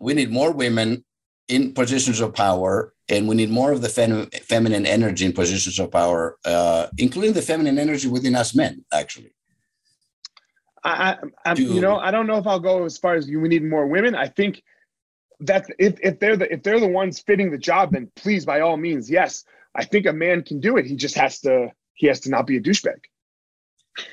We 0.00 0.14
need 0.14 0.30
more 0.30 0.50
women 0.50 1.04
in 1.48 1.74
positions 1.74 2.20
of 2.20 2.34
power, 2.34 2.94
and 3.08 3.28
we 3.28 3.34
need 3.34 3.50
more 3.50 3.72
of 3.72 3.82
the 3.82 3.88
fem- 3.88 4.30
feminine 4.42 4.86
energy 4.86 5.26
in 5.26 5.32
positions 5.32 5.78
of 5.78 5.90
power, 5.90 6.38
uh, 6.44 6.86
including 6.98 7.32
the 7.32 7.42
feminine 7.42 7.78
energy 7.78 8.08
within 8.08 8.34
us 8.34 8.54
men. 8.54 8.84
Actually, 8.92 9.32
I, 10.82 11.16
I, 11.44 11.54
Do- 11.54 11.62
you 11.62 11.80
know, 11.80 11.96
I 11.96 12.10
don't 12.10 12.26
know 12.26 12.38
if 12.38 12.46
I'll 12.46 12.60
go 12.60 12.84
as 12.84 12.98
far 12.98 13.14
as 13.14 13.28
you. 13.28 13.40
We 13.40 13.48
need 13.48 13.64
more 13.64 13.86
women. 13.86 14.14
I 14.14 14.28
think 14.28 14.62
that 15.40 15.66
if 15.78 15.98
if 16.02 16.18
they're 16.20 16.36
the 16.36 16.52
if 16.52 16.62
they're 16.62 16.80
the 16.80 16.86
ones 16.88 17.20
fitting 17.20 17.50
the 17.50 17.58
job, 17.58 17.92
then 17.92 18.10
please, 18.16 18.44
by 18.44 18.60
all 18.60 18.76
means, 18.76 19.10
yes. 19.10 19.44
I 19.76 19.84
think 19.84 20.06
a 20.06 20.12
man 20.12 20.42
can 20.42 20.60
do 20.60 20.76
it. 20.76 20.86
He 20.86 20.94
just 20.94 21.16
has 21.16 21.40
to 21.40 21.72
he 21.94 22.06
has 22.06 22.20
to 22.20 22.30
not 22.30 22.46
be 22.46 22.56
a 22.56 22.60
douchebag. 22.60 23.00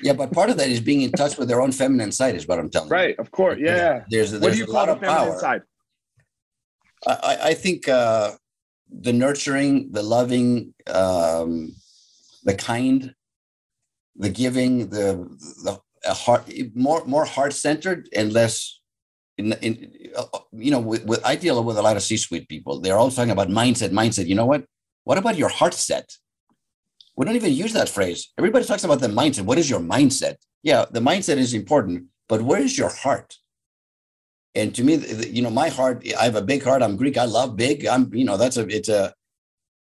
Yeah, 0.00 0.12
but 0.12 0.32
part 0.32 0.50
of 0.50 0.56
that 0.58 0.68
is 0.68 0.80
being 0.80 1.02
in 1.02 1.12
touch 1.12 1.38
with 1.38 1.48
their 1.48 1.60
own 1.60 1.72
feminine 1.72 2.12
side, 2.12 2.36
is 2.36 2.46
what 2.46 2.58
I'm 2.58 2.70
telling 2.70 2.88
you. 2.88 2.94
right, 2.94 3.18
of 3.18 3.30
course. 3.32 3.58
Yeah. 3.60 4.04
There's, 4.08 4.30
there's 4.30 4.40
what 4.42 4.52
do 4.52 4.58
you 4.58 4.64
a 4.64 4.66
call 4.66 4.86
lot 4.86 5.00
the 5.00 5.06
feminine 5.06 5.30
power. 5.30 5.38
side? 5.40 5.62
I, 7.06 7.38
I- 7.50 7.54
think 7.54 7.88
uh, 7.88 8.32
the 8.90 9.12
nurturing, 9.12 9.92
the 9.92 10.02
loving, 10.02 10.74
um, 10.86 11.74
the 12.44 12.54
kind, 12.54 13.14
the 14.16 14.28
giving, 14.30 14.90
the 14.90 15.26
the 15.64 15.80
heart 16.12 16.50
more 16.74 17.04
more 17.06 17.24
heart 17.24 17.52
centered 17.52 18.08
and 18.14 18.32
less. 18.32 18.78
In, 19.38 19.52
in 19.54 19.92
you 20.52 20.70
know, 20.70 20.78
with, 20.78 21.06
with 21.06 21.24
I 21.24 21.36
deal 21.36 21.64
with 21.64 21.78
a 21.78 21.82
lot 21.82 21.96
of 21.96 22.02
C-suite 22.02 22.48
people. 22.48 22.80
They're 22.80 22.98
all 22.98 23.10
talking 23.10 23.30
about 23.30 23.48
mindset, 23.48 23.90
mindset. 23.90 24.26
You 24.26 24.34
know 24.34 24.46
what? 24.46 24.64
What 25.04 25.18
about 25.18 25.38
your 25.38 25.48
heart 25.48 25.74
set? 25.74 26.16
We 27.16 27.24
don't 27.24 27.36
even 27.36 27.52
use 27.52 27.72
that 27.72 27.88
phrase. 27.88 28.30
Everybody 28.38 28.64
talks 28.64 28.84
about 28.84 29.00
the 29.00 29.08
mindset. 29.08 29.44
What 29.44 29.58
is 29.58 29.68
your 29.68 29.80
mindset? 29.80 30.36
Yeah, 30.62 30.84
the 30.90 31.00
mindset 31.00 31.38
is 31.38 31.54
important, 31.54 32.04
but 32.28 32.42
where 32.42 32.60
is 32.60 32.76
your 32.78 32.90
heart? 32.90 33.36
And 34.54 34.74
to 34.74 34.82
me 34.84 34.96
you 35.36 35.42
know 35.42 35.50
my 35.50 35.68
heart 35.68 36.06
i 36.20 36.24
have 36.24 36.36
a 36.36 36.42
big 36.42 36.62
heart. 36.62 36.82
I'm 36.82 36.96
greek. 36.96 37.16
I 37.18 37.24
love 37.24 37.56
big. 37.56 37.86
I'm 37.86 38.12
you 38.14 38.24
know 38.24 38.36
that's 38.36 38.56
a 38.56 38.66
it's 38.68 38.88
a 38.88 39.14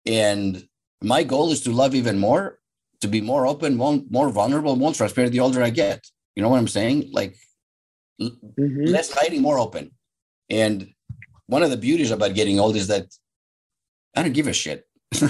and 0.05 0.67
my 1.01 1.24
goal 1.24 1.51
is 1.51 1.62
to 1.62 1.72
love 1.72 1.95
even 1.95 2.19
more 2.19 2.60
to 3.01 3.07
be 3.07 3.19
more 3.22 3.45
open 3.48 3.75
more, 3.75 4.01
more 4.10 4.29
vulnerable 4.29 4.75
more 4.75 4.93
transparent 4.93 5.31
the 5.33 5.39
older 5.39 5.62
i 5.63 5.69
get. 5.69 6.05
You 6.36 6.41
know 6.43 6.50
what 6.50 6.60
i'm 6.60 6.67
saying? 6.67 7.10
Like 7.12 7.36
Mhm. 8.22 8.88
less 8.95 9.12
hiding 9.12 9.41
more 9.41 9.57
open. 9.57 9.91
And 10.50 10.93
one 11.48 11.63
of 11.63 11.72
the 11.72 11.77
beauties 11.77 12.12
about 12.12 12.36
getting 12.36 12.60
old 12.60 12.75
is 12.75 12.88
that 12.88 13.07
i 14.15 14.22
don't 14.22 14.33
give 14.33 14.48
a 14.48 14.53
shit. 14.53 14.79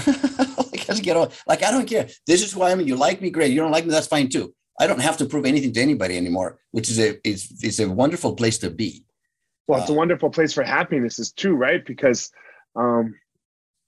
Like, 0.73 0.89
I 0.89 0.99
get 0.99 1.15
old. 1.15 1.31
like 1.47 1.63
i 1.63 1.71
don't 1.71 1.87
care. 1.87 2.07
This 2.27 2.41
is 2.43 2.51
who 2.51 2.61
i 2.61 2.71
am. 2.71 2.81
You 2.81 2.95
like 2.97 3.21
me? 3.21 3.29
Great. 3.29 3.51
You 3.53 3.61
don't 3.61 3.71
like 3.71 3.85
me? 3.85 3.91
That's 3.91 4.07
fine 4.15 4.27
too. 4.27 4.53
I 4.81 4.85
don't 4.87 4.99
have 5.07 5.17
to 5.17 5.25
prove 5.25 5.45
anything 5.45 5.71
to 5.73 5.81
anybody 5.81 6.17
anymore 6.17 6.59
which 6.71 6.89
is 6.91 6.99
a 6.99 7.09
it's, 7.29 7.43
it's 7.63 7.79
a 7.79 7.87
wonderful 7.89 8.33
place 8.35 8.57
to 8.63 8.69
be 8.69 9.05
Well, 9.67 9.79
it's 9.79 9.89
a 9.89 9.93
Uh, 9.93 9.95
wonderful 9.95 10.29
place 10.29 10.53
for 10.53 10.63
happiness 10.63 11.19
is 11.19 11.31
too, 11.31 11.53
right? 11.55 11.83
Because 11.85 12.31
um, 12.75 13.15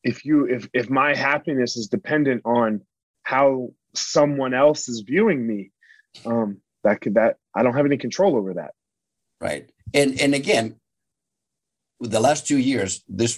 if 0.03 0.25
you 0.25 0.45
if 0.45 0.69
if 0.73 0.89
my 0.89 1.15
happiness 1.15 1.75
is 1.77 1.87
dependent 1.87 2.41
on 2.45 2.81
how 3.23 3.69
someone 3.93 4.53
else 4.53 4.87
is 4.87 5.01
viewing 5.01 5.45
me, 5.45 5.71
um, 6.25 6.61
that 6.83 7.01
could 7.01 7.15
that 7.15 7.37
I 7.55 7.63
don't 7.63 7.75
have 7.75 7.85
any 7.85 7.97
control 7.97 8.35
over 8.35 8.53
that. 8.55 8.71
right 9.41 9.69
and 9.93 10.19
and 10.23 10.33
again 10.33 10.75
with 11.99 12.11
the 12.11 12.19
last 12.27 12.47
two 12.47 12.57
years 12.71 13.03
this 13.21 13.33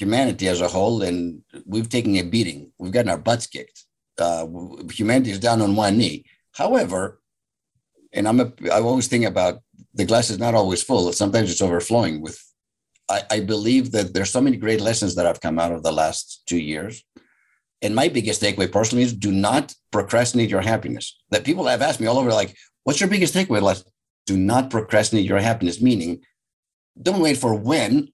humanity 0.00 0.46
as 0.48 0.60
a 0.60 0.68
whole 0.68 1.02
and 1.08 1.42
we've 1.72 1.88
taken 1.88 2.14
a 2.16 2.22
beating 2.22 2.60
we've 2.78 2.92
gotten 2.96 3.08
our 3.14 3.22
butts 3.28 3.46
kicked 3.46 3.78
uh 4.18 4.44
humanity 4.92 5.30
is 5.30 5.38
down 5.46 5.62
on 5.62 5.74
one 5.84 5.96
knee 6.00 6.18
however 6.60 7.00
and 8.12 8.28
i'm 8.28 8.40
a 8.40 8.46
i 8.76 8.78
always 8.80 9.08
think 9.08 9.24
about 9.24 9.54
the 9.98 10.04
glass 10.04 10.30
is 10.30 10.38
not 10.38 10.54
always 10.54 10.82
full. 10.82 11.12
Sometimes 11.12 11.50
it's 11.50 11.60
overflowing 11.60 12.22
with 12.22 12.38
i 13.10 13.20
i 13.30 13.40
believe 13.40 13.90
that 13.92 14.14
there's 14.14 14.30
so 14.30 14.40
many 14.40 14.56
great 14.56 14.80
lessons 14.80 15.14
that 15.14 15.26
have 15.26 15.40
come 15.40 15.58
out 15.58 15.72
of 15.72 15.82
the 15.82 15.92
last 15.92 16.42
two 16.46 16.62
years. 16.72 17.04
And 17.82 17.94
my 17.94 18.08
biggest 18.08 18.42
takeaway 18.42 18.70
personally 18.70 19.04
is 19.04 19.12
do 19.12 19.32
not 19.32 19.74
procrastinate 19.92 20.50
your 20.50 20.62
happiness. 20.72 21.06
That 21.30 21.44
people 21.44 21.66
have 21.66 21.82
asked 21.82 22.00
me 22.00 22.06
all 22.06 22.18
over 22.18 22.32
like 22.40 22.56
what's 22.84 23.00
your 23.00 23.10
biggest 23.10 23.34
takeaway? 23.34 23.60
Les? 23.60 23.84
do 24.28 24.36
not 24.36 24.68
procrastinate 24.68 25.24
your 25.24 25.38
happiness 25.38 25.80
meaning 25.80 26.20
don't 27.00 27.22
wait 27.26 27.38
for 27.38 27.54
when 27.54 28.08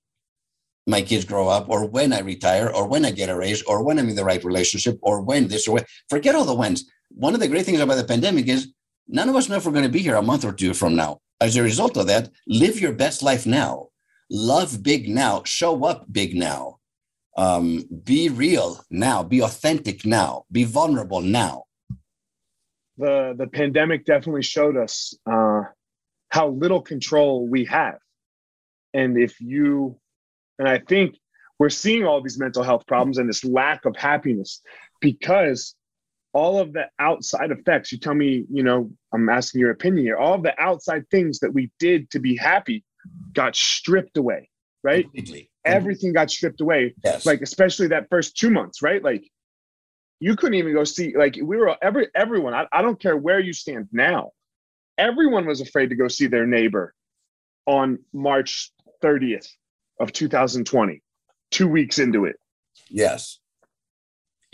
my 0.86 1.02
kids 1.02 1.24
grow 1.24 1.48
up 1.48 1.68
or 1.68 1.80
when 1.96 2.12
i 2.12 2.20
retire 2.20 2.68
or 2.76 2.86
when 2.86 3.04
i 3.04 3.10
get 3.10 3.28
a 3.28 3.36
raise 3.36 3.62
or 3.62 3.82
when 3.82 3.98
i'm 3.98 4.08
in 4.08 4.14
the 4.14 4.28
right 4.30 4.44
relationship 4.44 4.96
or 5.02 5.20
when 5.28 5.48
this 5.48 5.66
or 5.66 5.72
when 5.74 5.84
forget 6.08 6.36
all 6.36 6.44
the 6.44 6.60
whens. 6.60 6.80
One 7.26 7.34
of 7.34 7.40
the 7.40 7.48
great 7.48 7.66
things 7.66 7.80
about 7.80 7.96
the 7.96 8.12
pandemic 8.12 8.46
is 8.46 8.72
none 9.08 9.28
of 9.28 9.34
us 9.34 9.48
know 9.48 9.56
if 9.56 9.66
we're 9.66 9.78
going 9.78 9.90
to 9.90 9.98
be 9.98 10.06
here 10.06 10.14
a 10.14 10.22
month 10.30 10.44
or 10.44 10.52
two 10.52 10.72
from 10.72 10.94
now 10.94 11.18
as 11.40 11.56
a 11.56 11.62
result 11.62 11.96
of 11.96 12.06
that 12.06 12.30
live 12.46 12.80
your 12.80 12.92
best 12.92 13.22
life 13.22 13.46
now. 13.46 13.88
Love 14.30 14.82
big 14.82 15.08
now. 15.08 15.42
Show 15.44 15.85
up 15.85 16.06
big 16.11 16.35
now. 16.35 16.78
Um, 17.37 17.85
be 18.04 18.28
real 18.28 18.80
now. 18.90 19.22
Be 19.22 19.42
authentic 19.42 20.06
now. 20.06 20.44
Be 20.50 20.64
vulnerable 20.64 21.20
now. 21.20 21.64
The 22.96 23.35
the 23.37 23.48
pandemic 23.48 24.04
definitely 24.04 24.44
showed 24.44 24.76
us 24.76 25.14
uh, 25.30 25.62
how 26.28 26.48
little 26.48 26.80
control 26.80 27.46
we 27.48 27.64
have, 27.64 27.98
and 28.92 29.18
if 29.18 29.40
you, 29.40 29.98
and 30.61 30.68
I 30.68 30.78
think 30.78 31.16
we're 31.59 31.70
seeing 31.70 32.04
all 32.04 32.22
these 32.22 32.38
mental 32.38 32.62
health 32.62 32.87
problems 32.87 33.18
and 33.18 33.28
this 33.28 33.44
lack 33.44 33.85
of 33.85 33.96
happiness 33.96 34.62
because 35.00 35.74
all 36.35 36.59
of 36.59 36.73
the 36.73 36.88
outside 36.99 37.51
effects. 37.51 37.92
You 37.92 37.99
tell 37.99 38.14
me 38.14 38.44
you 38.51 38.62
know 38.62 38.90
i'm 39.12 39.29
asking 39.29 39.61
your 39.61 39.70
opinion 39.70 40.05
here. 40.05 40.16
All 40.16 40.35
of 40.35 40.42
the 40.42 40.61
outside 40.61 41.09
things 41.11 41.38
that 41.40 41.53
we 41.53 41.70
did 41.79 42.11
to 42.11 42.18
be 42.18 42.37
happy 42.37 42.85
got 43.33 43.57
stripped 43.57 44.16
away 44.16 44.51
right? 44.83 45.05
Completely. 45.05 45.51
Everything 45.64 46.12
got 46.12 46.31
stripped 46.31 46.61
away. 46.61 46.94
Yes. 47.03 47.25
Like 47.25 47.40
especially 47.40 47.88
that 47.88 48.09
first 48.11 48.37
two 48.37 48.51
months 48.51 48.83
right? 48.83 49.03
Like 49.03 49.31
you 50.20 50.37
couldn't 50.37 50.55
even 50.55 50.75
go 50.75 50.85
see 50.85 51.16
like 51.16 51.37
we 51.42 51.57
were 51.57 51.77
every 51.83 52.09
everyone 52.14 52.55
I, 52.55 52.66
I 52.73 52.83
don't 52.83 53.01
care 53.01 53.16
where 53.16 53.40
you 53.40 53.53
stand 53.53 53.88
now 53.92 54.31
everyone 54.97 55.47
was 55.47 55.61
afraid 55.61 55.90
to 55.90 55.97
go 55.97 56.07
see 56.07 56.27
their 56.29 56.47
neighbor 56.47 56.94
on 57.66 57.99
march 58.12 58.70
30th 59.03 59.49
of 60.01 60.12
2020 60.12 61.03
two 61.51 61.68
weeks 61.68 61.99
into 61.99 62.25
it. 62.25 62.37
Yes. 62.90 63.38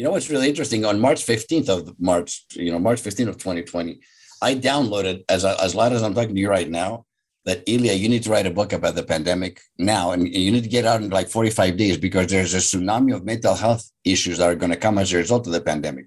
You 0.00 0.04
know 0.04 0.12
what's 0.12 0.30
really 0.30 0.48
interesting? 0.48 0.86
On 0.86 0.98
March 0.98 1.26
15th 1.26 1.68
of 1.68 2.00
March, 2.00 2.46
you 2.52 2.72
know, 2.72 2.78
March 2.78 3.02
15th 3.02 3.28
of 3.28 3.36
2020, 3.36 4.00
I 4.40 4.54
downloaded 4.54 5.24
as 5.28 5.44
as 5.44 5.74
loud 5.74 5.92
as 5.92 6.02
I'm 6.02 6.14
talking 6.14 6.34
to 6.34 6.40
you 6.40 6.48
right 6.48 6.70
now 6.70 7.04
that 7.44 7.62
Elia, 7.68 7.92
you 7.92 8.08
need 8.08 8.22
to 8.22 8.30
write 8.30 8.46
a 8.46 8.50
book 8.50 8.72
about 8.72 8.94
the 8.94 9.02
pandemic 9.02 9.60
now, 9.76 10.12
and 10.12 10.26
you 10.26 10.52
need 10.52 10.62
to 10.62 10.70
get 10.70 10.86
out 10.86 11.02
in 11.02 11.10
like 11.10 11.28
45 11.28 11.76
days 11.76 11.98
because 11.98 12.28
there's 12.28 12.54
a 12.54 12.64
tsunami 12.64 13.14
of 13.14 13.26
mental 13.26 13.54
health 13.54 13.90
issues 14.02 14.38
that 14.38 14.48
are 14.48 14.54
going 14.54 14.72
to 14.72 14.78
come 14.78 14.96
as 14.96 15.12
a 15.12 15.18
result 15.18 15.46
of 15.46 15.52
the 15.52 15.60
pandemic. 15.60 16.06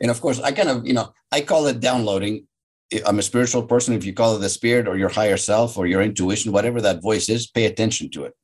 And 0.00 0.08
of 0.08 0.20
course, 0.20 0.38
I 0.38 0.52
kind 0.52 0.68
of, 0.68 0.86
you 0.86 0.92
know, 0.92 1.12
I 1.32 1.40
call 1.40 1.66
it 1.66 1.80
downloading. 1.80 2.46
I'm 3.04 3.18
a 3.18 3.22
spiritual 3.22 3.64
person. 3.64 3.94
If 3.94 4.04
you 4.04 4.14
call 4.14 4.36
it 4.36 4.38
the 4.38 4.48
spirit 4.48 4.86
or 4.86 4.96
your 4.96 5.08
higher 5.08 5.36
self 5.36 5.76
or 5.76 5.88
your 5.88 6.02
intuition, 6.02 6.52
whatever 6.52 6.80
that 6.80 7.02
voice 7.02 7.28
is, 7.28 7.48
pay 7.48 7.64
attention 7.66 8.08
to 8.10 8.26
it. 8.26 8.34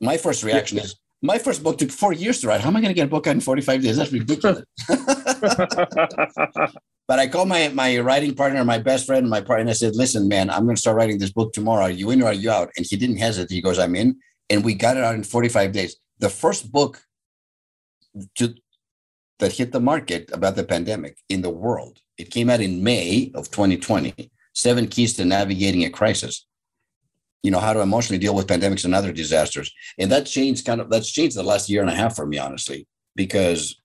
My 0.00 0.16
first 0.16 0.42
reaction 0.42 0.78
is, 0.78 0.96
my 1.22 1.38
first 1.38 1.62
book 1.62 1.78
took 1.78 1.90
four 1.90 2.12
years 2.12 2.40
to 2.40 2.48
write. 2.48 2.60
How 2.60 2.68
am 2.68 2.76
I 2.76 2.80
going 2.80 2.90
to 2.90 2.94
get 2.94 3.06
a 3.06 3.10
book 3.10 3.26
out 3.26 3.34
in 3.34 3.40
45 3.40 3.82
days? 3.82 3.96
That's 3.96 4.12
ridiculous. 4.12 4.64
but 7.08 7.18
I 7.18 7.28
called 7.28 7.48
my 7.48 7.68
my 7.68 7.98
writing 7.98 8.34
partner, 8.34 8.64
my 8.64 8.78
best 8.78 9.06
friend, 9.06 9.28
my 9.28 9.40
partner, 9.40 9.62
and 9.62 9.70
I 9.70 9.74
said, 9.74 9.96
listen, 9.96 10.28
man, 10.28 10.48
I'm 10.48 10.64
going 10.64 10.76
to 10.76 10.80
start 10.80 10.96
writing 10.96 11.18
this 11.18 11.32
book 11.32 11.52
tomorrow. 11.52 11.84
Are 11.84 11.90
you 11.90 12.10
in 12.10 12.22
or 12.22 12.26
are 12.26 12.32
you 12.32 12.50
out? 12.50 12.70
And 12.76 12.86
he 12.86 12.96
didn't 12.96 13.18
hesitate. 13.18 13.54
He 13.54 13.60
goes, 13.60 13.78
I'm 13.78 13.94
in. 13.96 14.18
And 14.48 14.64
we 14.64 14.74
got 14.74 14.96
it 14.96 15.04
out 15.04 15.14
in 15.14 15.22
45 15.22 15.72
days. 15.72 15.96
The 16.18 16.30
first 16.30 16.72
book 16.72 17.02
to, 18.36 18.54
that 19.38 19.52
hit 19.52 19.72
the 19.72 19.80
market 19.80 20.30
about 20.32 20.56
the 20.56 20.64
pandemic 20.64 21.16
in 21.28 21.42
the 21.42 21.50
world. 21.50 21.98
It 22.18 22.30
came 22.30 22.50
out 22.50 22.60
in 22.60 22.82
May 22.82 23.30
of 23.34 23.50
2020, 23.50 24.30
Seven 24.54 24.86
Keys 24.88 25.14
to 25.14 25.24
Navigating 25.24 25.84
a 25.84 25.90
Crisis 25.90 26.46
you 27.42 27.50
know 27.50 27.60
how 27.60 27.72
to 27.72 27.80
emotionally 27.80 28.18
deal 28.18 28.34
with 28.34 28.46
pandemics 28.46 28.84
and 28.84 28.94
other 28.94 29.12
disasters. 29.12 29.72
And 29.98 30.10
that 30.12 30.26
changed 30.26 30.66
kind 30.66 30.80
of 30.80 30.90
that's 30.90 31.10
changed 31.10 31.36
the 31.36 31.42
last 31.42 31.68
year 31.68 31.82
and 31.82 31.90
a 31.90 31.94
half 31.94 32.16
for 32.16 32.26
me 32.26 32.38
honestly 32.38 32.86
because 33.16 33.80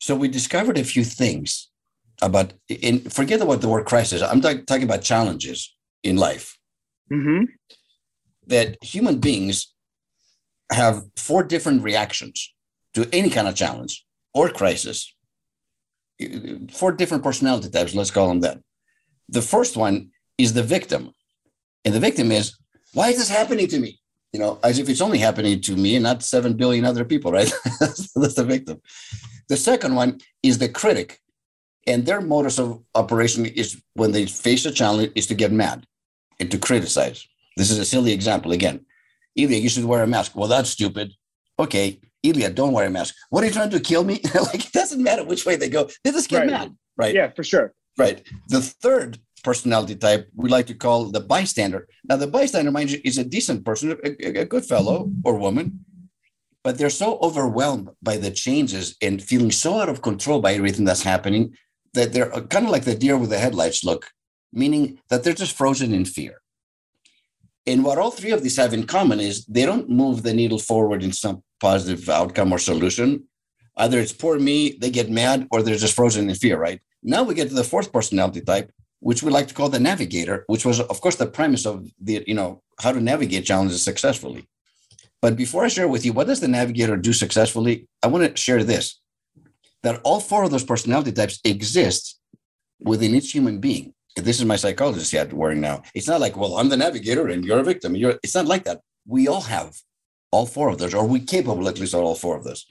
so 0.00 0.16
we 0.16 0.28
discovered 0.28 0.78
a 0.78 0.84
few 0.84 1.04
things 1.04 1.70
about 2.20 2.54
and 2.82 3.12
forget 3.12 3.40
about 3.40 3.60
the 3.60 3.68
word 3.68 3.86
crisis. 3.86 4.22
I'm 4.22 4.40
talk, 4.40 4.66
talking 4.66 4.84
about 4.84 5.02
challenges 5.02 5.74
in 6.02 6.16
life. 6.16 6.58
Hmm 7.08 7.44
that 8.46 8.76
human 8.82 9.18
beings 9.18 9.72
have 10.70 11.04
four 11.16 11.42
different 11.42 11.82
reactions 11.82 12.52
to 12.94 13.08
any 13.12 13.30
kind 13.30 13.48
of 13.48 13.54
challenge 13.54 14.04
or 14.34 14.48
crisis. 14.48 15.14
Four 16.70 16.92
different 16.92 17.24
personality 17.24 17.70
types 17.70 17.94
let's 17.94 18.10
call 18.10 18.28
them 18.28 18.40
that. 18.40 18.58
The 19.28 19.42
first 19.42 19.76
one 19.76 20.10
is 20.38 20.52
the 20.52 20.62
victim 20.62 21.12
and 21.84 21.94
the 21.94 22.00
victim 22.00 22.30
is, 22.32 22.56
why 22.94 23.08
is 23.08 23.18
this 23.18 23.28
happening 23.28 23.66
to 23.68 23.78
me? 23.78 23.98
You 24.32 24.40
know, 24.40 24.58
as 24.62 24.78
if 24.78 24.88
it's 24.88 25.00
only 25.00 25.18
happening 25.18 25.60
to 25.60 25.76
me 25.76 25.96
and 25.96 26.02
not 26.02 26.22
7 26.22 26.54
billion 26.54 26.84
other 26.84 27.04
people, 27.04 27.32
right? 27.32 27.52
That's 27.80 28.34
the 28.34 28.44
victim. 28.46 28.80
The 29.48 29.56
second 29.56 29.94
one 29.94 30.20
is 30.42 30.58
the 30.58 30.68
critic. 30.68 31.18
And 31.86 32.06
their 32.06 32.20
modus 32.20 32.58
of 32.58 32.80
operation 32.94 33.44
is 33.44 33.82
when 33.94 34.12
they 34.12 34.26
face 34.26 34.64
a 34.64 34.70
challenge 34.70 35.12
is 35.14 35.26
to 35.26 35.34
get 35.34 35.52
mad 35.52 35.84
and 36.38 36.50
to 36.50 36.58
criticize. 36.58 37.26
This 37.56 37.70
is 37.70 37.78
a 37.78 37.84
silly 37.84 38.12
example 38.12 38.52
again. 38.52 38.86
Elia, 39.36 39.58
you 39.58 39.68
should 39.68 39.84
wear 39.84 40.02
a 40.02 40.06
mask. 40.06 40.32
Well, 40.36 40.48
that's 40.48 40.70
stupid. 40.70 41.12
Okay, 41.58 42.00
Elia, 42.24 42.50
don't 42.50 42.72
wear 42.72 42.86
a 42.86 42.90
mask. 42.90 43.14
What 43.30 43.42
are 43.42 43.48
you 43.48 43.52
trying 43.52 43.70
to 43.70 43.80
kill 43.80 44.04
me? 44.04 44.20
like 44.34 44.66
it 44.66 44.72
doesn't 44.72 45.02
matter 45.02 45.24
which 45.24 45.44
way 45.44 45.56
they 45.56 45.68
go. 45.68 45.88
They 46.04 46.12
just 46.12 46.28
get 46.28 46.38
Right. 46.40 46.50
mad, 46.50 46.76
right? 46.96 47.14
yeah 47.14 47.30
for 47.34 47.42
sure 47.44 47.74
Right. 47.98 48.22
The 48.48 48.62
third 48.62 49.18
personality 49.42 49.96
type 49.96 50.28
we 50.34 50.48
like 50.48 50.66
to 50.66 50.74
call 50.74 51.10
the 51.10 51.20
bystander. 51.20 51.88
Now, 52.08 52.16
the 52.16 52.26
bystander, 52.26 52.70
mind 52.70 52.90
you, 52.90 53.00
is 53.04 53.18
a 53.18 53.24
decent 53.24 53.64
person, 53.64 53.96
a, 54.04 54.40
a- 54.40 54.44
good 54.44 54.64
fellow 54.64 55.10
or 55.24 55.36
woman, 55.36 55.84
but 56.64 56.78
they're 56.78 56.90
so 56.90 57.18
overwhelmed 57.20 57.90
by 58.02 58.16
the 58.16 58.30
changes 58.30 58.96
and 59.02 59.22
feeling 59.22 59.50
so 59.50 59.80
out 59.80 59.88
of 59.88 60.02
control 60.02 60.40
by 60.40 60.54
everything 60.54 60.84
that's 60.84 61.02
happening 61.02 61.54
that 61.94 62.12
they're 62.12 62.34
uh, 62.34 62.40
kind 62.42 62.64
of 62.64 62.72
like 62.72 62.84
the 62.84 62.94
deer 62.94 63.16
with 63.18 63.30
the 63.30 63.38
headlights 63.38 63.84
look, 63.84 64.10
meaning 64.52 64.98
that 65.08 65.24
they're 65.24 65.32
just 65.34 65.56
frozen 65.56 65.92
in 65.92 66.04
fear. 66.04 66.40
And 67.66 67.84
what 67.84 67.98
all 67.98 68.10
three 68.10 68.32
of 68.32 68.42
these 68.42 68.56
have 68.56 68.74
in 68.74 68.86
common 68.86 69.20
is 69.20 69.44
they 69.46 69.64
don't 69.64 69.88
move 69.88 70.22
the 70.22 70.34
needle 70.34 70.58
forward 70.58 71.02
in 71.02 71.12
some 71.12 71.42
positive 71.60 72.08
outcome 72.08 72.52
or 72.52 72.58
solution. 72.58 73.24
Either 73.76 73.98
it's 74.00 74.12
poor 74.12 74.38
me, 74.38 74.76
they 74.80 74.90
get 74.90 75.10
mad, 75.10 75.46
or 75.50 75.62
they're 75.62 75.76
just 75.76 75.94
frozen 75.94 76.28
in 76.28 76.34
fear, 76.34 76.58
right? 76.58 76.80
Now 77.02 77.22
we 77.22 77.34
get 77.34 77.48
to 77.48 77.54
the 77.54 77.64
fourth 77.64 77.92
personality 77.92 78.40
type, 78.40 78.70
which 79.02 79.20
we 79.24 79.32
like 79.32 79.48
to 79.48 79.54
call 79.54 79.68
the 79.68 79.80
navigator, 79.80 80.44
which 80.46 80.64
was, 80.64 80.78
of 80.78 81.00
course, 81.00 81.16
the 81.16 81.26
premise 81.26 81.66
of 81.66 81.90
the, 82.00 82.22
you 82.24 82.34
know, 82.34 82.62
how 82.80 82.92
to 82.92 83.00
navigate 83.00 83.44
challenges 83.44 83.82
successfully. 83.82 84.46
But 85.20 85.36
before 85.36 85.64
I 85.64 85.68
share 85.68 85.88
with 85.88 86.06
you 86.06 86.12
what 86.12 86.28
does 86.28 86.38
the 86.38 86.46
navigator 86.46 86.96
do 86.96 87.12
successfully, 87.12 87.88
I 88.00 88.06
want 88.06 88.24
to 88.24 88.40
share 88.40 88.62
this 88.62 89.00
that 89.82 90.00
all 90.04 90.20
four 90.20 90.44
of 90.44 90.52
those 90.52 90.62
personality 90.62 91.10
types 91.10 91.40
exist 91.44 92.20
within 92.80 93.16
each 93.16 93.32
human 93.32 93.58
being. 93.58 93.92
This 94.14 94.38
is 94.38 94.44
my 94.44 94.54
psychologist 94.54 95.10
hat 95.10 95.32
wearing 95.32 95.60
now. 95.60 95.82
It's 95.96 96.06
not 96.06 96.20
like, 96.20 96.36
well, 96.36 96.56
I'm 96.58 96.68
the 96.68 96.76
navigator 96.76 97.26
and 97.26 97.44
you're 97.44 97.58
a 97.58 97.64
victim. 97.64 97.96
You're, 97.96 98.20
it's 98.22 98.36
not 98.36 98.46
like 98.46 98.62
that. 98.64 98.82
We 99.04 99.26
all 99.26 99.40
have 99.40 99.74
all 100.30 100.46
four 100.46 100.68
of 100.68 100.78
those, 100.78 100.94
or 100.94 101.04
we 101.04 101.18
capable 101.18 101.68
at 101.68 101.80
least 101.80 101.94
of 101.94 102.02
all 102.02 102.14
four 102.14 102.36
of 102.36 102.44
those. 102.44 102.66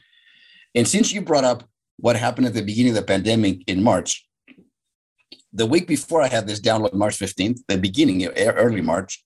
And 0.75 0.87
since 0.87 1.11
you 1.11 1.21
brought 1.21 1.43
up 1.43 1.65
what 1.97 2.15
happened 2.15 2.47
at 2.47 2.53
the 2.53 2.63
beginning 2.63 2.91
of 2.91 2.95
the 2.95 3.11
pandemic 3.13 3.63
in 3.67 3.83
March, 3.83 4.25
the 5.53 5.65
week 5.65 5.87
before 5.87 6.21
I 6.21 6.27
had 6.27 6.47
this 6.47 6.59
download, 6.59 6.93
March 6.93 7.17
15th, 7.17 7.59
the 7.67 7.77
beginning, 7.77 8.25
early 8.25 8.81
March, 8.81 9.23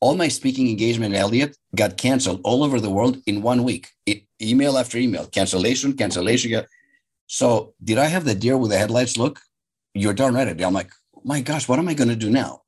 all 0.00 0.16
my 0.16 0.28
speaking 0.28 0.68
engagement 0.68 1.14
in 1.14 1.20
Elliot 1.20 1.56
got 1.76 1.96
canceled 1.96 2.40
all 2.42 2.64
over 2.64 2.80
the 2.80 2.90
world 2.90 3.18
in 3.26 3.40
one 3.40 3.62
week. 3.62 3.88
It, 4.04 4.24
email 4.40 4.76
after 4.76 4.98
email, 4.98 5.26
cancellation, 5.26 5.92
cancellation. 5.92 6.64
So 7.28 7.74
did 7.82 7.98
I 7.98 8.06
have 8.06 8.24
the 8.24 8.34
deer 8.34 8.56
with 8.58 8.72
the 8.72 8.78
headlights 8.78 9.16
look? 9.16 9.40
You're 9.94 10.12
darn 10.12 10.34
right. 10.34 10.60
I'm 10.60 10.74
like, 10.74 10.90
my 11.22 11.40
gosh, 11.40 11.68
what 11.68 11.78
am 11.78 11.88
I 11.88 11.94
going 11.94 12.08
to 12.08 12.16
do 12.16 12.30
now? 12.30 12.62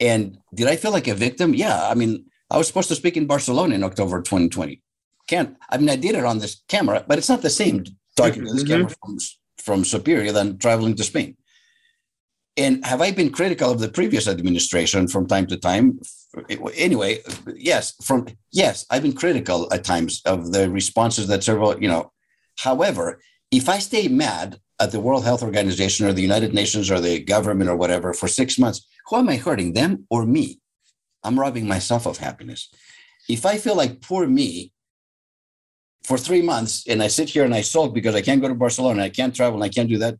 And 0.00 0.38
did 0.54 0.66
I 0.66 0.76
feel 0.76 0.92
like 0.92 1.08
a 1.08 1.14
victim? 1.14 1.54
Yeah. 1.54 1.88
I 1.88 1.94
mean, 1.94 2.24
I 2.50 2.56
was 2.56 2.68
supposed 2.68 2.88
to 2.88 2.94
speak 2.94 3.18
in 3.18 3.26
Barcelona 3.26 3.74
in 3.74 3.84
October 3.84 4.22
2020. 4.22 4.80
Can't, 5.28 5.56
I 5.68 5.76
mean, 5.76 5.90
I 5.90 5.96
did 5.96 6.14
it 6.14 6.24
on 6.24 6.38
this 6.38 6.62
camera, 6.68 7.04
but 7.06 7.18
it's 7.18 7.28
not 7.28 7.42
the 7.42 7.50
same 7.50 7.84
talking 8.16 8.46
to 8.46 8.52
this 8.52 8.64
mm-hmm. 8.64 8.72
camera 8.72 8.90
from, 9.00 9.18
from 9.58 9.84
Superior 9.84 10.32
than 10.32 10.58
traveling 10.58 10.94
to 10.96 11.04
Spain. 11.04 11.36
And 12.56 12.84
have 12.84 13.00
I 13.00 13.12
been 13.12 13.30
critical 13.30 13.70
of 13.70 13.80
the 13.80 13.88
previous 13.88 14.28
administration 14.28 15.08
from 15.08 15.26
time 15.26 15.46
to 15.46 15.56
time? 15.56 16.00
Anyway, 16.76 17.20
yes, 17.56 17.94
from 18.02 18.26
yes, 18.50 18.84
I've 18.90 19.02
been 19.02 19.14
critical 19.14 19.72
at 19.72 19.84
times 19.84 20.20
of 20.26 20.52
the 20.52 20.68
responses 20.68 21.28
that 21.28 21.44
several, 21.44 21.80
you 21.80 21.88
know. 21.88 22.12
However, 22.58 23.20
if 23.50 23.68
I 23.68 23.78
stay 23.78 24.08
mad 24.08 24.60
at 24.80 24.92
the 24.92 25.00
World 25.00 25.24
Health 25.24 25.42
Organization 25.42 26.06
or 26.06 26.12
the 26.12 26.22
United 26.22 26.52
Nations 26.52 26.90
or 26.90 27.00
the 27.00 27.20
government 27.20 27.70
or 27.70 27.76
whatever 27.76 28.12
for 28.12 28.28
six 28.28 28.58
months, 28.58 28.86
who 29.06 29.16
am 29.16 29.28
I 29.28 29.36
hurting, 29.36 29.72
them 29.72 30.06
or 30.10 30.26
me? 30.26 30.60
I'm 31.24 31.38
robbing 31.38 31.66
myself 31.66 32.06
of 32.06 32.18
happiness. 32.18 32.68
If 33.28 33.46
I 33.46 33.56
feel 33.56 33.76
like 33.76 34.02
poor 34.02 34.26
me 34.26 34.72
for 36.02 36.18
three 36.18 36.42
months 36.42 36.84
and 36.88 37.02
I 37.02 37.08
sit 37.08 37.28
here 37.30 37.44
and 37.44 37.54
I 37.54 37.60
sulk 37.60 37.94
because 37.94 38.14
I 38.14 38.22
can't 38.22 38.42
go 38.42 38.48
to 38.48 38.54
Barcelona, 38.54 39.04
I 39.04 39.08
can't 39.08 39.34
travel, 39.34 39.54
and 39.54 39.64
I 39.64 39.68
can't 39.68 39.88
do 39.88 39.98
that, 39.98 40.16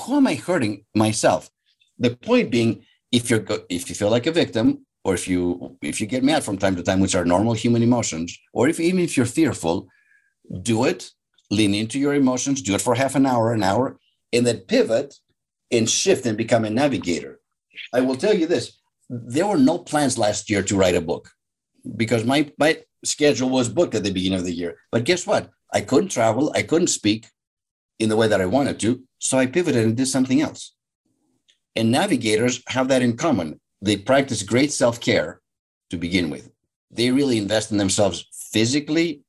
who 0.00 0.16
am 0.16 0.26
I 0.26 0.34
hurting 0.34 0.84
myself? 0.94 1.50
The 1.98 2.16
point 2.16 2.50
being, 2.50 2.84
if 3.10 3.30
you're 3.30 3.44
if 3.68 3.88
you 3.88 3.94
feel 3.94 4.10
like 4.10 4.26
a 4.26 4.32
victim, 4.32 4.86
or 5.04 5.14
if 5.14 5.28
you 5.28 5.76
if 5.82 6.00
you 6.00 6.06
get 6.06 6.24
mad 6.24 6.44
from 6.44 6.58
time 6.58 6.76
to 6.76 6.82
time, 6.82 7.00
which 7.00 7.14
are 7.14 7.24
normal 7.24 7.54
human 7.54 7.82
emotions, 7.82 8.38
or 8.52 8.68
if 8.68 8.80
even 8.80 9.00
if 9.00 9.16
you're 9.16 9.26
fearful, 9.26 9.88
do 10.62 10.84
it 10.84 11.10
lean 11.50 11.74
into 11.74 11.98
your 11.98 12.14
emotions, 12.14 12.62
do 12.62 12.74
it 12.74 12.80
for 12.80 12.94
half 12.94 13.14
an 13.14 13.26
hour, 13.26 13.52
an 13.52 13.62
hour, 13.62 13.98
and 14.32 14.46
then 14.46 14.58
pivot 14.60 15.14
and 15.70 15.88
shift 15.88 16.24
and 16.26 16.38
become 16.38 16.64
a 16.64 16.70
navigator. 16.70 17.40
I 17.92 18.00
will 18.00 18.16
tell 18.16 18.34
you 18.34 18.46
this 18.46 18.78
there 19.08 19.46
were 19.46 19.58
no 19.58 19.78
plans 19.78 20.16
last 20.16 20.48
year 20.48 20.62
to 20.62 20.76
write 20.76 20.94
a 20.94 21.00
book 21.00 21.28
because 21.96 22.24
my, 22.24 22.50
my 22.58 22.78
schedule 23.04 23.50
was 23.50 23.68
booked 23.68 23.94
at 23.94 24.04
the 24.04 24.12
beginning 24.12 24.38
of 24.38 24.44
the 24.44 24.54
year. 24.54 24.78
But 24.90 25.04
guess 25.04 25.26
what? 25.26 25.50
I 25.72 25.82
couldn't 25.82 26.10
travel, 26.10 26.52
I 26.54 26.62
couldn't 26.62 26.88
speak 26.88 27.26
in 27.98 28.08
the 28.08 28.16
way 28.16 28.28
that 28.28 28.40
I 28.40 28.46
wanted 28.46 28.80
to. 28.80 29.02
So 29.18 29.38
I 29.38 29.46
pivoted 29.46 29.84
and 29.84 29.96
did 29.96 30.06
something 30.06 30.40
else. 30.40 30.74
And 31.74 31.90
navigators 31.90 32.62
have 32.68 32.88
that 32.88 33.02
in 33.02 33.16
common. 33.16 33.60
They 33.80 33.96
practice 33.96 34.42
great 34.42 34.72
self 34.72 35.00
care 35.00 35.40
to 35.90 35.96
begin 35.96 36.30
with. 36.30 36.50
They 36.90 37.10
really 37.10 37.38
invest 37.38 37.72
in 37.72 37.78
themselves 37.78 38.26
physically, 38.52 39.22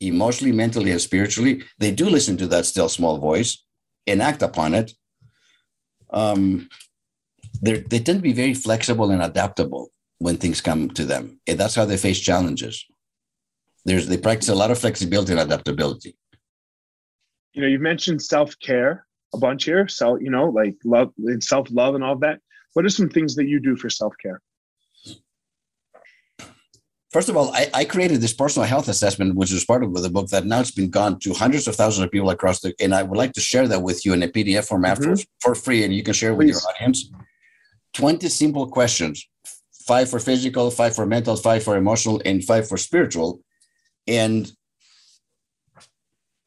emotionally, 0.00 0.52
mentally, 0.52 0.90
and 0.90 1.00
spiritually, 1.00 1.62
they 1.78 1.90
do 1.90 2.08
listen 2.08 2.36
to 2.38 2.46
that 2.48 2.66
still 2.66 2.88
small 2.88 3.18
voice 3.18 3.64
and 4.06 4.20
act 4.20 4.42
upon 4.42 4.74
it. 4.74 4.92
Um, 6.10 6.68
they 7.62 7.80
tend 7.80 8.18
to 8.18 8.20
be 8.20 8.32
very 8.32 8.54
flexible 8.54 9.10
and 9.10 9.22
adaptable 9.22 9.90
when 10.18 10.36
things 10.36 10.60
come 10.60 10.90
to 10.90 11.04
them. 11.04 11.40
And 11.46 11.58
that's 11.58 11.74
how 11.74 11.84
they 11.84 11.96
face 11.96 12.20
challenges. 12.20 12.84
There's, 13.84 14.06
they 14.06 14.18
practice 14.18 14.48
a 14.48 14.54
lot 14.54 14.70
of 14.70 14.78
flexibility 14.78 15.32
and 15.32 15.40
adaptability. 15.40 16.16
You 17.52 17.62
know, 17.62 17.68
you've 17.68 17.80
mentioned 17.80 18.20
self 18.22 18.58
care 18.58 19.06
a 19.34 19.38
bunch 19.38 19.64
here. 19.64 19.88
So, 19.88 20.16
you 20.18 20.30
know, 20.30 20.46
like 20.46 20.76
love 20.84 21.12
and 21.18 21.42
self 21.42 21.68
love 21.70 21.94
and 21.94 22.04
all 22.04 22.14
of 22.14 22.20
that. 22.20 22.40
What 22.72 22.84
are 22.84 22.90
some 22.90 23.08
things 23.08 23.34
that 23.36 23.46
you 23.46 23.60
do 23.60 23.76
for 23.76 23.90
self 23.90 24.14
care? 24.22 24.40
First 27.10 27.28
of 27.28 27.36
all, 27.36 27.54
I, 27.54 27.70
I, 27.72 27.84
created 27.84 28.20
this 28.20 28.32
personal 28.32 28.66
health 28.66 28.88
assessment, 28.88 29.36
which 29.36 29.52
was 29.52 29.64
part 29.64 29.84
of 29.84 29.94
the 29.94 30.10
book 30.10 30.26
that 30.30 30.46
now 30.46 30.58
it's 30.58 30.72
been 30.72 30.90
gone 30.90 31.20
to 31.20 31.32
hundreds 31.32 31.68
of 31.68 31.76
thousands 31.76 32.04
of 32.04 32.10
people 32.10 32.30
across 32.30 32.58
the, 32.58 32.74
and 32.80 32.92
I 32.92 33.04
would 33.04 33.16
like 33.16 33.32
to 33.34 33.40
share 33.40 33.68
that 33.68 33.82
with 33.82 34.04
you 34.04 34.14
in 34.14 34.24
a 34.24 34.26
PDF 34.26 34.66
format 34.66 34.98
mm-hmm. 34.98 35.14
for, 35.14 35.24
for 35.40 35.54
free, 35.54 35.84
and 35.84 35.94
you 35.94 36.02
can 36.02 36.12
share 36.12 36.32
it 36.32 36.34
with 36.34 36.48
your 36.48 36.58
audience. 36.58 37.12
20 37.92 38.28
simple 38.28 38.66
questions, 38.66 39.28
five 39.86 40.10
for 40.10 40.18
physical, 40.18 40.72
five 40.72 40.96
for 40.96 41.06
mental, 41.06 41.36
five 41.36 41.62
for 41.62 41.76
emotional, 41.76 42.20
and 42.24 42.44
five 42.44 42.66
for 42.68 42.76
spiritual. 42.76 43.40
And 44.08 44.50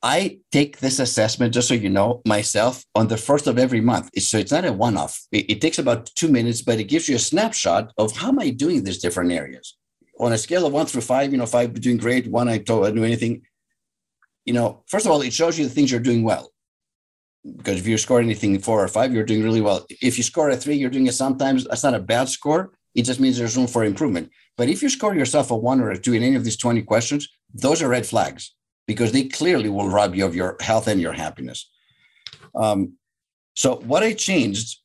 I 0.04 0.40
take 0.52 0.78
this 0.78 1.00
assessment, 1.00 1.54
just 1.54 1.68
so 1.68 1.74
you 1.74 1.90
know, 1.90 2.22
myself 2.26 2.86
on 2.94 3.08
the 3.08 3.18
first 3.18 3.48
of 3.48 3.58
every 3.58 3.82
month. 3.82 4.10
So 4.22 4.38
it's 4.38 4.52
not 4.52 4.66
a 4.66 4.72
one 4.72 4.96
off. 4.96 5.26
It, 5.32 5.50
it 5.50 5.62
takes 5.62 5.80
about 5.80 6.06
two 6.16 6.28
minutes, 6.28 6.62
but 6.62 6.80
it 6.80 6.86
gives 6.86 7.10
you 7.10 7.16
a 7.16 7.20
snapshot 7.20 7.94
of 7.98 8.16
how 8.16 8.30
am 8.30 8.40
I 8.40 8.52
doing 8.52 8.78
in 8.78 8.84
these 8.84 9.00
different 9.00 9.32
areas 9.32 9.76
on 10.20 10.34
a 10.34 10.38
scale 10.38 10.66
of 10.66 10.74
one 10.74 10.86
through 10.86 11.02
five, 11.02 11.32
you 11.32 11.38
know, 11.38 11.46
five 11.46 11.74
doing 11.80 11.98
great, 11.98 12.28
one 12.28 12.48
I 12.48 12.58
don't 12.60 12.96
do 12.96 13.04
anything. 13.04 13.42
You 14.46 14.54
know, 14.54 14.84
first 14.88 15.06
of 15.06 15.12
all, 15.12 15.22
it 15.22 15.34
shows 15.34 15.58
you 15.58 15.66
the 15.66 15.74
things 15.74 15.92
you're 15.92 16.00
doing 16.00 16.24
well. 16.24 16.52
Because 17.44 17.80
if 17.80 17.88
you 17.88 17.98
score 17.98 18.20
anything 18.20 18.60
four 18.60 18.84
or 18.84 18.88
five, 18.88 19.14
you're 19.14 19.24
doing 19.24 19.44
really 19.44 19.62
well. 19.62 19.86
If 19.90 20.18
you 20.18 20.24
score 20.24 20.50
a 20.50 20.58
three, 20.58 20.76
you're 20.76 20.90
doing 20.90 21.08
it 21.08 21.14
sometimes. 21.14 21.66
That's 21.66 21.84
not 21.84 21.94
a 21.94 22.00
bad 22.00 22.30
score. 22.30 22.74
It 22.94 23.04
just 23.04 23.20
means 23.20 23.38
there's 23.38 23.56
room 23.56 23.68
for 23.68 23.84
improvement. 23.84 24.32
But 24.58 24.70
if 24.70 24.82
you 24.82 24.90
score 24.90 25.16
yourself 25.16 25.52
a 25.52 25.56
one 25.56 25.80
or 25.80 25.92
a 25.92 25.98
two 25.98 26.14
in 26.14 26.24
any 26.24 26.36
of 26.36 26.44
these 26.44 26.58
20 26.58 26.82
questions, 26.84 27.28
those 27.54 27.82
are 27.82 27.90
red 27.90 28.06
flags 28.06 28.54
because 28.88 29.12
they 29.12 29.26
clearly 29.26 29.70
will 29.70 29.90
rob 29.90 30.16
you 30.16 30.26
of 30.26 30.36
your 30.36 30.58
health 30.62 30.88
and 30.88 31.00
your 31.00 31.14
happiness. 31.14 31.70
Um, 32.56 32.94
so 33.56 33.76
what 33.86 34.04
I 34.04 34.14
changed 34.14 34.80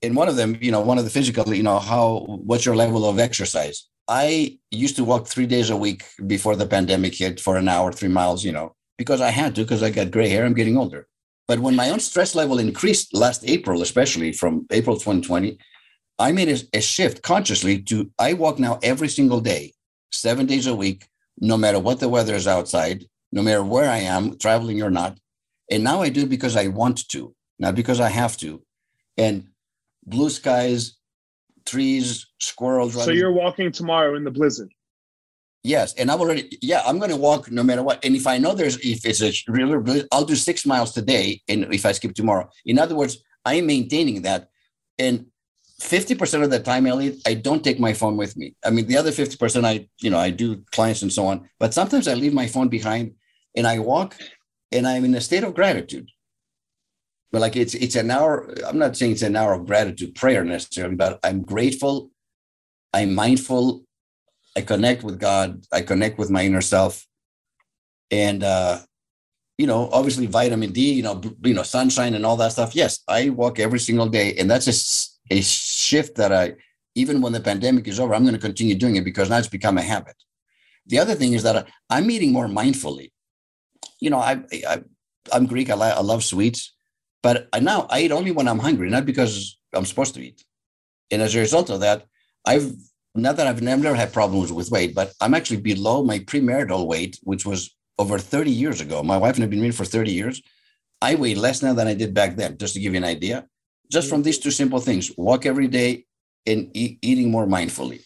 in 0.00 0.14
one 0.14 0.28
of 0.28 0.36
them, 0.36 0.56
you 0.60 0.72
know, 0.72 0.80
one 0.80 0.98
of 0.98 1.04
the 1.04 1.10
physical, 1.10 1.54
you 1.54 1.62
know, 1.62 1.78
how 1.78 2.24
what's 2.44 2.66
your 2.66 2.76
level 2.76 3.08
of 3.08 3.18
exercise? 3.18 3.88
I 4.08 4.58
used 4.70 4.96
to 4.96 5.04
walk 5.04 5.26
three 5.26 5.46
days 5.46 5.70
a 5.70 5.76
week 5.76 6.04
before 6.26 6.56
the 6.56 6.66
pandemic 6.66 7.14
hit 7.14 7.40
for 7.40 7.56
an 7.56 7.68
hour, 7.68 7.92
three 7.92 8.08
miles, 8.08 8.44
you 8.44 8.52
know, 8.52 8.74
because 8.98 9.20
I 9.20 9.30
had 9.30 9.54
to, 9.54 9.62
because 9.62 9.82
I 9.82 9.90
got 9.90 10.10
gray 10.10 10.28
hair, 10.28 10.44
I'm 10.44 10.54
getting 10.54 10.76
older. 10.76 11.06
But 11.46 11.60
when 11.60 11.76
my 11.76 11.90
own 11.90 12.00
stress 12.00 12.34
level 12.34 12.58
increased 12.58 13.14
last 13.14 13.44
April, 13.46 13.82
especially 13.82 14.32
from 14.32 14.66
April 14.70 14.96
2020, 14.96 15.58
I 16.18 16.32
made 16.32 16.48
a, 16.48 16.78
a 16.78 16.80
shift 16.80 17.22
consciously 17.22 17.82
to 17.82 18.10
I 18.18 18.34
walk 18.34 18.58
now 18.58 18.78
every 18.82 19.08
single 19.08 19.40
day, 19.40 19.72
seven 20.10 20.46
days 20.46 20.66
a 20.66 20.74
week, 20.74 21.06
no 21.40 21.56
matter 21.56 21.78
what 21.78 22.00
the 22.00 22.08
weather 22.08 22.34
is 22.34 22.46
outside, 22.46 23.04
no 23.32 23.42
matter 23.42 23.64
where 23.64 23.90
I 23.90 23.98
am, 23.98 24.38
traveling 24.38 24.82
or 24.82 24.90
not. 24.90 25.18
And 25.70 25.82
now 25.82 26.02
I 26.02 26.10
do 26.10 26.22
it 26.22 26.28
because 26.28 26.54
I 26.54 26.68
want 26.68 27.08
to, 27.08 27.34
not 27.58 27.74
because 27.74 27.98
I 27.98 28.08
have 28.08 28.36
to. 28.38 28.62
And 29.16 29.48
blue 30.04 30.30
skies, 30.30 30.98
trees, 31.64 32.26
squirrels. 32.40 33.02
So 33.02 33.10
you're 33.10 33.32
walking 33.32 33.72
tomorrow 33.72 34.14
in 34.14 34.24
the 34.24 34.30
blizzard. 34.30 34.70
Yes, 35.64 35.94
and 35.94 36.10
I'm 36.10 36.20
already. 36.20 36.58
Yeah, 36.60 36.82
I'm 36.84 36.98
going 36.98 37.10
to 37.10 37.16
walk 37.16 37.50
no 37.50 37.62
matter 37.62 37.84
what. 37.84 38.04
And 38.04 38.16
if 38.16 38.26
I 38.26 38.36
know 38.38 38.52
there's 38.52 38.78
if 38.78 39.06
it's 39.06 39.22
a 39.22 39.32
real, 39.50 39.80
blizzard, 39.80 40.08
I'll 40.10 40.24
do 40.24 40.34
six 40.34 40.66
miles 40.66 40.92
today. 40.92 41.40
And 41.48 41.72
if 41.72 41.86
I 41.86 41.92
skip 41.92 42.14
tomorrow, 42.14 42.50
in 42.66 42.78
other 42.78 42.96
words, 42.96 43.18
I 43.44 43.54
am 43.54 43.66
maintaining 43.66 44.22
that. 44.22 44.48
And 44.98 45.26
50% 45.80 46.44
of 46.44 46.50
the 46.50 46.60
time, 46.60 46.86
Elliot, 46.86 47.16
I 47.26 47.34
don't 47.34 47.64
take 47.64 47.80
my 47.80 47.92
phone 47.92 48.16
with 48.16 48.36
me. 48.36 48.54
I 48.64 48.70
mean, 48.70 48.86
the 48.86 48.96
other 48.96 49.10
50%, 49.10 49.64
I, 49.64 49.88
you 50.00 50.10
know, 50.10 50.18
I 50.18 50.30
do 50.30 50.62
clients 50.70 51.02
and 51.02 51.12
so 51.12 51.26
on. 51.26 51.48
But 51.58 51.74
sometimes 51.74 52.06
I 52.06 52.14
leave 52.14 52.32
my 52.32 52.46
phone 52.46 52.68
behind 52.68 53.14
and 53.56 53.66
I 53.66 53.78
walk 53.78 54.16
and 54.70 54.86
I'm 54.86 55.04
in 55.04 55.14
a 55.14 55.20
state 55.20 55.44
of 55.44 55.54
gratitude 55.54 56.08
but 57.30 57.40
like 57.40 57.56
it's 57.56 57.74
it's 57.74 57.96
an 57.96 58.10
hour 58.10 58.54
i'm 58.66 58.78
not 58.78 58.94
saying 58.94 59.12
it's 59.12 59.22
an 59.22 59.36
hour 59.36 59.54
of 59.54 59.64
gratitude 59.64 60.14
prayer 60.14 60.44
necessarily 60.44 60.94
but 60.94 61.18
i'm 61.24 61.40
grateful 61.40 62.10
i'm 62.92 63.14
mindful 63.14 63.82
i 64.54 64.60
connect 64.60 65.02
with 65.02 65.18
god 65.18 65.64
i 65.72 65.80
connect 65.80 66.18
with 66.18 66.28
my 66.28 66.44
inner 66.44 66.60
self 66.60 67.06
and 68.10 68.44
uh 68.44 68.78
you 69.58 69.66
know, 69.66 69.88
obviously 69.92 70.26
vitamin 70.26 70.72
D, 70.72 70.92
you 70.92 71.02
know, 71.02 71.20
you 71.44 71.54
know, 71.54 71.62
sunshine 71.62 72.14
and 72.14 72.24
all 72.24 72.36
that 72.38 72.50
stuff. 72.52 72.74
Yes, 72.74 73.00
I 73.06 73.28
walk 73.28 73.58
every 73.58 73.78
single 73.78 74.08
day, 74.08 74.34
and 74.34 74.50
that's 74.50 74.66
a, 74.66 75.34
a 75.34 75.40
shift 75.40 76.16
that 76.16 76.32
I, 76.32 76.54
even 76.94 77.20
when 77.20 77.32
the 77.32 77.40
pandemic 77.40 77.86
is 77.86 78.00
over, 78.00 78.14
I'm 78.14 78.24
going 78.24 78.34
to 78.34 78.40
continue 78.40 78.74
doing 78.74 78.96
it 78.96 79.04
because 79.04 79.30
now 79.30 79.38
it's 79.38 79.48
become 79.48 79.78
a 79.78 79.82
habit. 79.82 80.16
The 80.86 80.98
other 80.98 81.14
thing 81.14 81.34
is 81.34 81.42
that 81.44 81.68
I'm 81.88 82.10
eating 82.10 82.32
more 82.32 82.48
mindfully. 82.48 83.12
You 84.02 84.10
know, 84.10 84.18
I, 84.18 84.32
I 84.72 84.82
I'm 85.32 85.46
Greek. 85.46 85.70
I, 85.70 85.76
I 85.76 86.00
love 86.00 86.22
sweets, 86.24 86.74
but 87.22 87.48
I 87.52 87.60
now 87.60 87.86
I 87.88 88.00
eat 88.00 88.12
only 88.18 88.32
when 88.32 88.48
I'm 88.48 88.58
hungry, 88.58 88.90
not 88.90 89.06
because 89.06 89.34
I'm 89.72 89.86
supposed 89.86 90.14
to 90.14 90.22
eat. 90.28 90.44
And 91.12 91.22
as 91.22 91.34
a 91.34 91.40
result 91.46 91.70
of 91.70 91.80
that, 91.80 92.06
I've 92.44 92.72
not 93.14 93.36
that 93.36 93.46
I've 93.46 93.62
never 93.62 93.94
had 93.94 94.12
problems 94.12 94.50
with 94.52 94.70
weight, 94.70 94.94
but 94.94 95.12
I'm 95.20 95.34
actually 95.34 95.60
below 95.60 96.02
my 96.02 96.18
premarital 96.18 96.86
weight, 96.86 97.20
which 97.22 97.44
was 97.46 97.76
over 97.98 98.18
30 98.18 98.50
years 98.50 98.80
ago. 98.80 99.02
My 99.02 99.18
wife 99.18 99.36
and 99.36 99.44
I've 99.44 99.50
been 99.50 99.60
married 99.60 99.74
for 99.74 99.84
30 99.84 100.10
years. 100.10 100.42
I 101.00 101.14
weigh 101.14 101.34
less 101.34 101.62
now 101.62 101.74
than 101.74 101.86
I 101.86 101.94
did 101.94 102.14
back 102.14 102.36
then, 102.36 102.56
just 102.58 102.74
to 102.74 102.80
give 102.80 102.94
you 102.94 102.98
an 102.98 103.04
idea. 103.04 103.46
Just 103.90 104.08
from 104.08 104.22
these 104.22 104.38
two 104.38 104.50
simple 104.50 104.80
things 104.80 105.12
walk 105.16 105.44
every 105.46 105.68
day 105.68 106.06
and 106.46 106.70
eat, 106.74 106.98
eating 107.02 107.30
more 107.30 107.46
mindfully. 107.46 108.00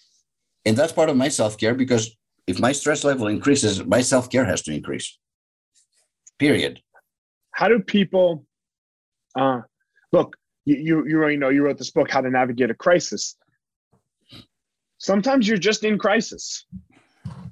And 0.66 0.76
that's 0.76 0.92
part 0.92 1.08
of 1.08 1.16
my 1.16 1.28
self 1.28 1.56
care 1.56 1.74
because 1.74 2.16
if 2.46 2.58
my 2.58 2.72
stress 2.72 3.04
level 3.04 3.28
increases, 3.28 3.84
my 3.84 4.02
self 4.02 4.28
care 4.28 4.44
has 4.44 4.62
to 4.62 4.74
increase. 4.74 5.16
Period. 6.38 6.80
How 7.52 7.68
do 7.68 7.80
people 7.80 8.44
uh, 9.34 9.62
look? 10.12 10.36
You, 10.64 10.76
you 10.76 11.06
you 11.06 11.16
already 11.18 11.36
know 11.36 11.48
you 11.48 11.62
wrote 11.62 11.78
this 11.78 11.90
book, 11.90 12.10
How 12.10 12.20
to 12.20 12.30
Navigate 12.30 12.70
a 12.70 12.74
Crisis. 12.74 13.36
Sometimes 14.98 15.46
you're 15.46 15.58
just 15.58 15.84
in 15.84 15.98
crisis. 15.98 16.66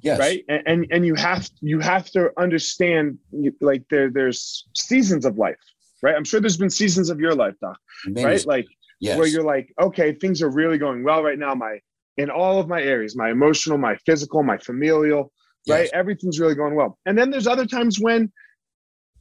Yes. 0.00 0.18
Right. 0.18 0.44
And, 0.48 0.62
and 0.66 0.86
and 0.90 1.06
you 1.06 1.14
have 1.14 1.48
you 1.60 1.80
have 1.80 2.10
to 2.10 2.30
understand 2.38 3.18
like 3.60 3.84
there 3.90 4.10
there's 4.10 4.66
seasons 4.74 5.24
of 5.24 5.38
life, 5.38 5.56
right? 6.02 6.14
I'm 6.14 6.24
sure 6.24 6.40
there's 6.40 6.56
been 6.56 6.70
seasons 6.70 7.10
of 7.10 7.20
your 7.20 7.34
life, 7.34 7.54
Doc. 7.60 7.78
Right? 8.10 8.44
Like 8.46 8.66
yes. 9.00 9.18
where 9.18 9.26
you're 9.26 9.44
like, 9.44 9.72
okay, 9.80 10.12
things 10.12 10.42
are 10.42 10.50
really 10.50 10.78
going 10.78 11.04
well 11.04 11.22
right 11.22 11.38
now. 11.38 11.54
My 11.54 11.78
in 12.16 12.30
all 12.30 12.60
of 12.60 12.68
my 12.68 12.82
areas, 12.82 13.16
my 13.16 13.30
emotional, 13.30 13.78
my 13.78 13.96
physical, 14.06 14.42
my 14.42 14.58
familial, 14.58 15.32
yes. 15.66 15.78
right? 15.78 15.90
Everything's 15.92 16.38
really 16.38 16.54
going 16.54 16.74
well. 16.74 16.98
And 17.06 17.16
then 17.18 17.30
there's 17.30 17.46
other 17.46 17.66
times 17.66 17.98
when 17.98 18.30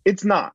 it's 0.06 0.24
not. 0.24 0.54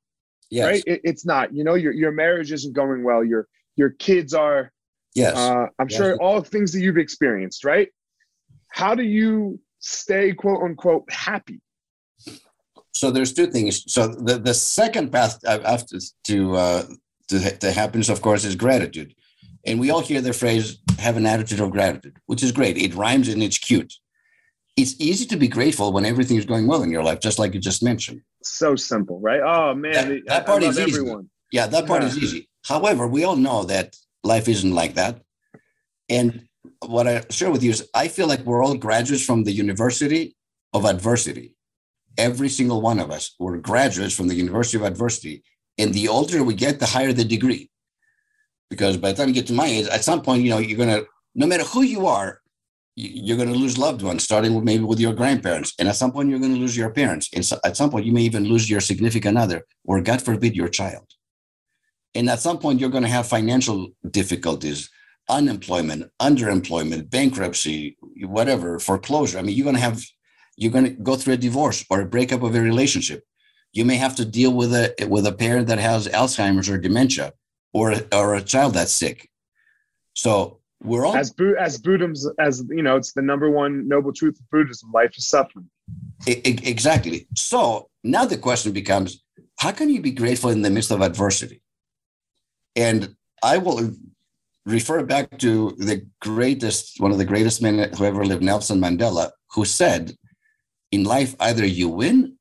Yes. 0.50 0.66
Right? 0.66 0.82
It, 0.87 1.00
it's 1.04 1.26
not. 1.26 1.54
You 1.54 1.64
know, 1.64 1.74
your 1.74 1.92
your 1.92 2.12
marriage 2.12 2.52
isn't 2.52 2.72
going 2.72 3.04
well. 3.04 3.22
Your 3.24 3.48
your 3.76 3.90
kids 3.90 4.34
are 4.34 4.72
Yes. 5.18 5.37
Uh, 5.37 5.66
I'm 5.78 5.88
yes. 5.88 5.98
sure 5.98 6.16
all 6.22 6.40
things 6.42 6.72
that 6.72 6.80
you've 6.80 6.98
experienced, 6.98 7.64
right? 7.64 7.88
How 8.70 8.94
do 8.94 9.02
you 9.02 9.61
stay 9.80 10.32
quote 10.32 10.62
unquote 10.62 11.11
happy? 11.11 11.61
So 12.94 13.11
there's 13.11 13.32
two 13.32 13.46
things. 13.46 13.90
So 13.92 14.08
the, 14.08 14.38
the 14.38 14.54
second 14.54 15.11
path 15.11 15.44
after 15.44 15.98
to, 16.24 16.56
uh, 16.56 16.82
to 17.28 17.58
to 17.58 17.72
happiness, 17.72 18.08
of 18.08 18.20
course, 18.22 18.44
is 18.44 18.54
gratitude. 18.54 19.14
And 19.66 19.80
we 19.80 19.90
all 19.90 20.00
hear 20.00 20.20
the 20.20 20.32
phrase 20.32 20.78
"have 20.98 21.16
an 21.16 21.26
attitude 21.26 21.61
of 21.61 21.70
gratitude," 21.70 22.16
which 22.26 22.42
is 22.42 22.52
great. 22.52 22.76
It 22.76 22.94
rhymes 22.94 23.28
and 23.28 23.42
it's 23.42 23.58
cute. 23.58 23.94
It's 24.80 24.94
easy 25.00 25.26
to 25.26 25.36
be 25.36 25.48
grateful 25.48 25.92
when 25.92 26.04
everything 26.04 26.36
is 26.36 26.46
going 26.46 26.68
well 26.68 26.84
in 26.84 26.90
your 26.90 27.02
life, 27.02 27.18
just 27.18 27.38
like 27.40 27.52
you 27.52 27.60
just 27.60 27.82
mentioned. 27.82 28.20
So 28.44 28.76
simple, 28.76 29.18
right? 29.20 29.40
Oh 29.40 29.74
man, 29.74 29.92
that, 29.92 30.26
that 30.26 30.46
part 30.46 30.62
is 30.62 30.78
easy. 30.78 30.98
Everyone. 31.00 31.28
Yeah, 31.50 31.66
that 31.66 31.86
part 31.86 32.02
yeah. 32.02 32.08
is 32.08 32.18
easy. 32.18 32.48
However, 32.64 33.08
we 33.08 33.24
all 33.24 33.34
know 33.34 33.64
that 33.64 33.96
life 34.22 34.46
isn't 34.48 34.74
like 34.82 34.94
that. 34.94 35.20
And 36.08 36.46
what 36.86 37.08
I 37.08 37.24
share 37.30 37.50
with 37.50 37.64
you 37.64 37.70
is 37.70 37.88
I 37.92 38.06
feel 38.06 38.28
like 38.28 38.42
we're 38.44 38.62
all 38.62 38.76
graduates 38.76 39.24
from 39.24 39.42
the 39.42 39.52
University 39.52 40.36
of 40.72 40.84
Adversity. 40.84 41.54
Every 42.16 42.48
single 42.48 42.80
one 42.80 43.00
of 43.00 43.10
us, 43.10 43.34
we're 43.40 43.58
graduates 43.58 44.14
from 44.14 44.28
the 44.28 44.34
University 44.34 44.76
of 44.76 44.84
Adversity. 44.84 45.42
And 45.76 45.92
the 45.92 46.08
older 46.08 46.42
we 46.44 46.54
get, 46.54 46.78
the 46.78 46.86
higher 46.86 47.12
the 47.12 47.24
degree. 47.24 47.70
Because 48.70 48.96
by 48.96 49.10
the 49.10 49.16
time 49.16 49.28
you 49.28 49.34
get 49.34 49.46
to 49.48 49.52
my 49.52 49.66
age, 49.66 49.86
at 49.86 50.04
some 50.04 50.22
point, 50.22 50.42
you 50.42 50.50
know, 50.50 50.58
you're 50.58 50.76
going 50.76 50.88
to, 50.88 51.06
no 51.34 51.46
matter 51.46 51.64
who 51.64 51.82
you 51.82 52.06
are, 52.06 52.40
you're 53.00 53.37
going 53.37 53.52
to 53.52 53.54
lose 53.54 53.78
loved 53.78 54.02
ones, 54.02 54.24
starting 54.24 54.54
with 54.54 54.64
maybe 54.64 54.82
with 54.82 54.98
your 54.98 55.14
grandparents. 55.14 55.72
And 55.78 55.87
at 55.88 55.94
some 55.94 56.11
point, 56.11 56.30
you're 56.30 56.40
going 56.40 56.54
to 56.54 56.61
lose 56.61 56.76
your 56.76 56.90
parents. 56.90 57.28
And 57.32 57.44
so 57.44 57.56
at 57.64 57.76
some 57.76 57.90
point, 57.90 58.06
you 58.06 58.12
may 58.12 58.22
even 58.22 58.44
lose 58.44 58.68
your 58.68 58.80
significant 58.80 59.38
other, 59.38 59.64
or 59.84 60.00
God 60.00 60.20
forbid, 60.20 60.56
your 60.56 60.68
child. 60.68 61.06
And 62.16 62.28
at 62.28 62.40
some 62.40 62.58
point, 62.58 62.80
you're 62.80 62.90
going 62.90 63.04
to 63.04 63.08
have 63.08 63.28
financial 63.28 63.90
difficulties, 64.11 64.90
unemployment, 65.28 66.11
underemployment, 66.20 67.08
bankruptcy, 67.08 67.96
whatever, 68.22 68.80
foreclosure. 68.80 69.38
I 69.38 69.42
mean, 69.42 69.54
you're 69.54 69.70
going 69.70 69.76
to 69.76 69.82
have, 69.82 70.02
you're 70.56 70.72
going 70.72 70.87
to 70.87 70.90
go 70.90 71.14
through 71.14 71.34
a 71.34 71.37
divorce 71.48 71.84
or 71.90 72.00
a 72.00 72.06
breakup 72.06 72.42
of 72.42 72.56
a 72.56 72.61
relationship. 72.61 73.22
You 73.72 73.84
may 73.84 73.96
have 73.96 74.16
to 74.16 74.24
deal 74.24 74.52
with 74.52 74.72
a 74.74 75.06
with 75.08 75.24
a 75.26 75.32
parent 75.32 75.68
that 75.68 75.78
has 75.78 76.08
Alzheimer's 76.08 76.68
or 76.68 76.78
dementia, 76.78 77.34
or 77.72 77.94
or 78.11 78.34
a 78.34 78.42
child 78.42 78.74
that's 78.74 78.92
sick. 78.92 79.30
So 80.14 80.57
we're 80.82 81.04
all 81.04 81.16
as 81.16 81.34
as 81.58 81.78
Buddhism 81.78 82.34
as 82.38 82.62
you 82.68 82.82
know, 82.82 82.96
it's 82.96 83.12
the 83.12 83.22
number 83.22 83.50
one 83.50 83.88
noble 83.88 84.12
truth 84.12 84.38
of 84.38 84.50
Buddhism: 84.50 84.90
life 84.92 85.16
is 85.16 85.26
suffering. 85.26 85.68
Exactly. 86.26 87.26
So 87.36 87.88
now 88.04 88.24
the 88.24 88.38
question 88.38 88.72
becomes: 88.72 89.22
How 89.58 89.72
can 89.72 89.88
you 89.88 90.00
be 90.00 90.12
grateful 90.12 90.50
in 90.50 90.62
the 90.62 90.70
midst 90.70 90.90
of 90.90 91.00
adversity? 91.00 91.62
And 92.76 93.16
I 93.42 93.58
will 93.58 93.92
refer 94.68 95.02
back 95.02 95.38
to 95.38 95.74
the 95.78 96.06
greatest, 96.20 97.00
one 97.00 97.10
of 97.10 97.18
the 97.18 97.24
greatest 97.24 97.62
men 97.62 97.92
who 97.94 98.04
ever 98.04 98.24
lived, 98.24 98.42
Nelson 98.42 98.80
Mandela, 98.80 99.30
who 99.54 99.64
said, 99.64 100.14
in 100.92 101.04
life, 101.04 101.34
either 101.40 101.66
you 101.66 101.88
win 101.88 102.36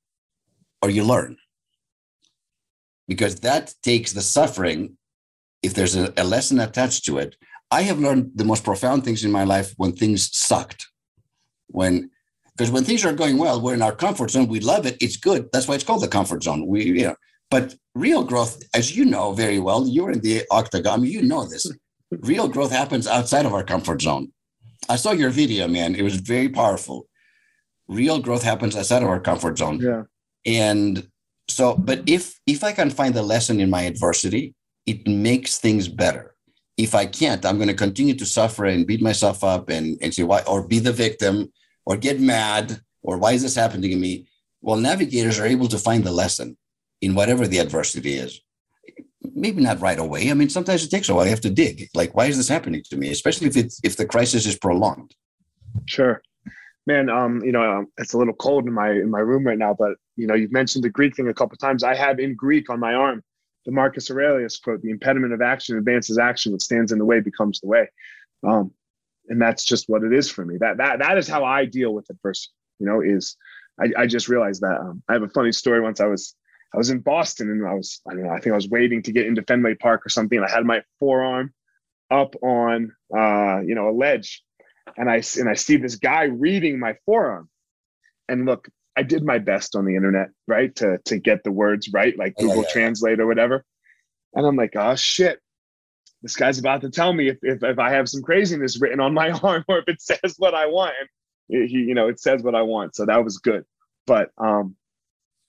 or 0.82 0.90
you 0.90 1.04
learn. 1.04 1.38
Because 3.08 3.36
that 3.40 3.74
takes 3.82 4.12
the 4.12 4.22
suffering, 4.22 4.98
if 5.64 5.74
there's 5.74 5.96
a, 5.96 6.14
a 6.18 6.24
lesson 6.24 6.60
attached 6.60 7.06
to 7.06 7.18
it. 7.18 7.36
I 7.72 7.82
have 7.84 8.00
learned 8.00 8.32
the 8.36 8.46
most 8.46 8.64
profound 8.64 9.04
things 9.04 9.24
in 9.26 9.32
my 9.32 9.44
life 9.44 9.74
when 9.78 9.94
things 9.94 10.36
sucked. 10.36 10.88
When 11.68 12.10
because 12.56 12.72
when 12.72 12.84
things 12.84 13.06
are 13.06 13.14
going 13.14 13.38
well, 13.38 13.62
we're 13.62 13.76
in 13.76 13.84
our 13.84 13.96
comfort 13.96 14.32
zone. 14.32 14.48
We 14.48 14.60
love 14.60 14.86
it. 14.88 14.98
It's 15.00 15.18
good. 15.18 15.48
That's 15.54 15.68
why 15.68 15.76
it's 15.76 15.84
called 15.84 16.02
the 16.02 16.08
comfort 16.08 16.44
zone. 16.44 16.66
We, 16.66 16.86
you 16.86 17.04
know, 17.04 17.16
but 17.52 17.76
real 17.94 18.24
growth, 18.24 18.62
as 18.74 18.96
you 18.96 19.06
know 19.06 19.32
very 19.34 19.60
well, 19.60 19.88
you're 19.88 20.12
in 20.12 20.22
the 20.22 20.44
octagon, 20.50 21.04
you 21.04 21.22
know 21.22 21.46
this. 21.46 21.72
real 22.12 22.48
growth 22.48 22.72
happens 22.72 23.06
outside 23.06 23.46
of 23.46 23.54
our 23.54 23.64
comfort 23.64 24.02
zone. 24.02 24.32
I 24.90 24.96
saw 24.96 25.12
your 25.12 25.30
video, 25.30 25.68
man. 25.68 25.96
It 25.96 26.02
was 26.02 26.16
very 26.16 26.50
powerful. 26.50 27.08
Real 27.88 28.20
growth 28.20 28.44
happens 28.44 28.76
outside 28.76 29.04
of 29.04 29.10
our 29.10 29.20
comfort 29.20 29.58
zone. 29.58 29.80
Yeah. 29.80 30.04
And 30.46 31.08
so, 31.48 31.76
but 31.76 32.04
if 32.08 32.40
if 32.48 32.64
I 32.64 32.72
can 32.72 32.90
find 32.90 33.14
the 33.14 33.24
lesson 33.24 33.60
in 33.60 33.70
my 33.70 33.84
adversity, 33.84 34.56
it 34.86 35.08
makes 35.08 35.58
things 35.58 35.88
better. 35.88 36.36
If 36.78 36.94
I 36.94 37.06
can't, 37.06 37.46
I'm 37.46 37.58
going 37.58 37.70
to 37.70 37.74
continue 37.74 38.14
to 38.16 38.26
suffer 38.26 38.66
and 38.66 38.86
beat 38.86 39.02
myself 39.02 39.44
up 39.44 39.70
and, 39.70 39.98
and 40.02 40.14
say 40.14 40.24
why 40.24 40.42
or 40.42 40.68
be 40.68 40.80
the 40.80 40.94
victim 40.94 41.52
or 41.86 41.98
get 41.98 42.20
mad 42.20 42.82
or 43.02 43.18
why 43.18 43.32
is 43.32 43.42
this 43.42 43.56
happening 43.56 43.90
to 43.90 43.98
me? 43.98 44.28
Well, 44.62 44.78
navigators 44.78 45.40
are 45.40 45.46
able 45.46 45.68
to 45.70 45.78
find 45.78 46.04
the 46.04 46.12
lesson 46.12 46.58
in 47.02 47.16
whatever 47.16 47.48
the 47.48 47.60
adversity 47.60 48.16
is. 48.16 48.42
Maybe 49.34 49.62
not 49.62 49.82
right 49.82 50.00
away. 50.00 50.30
I 50.30 50.34
mean, 50.34 50.50
sometimes 50.50 50.84
it 50.84 50.90
takes 50.90 51.10
a 51.10 51.16
while. 51.16 51.26
You 51.26 51.32
have 51.32 51.42
to 51.42 51.50
dig. 51.50 51.90
Like, 51.94 52.16
why 52.16 52.26
is 52.26 52.38
this 52.38 52.48
happening 52.48 52.84
to 52.90 52.98
me? 52.98 53.10
Especially 53.12 53.48
if 53.48 53.58
it's 53.58 53.80
if 53.84 53.98
the 53.98 54.06
crisis 54.06 54.46
is 54.46 54.58
prolonged. 54.58 55.14
Sure, 55.86 56.22
man. 56.86 57.10
Um, 57.10 57.44
you 57.44 57.52
know, 57.52 57.62
um, 57.62 57.88
it's 57.98 58.14
a 58.14 58.18
little 58.18 58.34
cold 58.34 58.66
in 58.66 58.74
my 58.74 58.92
in 58.92 59.12
my 59.12 59.20
room 59.20 59.46
right 59.46 59.58
now, 59.58 59.76
but 59.78 59.96
you 60.16 60.28
know, 60.28 60.34
you've 60.34 60.52
mentioned 60.52 60.84
the 60.84 60.90
Greek 60.90 61.16
thing 61.16 61.28
a 61.28 61.34
couple 61.34 61.54
of 61.54 61.60
times. 61.60 61.84
I 61.84 61.94
have 61.94 62.20
in 62.20 62.36
Greek 62.36 62.70
on 62.70 62.80
my 62.80 62.94
arm 62.94 63.24
the 63.68 63.72
Marcus 63.72 64.10
Aurelius 64.10 64.58
quote: 64.58 64.82
"The 64.82 64.90
impediment 64.90 65.34
of 65.34 65.42
action 65.44 65.78
advances 65.78 66.18
action; 66.18 66.54
what 66.54 66.64
stands 66.64 66.92
in 66.92 66.98
the 66.98 67.06
way 67.06 67.20
becomes 67.20 67.60
the 67.60 67.68
way." 67.68 67.88
Um, 68.44 68.72
and 69.30 69.40
that's 69.40 69.64
just 69.64 69.90
what 69.90 70.04
it 70.04 70.14
is 70.14 70.32
for 70.32 70.44
me. 70.44 70.58
That 70.58 70.78
that 70.78 71.00
that 71.00 71.20
is 71.20 71.28
how 71.28 71.44
I 71.44 71.66
deal 71.66 71.94
with 71.94 72.10
adversity. 72.10 72.54
You 72.80 72.88
know, 72.88 73.02
is 73.02 73.38
I, 73.80 73.90
I 73.96 74.08
just 74.08 74.30
realized 74.30 74.62
that. 74.62 74.80
Um, 74.80 75.04
I 75.08 75.14
have 75.14 75.24
a 75.24 75.30
funny 75.30 75.52
story. 75.52 75.82
Once 75.82 76.00
I 76.00 76.08
was 76.08 76.36
I 76.74 76.78
was 76.78 76.90
in 76.90 77.00
Boston 77.00 77.50
and 77.50 77.66
I 77.66 77.74
was, 77.74 78.02
I 78.10 78.14
don't 78.14 78.24
know, 78.24 78.30
I 78.30 78.40
think 78.40 78.54
I 78.54 78.56
was 78.56 78.70
waiting 78.70 79.02
to 79.04 79.12
get 79.12 79.26
into 79.26 79.42
Fenway 79.42 79.76
Park 79.76 80.06
or 80.06 80.10
something. 80.10 80.38
And 80.38 80.46
I 80.46 80.52
had 80.52 80.66
my 80.66 80.84
forearm 81.00 81.54
up 82.12 82.36
on, 82.42 82.94
uh, 83.16 83.62
you 83.62 83.76
know, 83.76 83.90
a 83.90 83.96
ledge. 83.98 84.44
And 84.98 85.10
I, 85.10 85.22
and 85.38 85.50
I 85.50 85.54
see 85.54 85.78
this 85.78 85.96
guy 85.96 86.24
reading 86.24 86.80
my 86.80 86.96
forearm. 87.06 87.50
And 88.30 88.46
look, 88.46 88.68
I 88.98 89.04
did 89.04 89.24
my 89.24 89.38
best 89.38 89.76
on 89.76 89.86
the 89.86 89.96
internet, 89.96 90.30
right? 90.48 90.76
To, 90.78 90.98
to 91.06 91.18
get 91.20 91.44
the 91.44 91.52
words 91.52 91.90
right, 91.94 92.18
like 92.18 92.36
Google 92.36 92.58
yeah, 92.58 92.62
yeah, 92.64 92.74
Translate 92.74 93.20
or 93.20 93.28
whatever. 93.28 93.64
And 94.34 94.46
I'm 94.46 94.56
like, 94.56 94.74
oh 94.76 94.96
shit, 94.96 95.40
this 96.22 96.36
guy's 96.36 96.60
about 96.60 96.82
to 96.82 96.90
tell 96.90 97.14
me 97.14 97.30
if, 97.30 97.38
if, 97.42 97.64
if 97.64 97.80
I 97.80 97.92
have 97.92 98.10
some 98.10 98.22
craziness 98.22 98.82
written 98.82 99.00
on 99.00 99.14
my 99.14 99.32
arm 99.44 99.64
or 99.68 99.80
if 99.80 99.88
it 99.88 100.02
says 100.02 100.36
what 100.38 100.54
I 100.54 100.66
want. 100.66 100.96
And 101.50 101.70
he, 101.70 101.78
you 101.78 101.94
know, 101.94 102.08
it 102.08 102.20
says 102.20 102.44
what 102.44 102.56
I 102.56 102.64
want. 102.64 102.96
So 102.96 103.06
that 103.06 103.24
was 103.24 103.38
good. 103.38 103.64
But 104.06 104.32
um, 104.38 104.76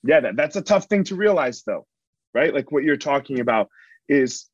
yeah 0.05 0.21
that, 0.21 0.37
that's 0.37 0.57
a 0.57 0.63
tough 0.63 0.87
thing 0.87 1.05
to 1.05 1.15
realize 1.15 1.63
though 1.63 1.87
right 2.35 2.55
like 2.55 2.71
what 2.71 2.85
you're 2.85 2.97
talking 2.97 3.41
about 3.41 3.69
is 4.09 4.47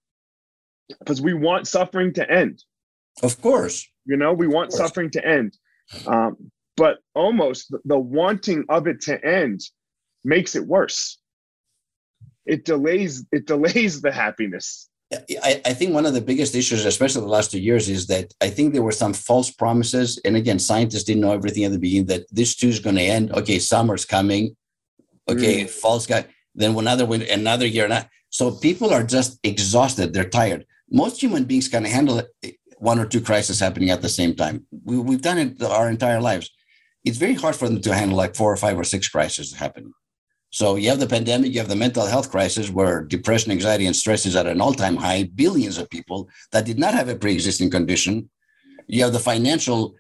because 0.99 1.21
we 1.21 1.35
want 1.35 1.67
suffering 1.67 2.13
to 2.13 2.31
end 2.31 2.63
of 3.23 3.41
course 3.41 3.87
you 4.05 4.17
know 4.17 4.33
we 4.33 4.47
want 4.47 4.73
suffering 4.73 5.11
to 5.11 5.25
end 5.25 5.57
um, 6.07 6.37
but 6.77 6.99
almost 7.15 7.71
the, 7.71 7.79
the 7.85 7.99
wanting 7.99 8.65
of 8.69 8.87
it 8.87 9.01
to 9.03 9.25
end 9.25 9.61
makes 10.25 10.57
it 10.57 10.67
worse 10.67 11.19
it 12.47 12.65
delays 12.65 13.25
it 13.33 13.47
delays 13.47 14.01
the 14.01 14.13
happiness. 14.13 14.89
I, 15.13 15.61
I, 15.65 15.75
think 15.75 15.95
one 15.95 16.07
of 16.07 16.15
the 16.15 16.21
biggest 16.21 16.57
issues, 16.57 16.85
especially 16.85 17.21
the 17.21 17.29
last 17.29 17.53
two 17.53 17.61
years, 17.61 17.89
is 17.89 18.09
that 18.09 18.35
I 18.41 18.49
think 18.49 18.73
there 18.73 18.83
were 18.83 18.91
some 18.91 19.13
false 19.13 19.51
promises. 19.51 20.21
And 20.25 20.35
again, 20.35 20.59
scientists 20.59 21.05
didn't 21.05 21.21
know 21.21 21.33
everything 21.33 21.65
at 21.65 21.71
the 21.71 21.79
beginning 21.79 22.07
that 22.07 22.25
this 22.33 22.57
too 22.57 22.69
is 22.69 22.81
going 22.81 22.97
to 22.97 23.03
end. 23.03 23.31
Okay, 23.33 23.61
summer's 23.61 24.05
coming. 24.05 24.57
Okay, 25.29 25.65
mm. 25.65 25.71
fall's 25.71 26.07
got 26.07 26.27
then 26.55 26.77
another 26.77 27.07
winter, 27.07 27.27
another 27.31 27.67
year. 27.67 27.87
Not, 27.87 28.09
so 28.31 28.51
people 28.51 28.93
are 28.93 29.05
just 29.05 29.39
exhausted. 29.45 30.13
They're 30.13 30.29
tired. 30.29 30.67
Most 30.91 31.23
human 31.23 31.45
beings 31.45 31.69
can 31.69 31.85
handle 31.85 32.23
one 32.79 32.99
or 32.99 33.07
two 33.07 33.21
crises 33.21 33.61
happening 33.61 33.91
at 33.91 34.03
the 34.03 34.09
same 34.09 34.35
time. 34.35 34.67
We, 34.85 34.99
we've 34.99 35.23
done 35.23 35.39
it 35.39 35.63
our 35.63 35.89
entire 35.89 36.21
lives. 36.21 36.51
It's 37.05 37.19
very 37.19 37.35
hard 37.35 37.57
for 37.57 37.69
them 37.69 37.81
to 37.83 37.95
handle 37.95 38.17
like 38.17 38.35
four 38.35 38.53
or 38.53 38.57
five 38.57 38.79
or 38.79 38.85
six 38.85 39.09
crises 39.09 39.53
happening. 39.53 39.93
So 40.51 40.77
you 40.77 40.89
have 40.91 41.01
the 41.01 41.07
pandemic, 41.07 41.53
you 41.53 41.59
have 41.59 41.69
the 41.69 41.77
mental 41.77 42.07
health 42.07 42.31
crisis 42.31 42.71
where 42.71 43.03
depression, 43.03 43.51
anxiety, 43.51 43.87
and 43.87 43.97
stress 43.97 44.25
is 44.25 44.37
at 44.37 44.47
an 44.47 44.61
all-time 44.61 44.97
high, 44.97 45.25
billions 45.35 45.79
of 45.79 45.91
people 45.91 46.29
that 46.53 46.65
did 46.65 46.79
not 46.79 46.95
have 46.95 47.09
a 47.09 47.17
pre-existing 47.17 47.71
condition. 47.71 48.31
You 48.87 49.03
have 49.03 49.13
the 49.13 49.19
financial 49.19 49.97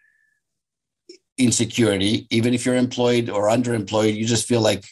insecurity, 1.38 2.28
even 2.30 2.54
if 2.54 2.64
you're 2.64 2.76
employed 2.76 3.28
or 3.28 3.48
underemployed, 3.48 4.14
you 4.14 4.24
just 4.24 4.46
feel 4.46 4.60
like 4.60 4.84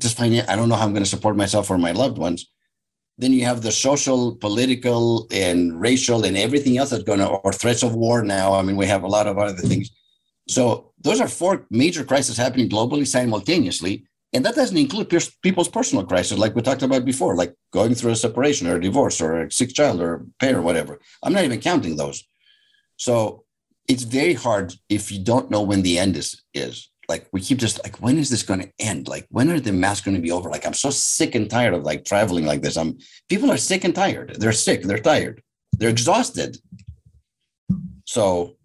just 0.00 0.16
find 0.16 0.34
I 0.48 0.56
don't 0.56 0.70
know 0.70 0.74
how 0.74 0.86
I'm 0.86 0.92
going 0.92 1.04
to 1.04 1.10
support 1.10 1.36
myself 1.36 1.70
or 1.70 1.76
my 1.76 1.92
loved 1.92 2.16
ones. 2.16 2.50
Then 3.18 3.34
you 3.34 3.44
have 3.44 3.60
the 3.60 3.72
social, 3.72 4.34
political, 4.36 5.26
and 5.30 5.78
racial, 5.78 6.24
and 6.24 6.38
everything 6.38 6.78
else 6.78 6.88
that's 6.88 7.02
going 7.02 7.18
to, 7.18 7.26
or 7.26 7.52
threats 7.52 7.82
of 7.82 7.94
war 7.94 8.22
now. 8.22 8.54
I 8.54 8.62
mean, 8.62 8.76
we 8.76 8.86
have 8.86 9.02
a 9.02 9.08
lot 9.08 9.26
of 9.26 9.36
other 9.36 9.52
things. 9.52 9.90
So 10.50 10.92
those 11.00 11.20
are 11.20 11.28
four 11.28 11.66
major 11.70 12.04
crises 12.04 12.36
happening 12.36 12.68
globally 12.68 13.06
simultaneously 13.06 14.04
and 14.32 14.44
that 14.44 14.54
doesn't 14.54 14.76
include 14.76 15.12
people's 15.42 15.68
personal 15.68 16.06
crisis, 16.06 16.38
like 16.38 16.54
we 16.54 16.62
talked 16.62 16.82
about 16.82 17.04
before, 17.04 17.34
like 17.34 17.54
going 17.72 17.94
through 17.94 18.12
a 18.12 18.16
separation 18.16 18.68
or 18.68 18.76
a 18.76 18.80
divorce 18.80 19.20
or 19.20 19.42
a 19.42 19.50
sick 19.50 19.74
child 19.74 20.00
or 20.00 20.14
a 20.14 20.20
parent 20.38 20.58
or 20.58 20.62
whatever. 20.62 21.00
I'm 21.22 21.32
not 21.32 21.44
even 21.44 21.60
counting 21.60 21.96
those. 21.96 22.24
So 22.96 23.44
it's 23.88 24.04
very 24.04 24.34
hard 24.34 24.74
if 24.88 25.10
you 25.10 25.24
don't 25.24 25.50
know 25.50 25.62
when 25.62 25.82
the 25.82 25.98
end 25.98 26.16
is. 26.16 26.42
is. 26.54 26.90
Like 27.08 27.26
we 27.32 27.40
keep 27.40 27.58
just 27.58 27.82
like, 27.82 27.96
when 28.00 28.18
is 28.18 28.30
this 28.30 28.44
going 28.44 28.60
to 28.60 28.70
end? 28.78 29.08
Like 29.08 29.26
when 29.30 29.50
are 29.50 29.58
the 29.58 29.72
masks 29.72 30.04
going 30.04 30.14
to 30.14 30.22
be 30.22 30.30
over? 30.30 30.48
Like 30.48 30.64
I'm 30.64 30.74
so 30.74 30.90
sick 30.90 31.34
and 31.34 31.50
tired 31.50 31.74
of 31.74 31.82
like 31.82 32.04
traveling 32.04 32.46
like 32.46 32.62
this. 32.62 32.76
I'm 32.76 32.98
people 33.28 33.50
are 33.50 33.56
sick 33.56 33.82
and 33.82 33.94
tired. 33.94 34.36
They're 34.38 34.52
sick. 34.52 34.82
They're 34.82 34.98
tired. 34.98 35.42
They're 35.72 35.90
exhausted. 35.90 36.58
So 38.04 38.58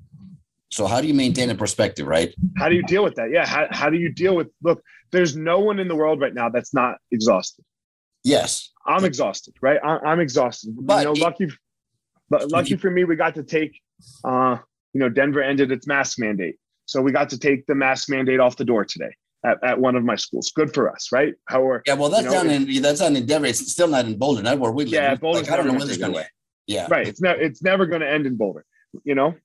so 0.75 0.87
how 0.87 0.99
do 0.99 1.07
you 1.07 1.13
maintain 1.13 1.49
a 1.49 1.55
perspective, 1.55 2.05
right? 2.05 2.35
How 2.57 2.67
do 2.67 2.75
you 2.75 2.83
deal 2.83 3.01
with 3.01 3.15
that? 3.15 3.31
Yeah. 3.31 3.45
How, 3.45 3.67
how 3.71 3.89
do 3.89 3.97
you 3.97 4.11
deal 4.11 4.35
with 4.35 4.47
look, 4.61 4.83
there's 5.11 5.33
no 5.33 5.59
one 5.59 5.79
in 5.79 5.87
the 5.87 5.95
world 5.95 6.19
right 6.19 6.33
now 6.33 6.49
that's 6.49 6.73
not 6.73 6.97
exhausted. 7.13 7.63
Yes. 8.25 8.71
I'm 8.85 9.05
exhausted, 9.05 9.53
right? 9.61 9.79
I, 9.81 10.11
am 10.11 10.19
exhausted. 10.19 10.75
But 10.77 10.99
you 10.99 11.05
know, 11.05 11.13
lucky 11.13 11.47
but 12.29 12.51
lucky 12.51 12.75
for 12.75 12.91
me, 12.91 13.05
we 13.05 13.15
got 13.15 13.35
to 13.35 13.43
take 13.43 13.79
uh, 14.25 14.57
you 14.91 14.99
know, 14.99 15.07
Denver 15.07 15.41
ended 15.41 15.71
its 15.71 15.87
mask 15.87 16.19
mandate. 16.19 16.57
So 16.87 17.01
we 17.01 17.13
got 17.13 17.29
to 17.29 17.39
take 17.39 17.65
the 17.67 17.75
mask 17.75 18.09
mandate 18.09 18.41
off 18.41 18.57
the 18.57 18.65
door 18.65 18.83
today. 18.83 19.15
At, 19.45 19.63
at 19.63 19.79
one 19.79 19.95
of 19.95 20.03
my 20.03 20.15
schools. 20.15 20.51
Good 20.55 20.73
for 20.73 20.91
us, 20.91 21.09
right? 21.11 21.35
How 21.47 21.61
we're 21.61 21.83
yeah. 21.85 21.93
Well, 21.93 22.09
that's 22.09 22.23
you 22.23 22.31
know, 22.31 22.43
down 22.43 22.49
in 22.49 22.81
that's 22.81 22.99
down 22.99 23.15
in 23.15 23.27
Denver. 23.27 23.45
It's 23.45 23.71
still 23.71 23.87
not 23.87 24.05
in 24.05 24.17
Boulder, 24.17 24.41
not 24.41 24.57
where 24.57 24.71
we 24.71 24.85
live. 24.85 24.93
Yeah, 24.93 25.15
Boulder. 25.15 25.41
Like, 25.41 25.51
I 25.51 25.57
don't 25.57 25.67
know 25.67 25.73
when 25.73 25.83
it's 25.83 25.97
going 25.97 26.13
to. 26.13 26.25
Yeah, 26.65 26.87
right. 26.89 27.07
It's 27.07 27.21
never 27.21 27.39
it's 27.39 27.61
never 27.61 27.85
going 27.85 28.01
to 28.01 28.09
end 28.09 28.25
in 28.25 28.37
Boulder. 28.37 28.65
You 29.03 29.13
know, 29.13 29.35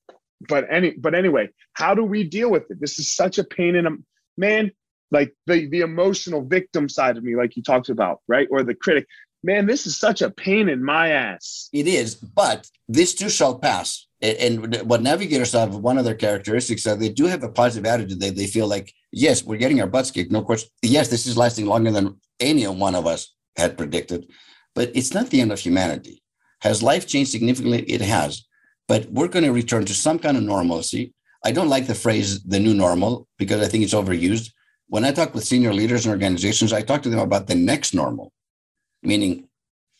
but 0.48 0.66
any 0.70 0.92
but 0.92 1.14
anyway 1.14 1.48
how 1.74 1.94
do 1.94 2.05
we 2.05 2.24
deal 2.24 2.50
with 2.50 2.70
it? 2.70 2.81
This 2.81 2.98
is 2.98 3.09
such 3.09 3.38
a 3.38 3.44
pain 3.44 3.74
in 3.74 3.87
a 3.87 3.90
man 4.37 4.70
like 5.11 5.35
the 5.46 5.66
the 5.68 5.81
emotional 5.81 6.42
victim 6.42 6.88
side 6.88 7.16
of 7.16 7.24
me 7.24 7.37
like 7.37 7.57
you 7.57 7.62
talked 7.62 7.88
about 7.88 8.20
right? 8.29 8.48
Or 8.50 8.62
the 8.62 8.74
critic. 8.74 9.07
Man 9.42 9.66
this 9.66 9.87
is 9.87 9.96
such 9.98 10.22
a 10.22 10.31
pain 10.31 10.68
in 10.68 10.85
my 10.85 11.11
ass. 11.11 11.68
It 11.72 11.87
is 11.87 12.14
but 12.14 12.68
this 12.88 13.14
too 13.14 13.29
shall 13.31 13.59
pass. 13.59 14.07
And, 14.22 14.76
what 14.83 15.00
navigators 15.00 15.53
have 15.53 15.76
one 15.76 15.96
of 15.96 16.05
their 16.05 16.14
characteristics 16.14 16.85
that 16.85 17.00
they 17.00 17.09
do 17.09 17.24
have 17.24 17.42
a 17.42 17.48
positive 17.48 17.87
attitude. 17.87 18.20
They, 18.20 18.29
they 18.29 18.46
feel 18.46 18.66
like 18.66 18.92
yes 19.12 19.42
we're 19.42 19.57
getting 19.57 19.81
our 19.81 19.87
butts 19.87 20.11
kicked. 20.11 20.31
No 20.31 20.42
question. 20.42 20.70
Yes 20.83 21.09
this 21.09 21.26
is 21.26 21.37
lasting 21.37 21.66
longer 21.66 21.90
than 21.90 22.20
any 22.38 22.66
one 22.66 22.94
of 22.94 23.07
us 23.07 23.35
had 23.57 23.79
predicted 23.79 24.31
but 24.74 24.90
it's 24.94 25.14
not 25.14 25.31
the 25.31 25.40
end 25.40 25.53
of 25.53 25.59
humanity. 25.59 26.22
Has 26.61 26.83
life 26.83 27.07
changed 27.07 27.31
significantly? 27.31 27.83
It 27.83 28.03
has 28.03 28.44
but 28.90 29.09
we're 29.12 29.29
going 29.29 29.44
to 29.44 29.53
return 29.53 29.85
to 29.85 29.94
some 29.94 30.18
kind 30.18 30.37
of 30.37 30.42
normalcy. 30.42 31.14
I 31.44 31.53
don't 31.53 31.68
like 31.68 31.87
the 31.87 31.94
phrase 31.94 32.42
the 32.42 32.59
new 32.59 32.74
normal 32.74 33.29
because 33.38 33.61
I 33.62 33.68
think 33.68 33.85
it's 33.85 33.94
overused. 33.94 34.50
When 34.88 35.05
I 35.05 35.12
talk 35.12 35.33
with 35.33 35.44
senior 35.44 35.72
leaders 35.72 36.05
and 36.05 36.12
organizations, 36.12 36.72
I 36.72 36.83
talk 36.83 37.00
to 37.03 37.09
them 37.09 37.20
about 37.20 37.46
the 37.46 37.55
next 37.55 37.94
normal, 37.94 38.33
meaning 39.05 39.48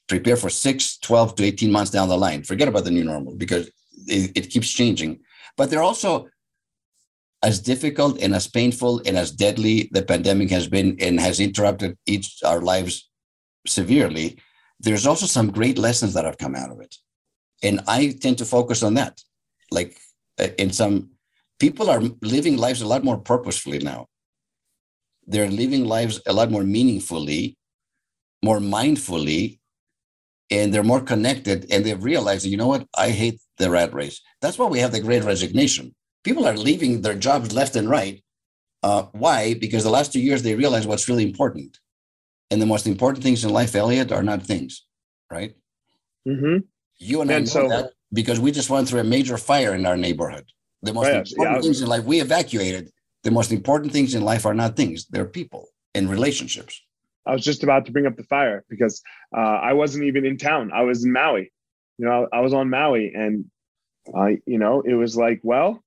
prepare 0.09 0.37
for 0.37 0.51
six, 0.51 0.99
12 0.99 1.37
to 1.37 1.45
18 1.45 1.71
months 1.71 1.93
down 1.93 2.09
the 2.09 2.19
line. 2.19 2.43
Forget 2.43 2.67
about 2.67 2.83
the 2.83 2.91
new 2.91 3.05
normal 3.05 3.37
because 3.37 3.69
it, 4.09 4.33
it 4.35 4.51
keeps 4.51 4.73
changing. 4.73 5.21
But 5.57 5.71
they're 5.71 5.89
also 5.91 6.29
as 7.45 7.61
difficult 7.61 8.21
and 8.21 8.35
as 8.35 8.49
painful 8.49 9.03
and 9.07 9.17
as 9.17 9.31
deadly 9.31 9.89
the 9.93 10.03
pandemic 10.03 10.51
has 10.51 10.67
been 10.67 10.97
and 10.99 11.21
has 11.21 11.39
interrupted 11.39 11.97
each 12.07 12.41
our 12.45 12.61
lives 12.61 13.09
severely. 13.69 14.37
There's 14.81 15.07
also 15.07 15.27
some 15.27 15.53
great 15.53 15.79
lessons 15.79 16.13
that 16.15 16.25
have 16.25 16.39
come 16.39 16.57
out 16.57 16.73
of 16.73 16.81
it 16.81 16.97
and 17.63 17.81
i 17.87 18.17
tend 18.21 18.39
to 18.39 18.45
focus 18.45 18.83
on 18.83 18.95
that. 18.95 19.21
Like 19.71 19.97
uh, 20.39 20.49
in 20.59 20.73
some 20.73 21.11
people 21.59 21.91
are 21.91 22.01
living 22.23 22.57
lives 22.57 22.83
a 22.83 22.87
lot 22.87 23.05
more 23.05 23.19
purposefully 23.19 23.79
now. 23.79 24.07
They're 25.27 25.51
living 25.51 25.85
lives 25.85 26.21
a 26.27 26.33
lot 26.33 26.51
more 26.51 26.65
meaningfully 26.65 27.57
more 28.43 28.59
mindfully 28.59 29.59
and 30.51 30.73
they're 30.73 30.83
more 30.83 31.03
connected 31.03 31.67
and 31.71 31.85
they've 31.85 32.03
realized 32.03 32.47
you 32.47 32.57
know 32.57 32.69
what? 32.69 32.87
I 32.97 33.11
hate 33.11 33.41
the 33.59 33.71
rat 33.71 33.93
race. 33.93 34.21
That's 34.41 34.59
why 34.59 34.67
we 34.67 34.81
have 34.81 34.93
the 34.93 35.01
great 35.01 35.25
resignation. 35.25 35.95
People 36.25 36.47
are 36.47 36.57
leaving 36.57 37.03
their 37.03 37.15
jobs 37.15 37.53
left 37.53 37.77
and 37.77 37.89
right 37.89 38.23
uh, 38.83 39.03
why? 39.13 39.55
Because 39.55 39.85
the 39.85 39.91
last 39.91 40.13
two 40.13 40.21
years 40.21 40.43
they 40.43 40.55
realized 40.55 40.89
what's 40.89 41.09
really 41.09 41.23
important. 41.23 41.79
And 42.51 42.61
the 42.61 42.67
most 42.67 42.87
important 42.87 43.23
things 43.23 43.45
in 43.45 43.51
life 43.51 43.75
elliot 43.75 44.11
are 44.11 44.23
not 44.23 44.43
things 44.43 44.85
right? 45.31 45.55
Mm-hmm. 46.27 46.59
You 47.01 47.23
and, 47.23 47.31
and 47.31 47.37
I 47.37 47.41
know 47.41 47.45
so, 47.47 47.69
that 47.69 47.93
because 48.13 48.39
we 48.39 48.53
just 48.53 48.71
went 48.71 48.89
through 48.89 49.01
a 49.01 49.05
major 49.05 49.37
fire 49.37 49.75
in 49.75 49.87
our 49.87 49.97
neighborhood. 49.97 50.45
The 50.83 50.93
most 50.93 51.09
important 51.09 51.39
yeah, 51.39 51.61
things 51.61 51.81
in 51.81 51.89
life 51.89 52.05
we 52.05 52.21
evacuated. 52.21 52.91
The 53.23 53.31
most 53.31 53.53
important 53.53 53.93
things 53.93 54.15
in 54.15 54.23
life 54.23 54.47
are 54.47 54.55
not 54.55 54.77
things; 54.77 55.07
they're 55.07 55.27
people 55.27 55.69
and 55.95 56.09
relationships. 56.09 56.81
I 57.27 57.33
was 57.33 57.45
just 57.45 57.63
about 57.63 57.87
to 57.87 57.93
bring 57.93 58.07
up 58.07 58.17
the 58.17 58.25
fire 58.25 58.65
because 58.69 59.03
uh, 59.37 59.41
I 59.41 59.73
wasn't 59.75 60.05
even 60.05 60.25
in 60.25 60.37
town. 60.37 60.71
I 60.73 60.83
was 60.83 61.05
in 61.05 61.13
Maui. 61.13 61.53
You 61.99 62.07
know, 62.07 62.29
I 62.33 62.41
was 62.41 62.55
on 62.55 62.71
Maui, 62.71 63.13
and 63.15 63.45
uh, 64.15 64.31
you 64.47 64.59
know, 64.59 64.83
it 64.83 64.95
was 64.95 65.17
like, 65.17 65.41
well, 65.43 65.83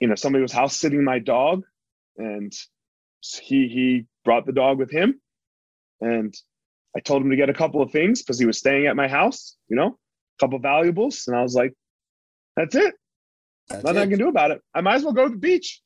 you 0.00 0.08
know, 0.08 0.14
somebody 0.14 0.42
was 0.42 0.52
house 0.52 0.76
sitting 0.76 1.04
my 1.04 1.18
dog, 1.18 1.64
and 2.16 2.52
he 3.40 3.68
he 3.68 4.06
brought 4.24 4.46
the 4.46 4.52
dog 4.52 4.78
with 4.78 4.90
him, 4.90 5.20
and 6.00 6.34
I 6.96 7.00
told 7.00 7.22
him 7.22 7.30
to 7.30 7.36
get 7.36 7.48
a 7.48 7.54
couple 7.54 7.82
of 7.82 7.90
things 7.90 8.22
because 8.22 8.38
he 8.38 8.46
was 8.46 8.58
staying 8.58 8.86
at 8.86 8.96
my 8.96 9.08
house, 9.08 9.56
you 9.68 9.76
know, 9.76 9.88
a 9.88 10.40
couple 10.40 10.56
of 10.56 10.62
valuables. 10.62 11.24
And 11.26 11.36
I 11.36 11.42
was 11.42 11.54
like, 11.54 11.72
that's 12.56 12.74
it. 12.74 12.94
That's 13.68 13.84
nothing 13.84 14.02
it. 14.02 14.04
I 14.04 14.08
can 14.08 14.18
do 14.18 14.28
about 14.28 14.50
it. 14.50 14.60
I 14.74 14.80
might 14.80 14.96
as 14.96 15.04
well 15.04 15.12
go 15.12 15.24
to 15.24 15.30
the 15.30 15.38
beach. 15.38 15.80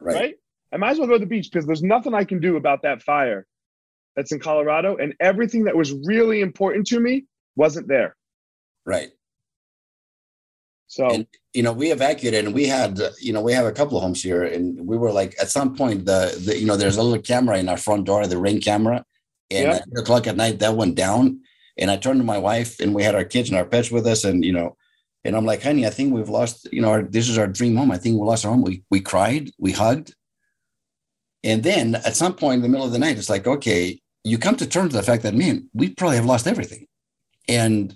Right. 0.00 0.14
right? 0.14 0.34
I 0.72 0.76
might 0.76 0.92
as 0.92 0.98
well 0.98 1.08
go 1.08 1.14
to 1.14 1.20
the 1.20 1.26
beach 1.26 1.50
because 1.50 1.66
there's 1.66 1.82
nothing 1.82 2.14
I 2.14 2.24
can 2.24 2.40
do 2.40 2.56
about 2.56 2.82
that 2.82 3.02
fire 3.02 3.46
that's 4.16 4.32
in 4.32 4.40
Colorado. 4.40 4.96
And 4.96 5.14
everything 5.20 5.64
that 5.64 5.76
was 5.76 5.92
really 5.92 6.40
important 6.40 6.86
to 6.88 7.00
me 7.00 7.26
wasn't 7.56 7.88
there. 7.88 8.16
Right. 8.86 9.10
So, 10.86 11.06
and, 11.10 11.26
you 11.52 11.62
know, 11.62 11.72
we 11.72 11.92
evacuated 11.92 12.46
and 12.46 12.54
we 12.54 12.66
had, 12.66 12.98
you 13.20 13.34
know, 13.34 13.42
we 13.42 13.52
have 13.52 13.66
a 13.66 13.72
couple 13.72 13.98
of 13.98 14.02
homes 14.02 14.22
here 14.22 14.44
and 14.44 14.86
we 14.86 14.96
were 14.96 15.12
like, 15.12 15.34
at 15.38 15.50
some 15.50 15.76
point, 15.76 16.06
the, 16.06 16.40
the 16.42 16.58
you 16.58 16.64
know, 16.64 16.76
there's 16.76 16.96
a 16.96 17.02
little 17.02 17.22
camera 17.22 17.58
in 17.58 17.68
our 17.68 17.76
front 17.76 18.06
door, 18.06 18.26
the 18.26 18.38
ring 18.38 18.60
camera. 18.60 19.04
And 19.50 19.64
yep. 19.64 19.74
at 19.76 19.88
eight 19.88 19.98
o'clock 19.98 20.26
at 20.26 20.36
night, 20.36 20.58
that 20.58 20.76
went 20.76 20.94
down. 20.94 21.40
And 21.78 21.90
I 21.90 21.96
turned 21.96 22.20
to 22.20 22.24
my 22.24 22.38
wife, 22.38 22.80
and 22.80 22.94
we 22.94 23.02
had 23.02 23.14
our 23.14 23.24
kids 23.24 23.48
and 23.48 23.58
our 23.58 23.64
pets 23.64 23.90
with 23.90 24.06
us. 24.06 24.24
And 24.24 24.44
you 24.44 24.52
know, 24.52 24.76
and 25.24 25.36
I'm 25.36 25.46
like, 25.46 25.62
honey, 25.62 25.86
I 25.86 25.90
think 25.90 26.12
we've 26.12 26.28
lost. 26.28 26.68
You 26.72 26.82
know, 26.82 26.90
our, 26.90 27.02
this 27.02 27.28
is 27.28 27.38
our 27.38 27.46
dream 27.46 27.76
home. 27.76 27.90
I 27.90 27.98
think 27.98 28.18
we 28.18 28.26
lost 28.26 28.44
our 28.44 28.52
home. 28.52 28.62
We 28.62 28.82
we 28.90 29.00
cried, 29.00 29.50
we 29.58 29.72
hugged, 29.72 30.14
and 31.44 31.62
then 31.62 31.94
at 31.94 32.16
some 32.16 32.34
point 32.34 32.56
in 32.56 32.62
the 32.62 32.68
middle 32.68 32.86
of 32.86 32.92
the 32.92 32.98
night, 32.98 33.16
it's 33.16 33.30
like, 33.30 33.46
okay, 33.46 34.00
you 34.24 34.38
come 34.38 34.56
to 34.56 34.66
terms 34.66 34.92
with 34.92 35.04
the 35.04 35.10
fact 35.10 35.22
that 35.22 35.34
man, 35.34 35.68
we 35.72 35.94
probably 35.94 36.16
have 36.16 36.26
lost 36.26 36.46
everything, 36.46 36.86
and 37.48 37.94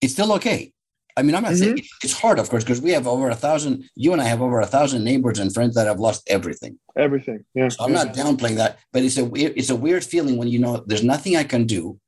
it's 0.00 0.12
still 0.12 0.32
okay. 0.34 0.72
I 1.16 1.22
mean, 1.22 1.34
I'm 1.34 1.42
not 1.42 1.52
mm-hmm. 1.52 1.76
saying 1.76 1.82
it's 2.04 2.12
hard, 2.12 2.38
of 2.38 2.50
course, 2.50 2.62
because 2.62 2.80
we 2.80 2.90
have 2.90 3.06
over 3.06 3.30
a 3.30 3.34
thousand. 3.34 3.88
You 3.94 4.12
and 4.12 4.20
I 4.20 4.26
have 4.26 4.42
over 4.42 4.60
a 4.60 4.66
thousand 4.66 5.02
neighbors 5.02 5.38
and 5.38 5.52
friends 5.52 5.74
that 5.74 5.86
have 5.86 5.98
lost 5.98 6.22
everything. 6.28 6.78
Everything. 6.96 7.44
Yeah. 7.54 7.68
So 7.68 7.84
I'm 7.84 7.92
not 7.92 8.14
downplaying 8.14 8.56
that, 8.56 8.78
but 8.92 9.02
it's 9.02 9.16
a 9.16 9.30
it's 9.34 9.70
a 9.70 9.76
weird 9.76 10.04
feeling 10.04 10.36
when 10.36 10.48
you 10.48 10.58
know 10.58 10.84
there's 10.86 11.02
nothing 11.02 11.36
I 11.36 11.44
can 11.44 11.64
do. 11.64 11.98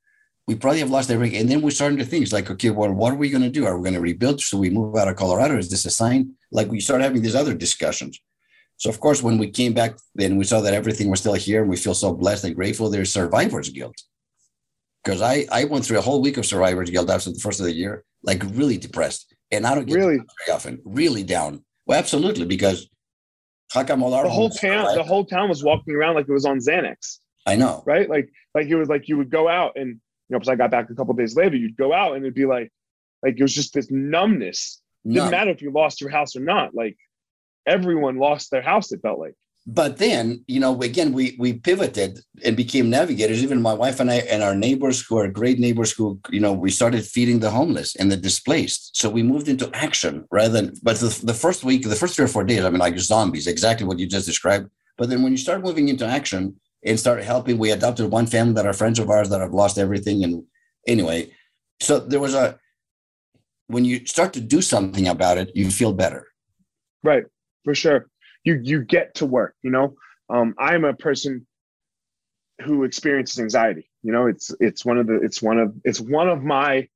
We 0.47 0.55
probably 0.55 0.79
have 0.79 0.91
lost 0.91 1.09
everything, 1.11 1.39
and 1.39 1.49
then 1.49 1.61
we're 1.61 1.71
starting 1.71 1.97
to 1.99 2.05
think 2.05 2.23
it's 2.23 2.33
like, 2.33 2.49
okay, 2.49 2.69
well, 2.69 2.91
what 2.91 3.13
are 3.13 3.17
we 3.17 3.29
going 3.29 3.43
to 3.43 3.49
do? 3.49 3.65
Are 3.65 3.77
we 3.77 3.83
going 3.83 3.93
to 3.93 4.01
rebuild? 4.01 4.41
Should 4.41 4.59
we 4.59 4.69
move 4.69 4.95
out 4.95 5.07
of 5.07 5.15
Colorado? 5.15 5.57
Is 5.57 5.69
this 5.69 5.85
a 5.85 5.91
sign? 5.91 6.33
Like 6.51 6.69
we 6.69 6.79
start 6.79 7.01
having 7.01 7.21
these 7.21 7.35
other 7.35 7.53
discussions. 7.53 8.19
So 8.77 8.89
of 8.89 8.99
course, 8.99 9.21
when 9.21 9.37
we 9.37 9.49
came 9.49 9.73
back, 9.73 9.95
then 10.15 10.37
we 10.37 10.45
saw 10.45 10.61
that 10.61 10.73
everything 10.73 11.09
was 11.09 11.19
still 11.19 11.33
here, 11.33 11.61
and 11.61 11.69
we 11.69 11.77
feel 11.77 11.95
so 11.95 12.13
blessed 12.13 12.45
and 12.45 12.55
grateful. 12.55 12.89
There's 12.89 13.11
survivor's 13.11 13.69
guilt. 13.69 14.01
Because 15.03 15.21
I 15.21 15.45
I 15.51 15.65
went 15.65 15.85
through 15.85 15.97
a 15.99 16.01
whole 16.01 16.21
week 16.21 16.37
of 16.37 16.45
survivor's 16.45 16.89
guilt 16.89 17.09
after 17.09 17.31
the 17.31 17.39
first 17.39 17.59
of 17.59 17.65
the 17.65 17.73
year, 17.73 18.03
like 18.23 18.43
really 18.53 18.77
depressed, 18.77 19.33
and 19.51 19.65
I 19.65 19.75
don't 19.75 19.85
get 19.85 19.95
Really? 19.95 20.17
very 20.17 20.55
often, 20.55 20.81
really 20.85 21.23
down. 21.23 21.63
Well, 21.85 21.97
absolutely, 21.99 22.45
because 22.45 22.89
how 23.73 23.83
come 23.83 24.03
all 24.03 24.13
our 24.13 24.23
The 24.23 24.29
whole 24.29 24.49
town, 24.49 24.95
the 24.95 25.03
whole 25.03 25.25
town 25.25 25.49
was 25.49 25.63
walking 25.63 25.95
around 25.95 26.15
like 26.15 26.27
it 26.27 26.31
was 26.33 26.45
on 26.45 26.57
Xanax, 26.59 27.19
I 27.45 27.55
know. 27.55 27.83
right? 27.85 28.09
Like, 28.09 28.29
like 28.55 28.67
it 28.67 28.75
was 28.75 28.89
like 28.89 29.07
you 29.07 29.17
would 29.17 29.29
go 29.29 29.47
out 29.47 29.73
and 29.75 29.87
you 29.87 30.33
know, 30.35 30.39
because 30.39 30.49
I 30.49 30.55
got 30.55 30.71
back 30.71 30.89
a 30.89 30.95
couple 30.95 31.13
days 31.15 31.35
later, 31.35 31.55
you'd 31.55 31.77
go 31.77 31.91
out 31.93 32.15
and 32.15 32.23
it'd 32.23 32.35
be 32.35 32.45
like, 32.45 32.71
like 33.23 33.35
it 33.37 33.41
was 33.41 33.53
just 33.53 33.73
this 33.73 33.89
numbness. 33.91 34.81
Didn't 35.05 35.17
None. 35.23 35.31
matter 35.31 35.51
if 35.51 35.61
you 35.61 35.71
lost 35.71 36.01
your 36.01 36.09
house 36.11 36.35
or 36.35 36.41
not. 36.41 36.75
Like 36.75 36.97
everyone 37.65 38.17
lost 38.17 38.51
their 38.51 38.61
house. 38.61 38.91
It 38.91 39.01
felt 39.01 39.19
like. 39.19 39.33
But 39.71 39.99
then, 39.99 40.43
you 40.47 40.59
know, 40.59 40.81
again, 40.81 41.13
we 41.13 41.35
we 41.37 41.53
pivoted 41.53 42.21
and 42.43 42.57
became 42.57 42.89
navigators. 42.89 43.43
Even 43.43 43.61
my 43.61 43.73
wife 43.73 43.99
and 43.99 44.09
I 44.09 44.15
and 44.33 44.41
our 44.41 44.55
neighbors, 44.55 45.05
who 45.05 45.19
are 45.19 45.27
great 45.27 45.59
neighbors, 45.59 45.91
who 45.91 46.19
you 46.31 46.39
know, 46.39 46.53
we 46.53 46.71
started 46.71 47.05
feeding 47.05 47.39
the 47.39 47.51
homeless 47.51 47.95
and 47.95 48.11
the 48.11 48.17
displaced. 48.17 48.97
So 48.97 49.11
we 49.11 49.21
moved 49.21 49.47
into 49.47 49.69
action 49.75 50.25
rather 50.31 50.53
than. 50.53 50.73
But 50.81 50.97
the, 50.97 51.09
the 51.23 51.35
first 51.35 51.63
week, 51.63 51.83
the 51.83 51.95
first 51.95 52.15
three 52.15 52.25
or 52.25 52.29
four 52.29 52.43
days, 52.45 52.65
I 52.65 52.69
mean, 52.71 52.79
like 52.79 52.97
zombies, 52.97 53.45
exactly 53.45 53.85
what 53.85 53.99
you 53.99 54.07
just 54.07 54.25
described. 54.25 54.71
But 54.97 55.09
then 55.09 55.21
when 55.21 55.33
you 55.33 55.37
start 55.37 55.63
moving 55.63 55.87
into 55.87 56.05
action 56.05 56.59
and 56.83 56.99
start 56.99 57.23
helping, 57.23 57.59
we 57.59 57.69
adopted 57.69 58.09
one 58.09 58.25
family 58.25 58.53
that 58.53 58.65
are 58.65 58.73
friends 58.73 58.97
of 58.97 59.11
ours 59.11 59.29
that 59.29 59.39
have 59.39 59.53
lost 59.53 59.77
everything. 59.77 60.23
And 60.23 60.45
anyway, 60.87 61.31
so 61.79 61.99
there 61.99 62.19
was 62.19 62.33
a. 62.33 62.57
When 63.67 63.85
you 63.85 64.03
start 64.07 64.33
to 64.33 64.41
do 64.41 64.63
something 64.63 65.07
about 65.07 65.37
it, 65.37 65.51
you 65.53 65.69
feel 65.69 65.93
better. 65.93 66.25
Right, 67.03 67.25
for 67.63 67.75
sure. 67.75 68.09
You 68.49 68.59
you 68.63 68.83
get 68.83 69.15
to 69.15 69.25
work. 69.27 69.55
You 69.61 69.69
know, 69.69 69.95
um, 70.29 70.55
I'm 70.57 70.83
a 70.83 70.93
person 70.93 71.45
who 72.63 72.83
experiences 72.83 73.39
anxiety. 73.39 73.89
You 74.01 74.11
know, 74.11 74.25
it's 74.25 74.51
it's 74.59 74.83
one 74.83 74.97
of 74.97 75.07
the 75.07 75.15
it's 75.21 75.41
one 75.41 75.59
of 75.59 75.75
it's 75.83 75.99
one 75.99 76.29
of 76.29 76.43
my 76.43 76.87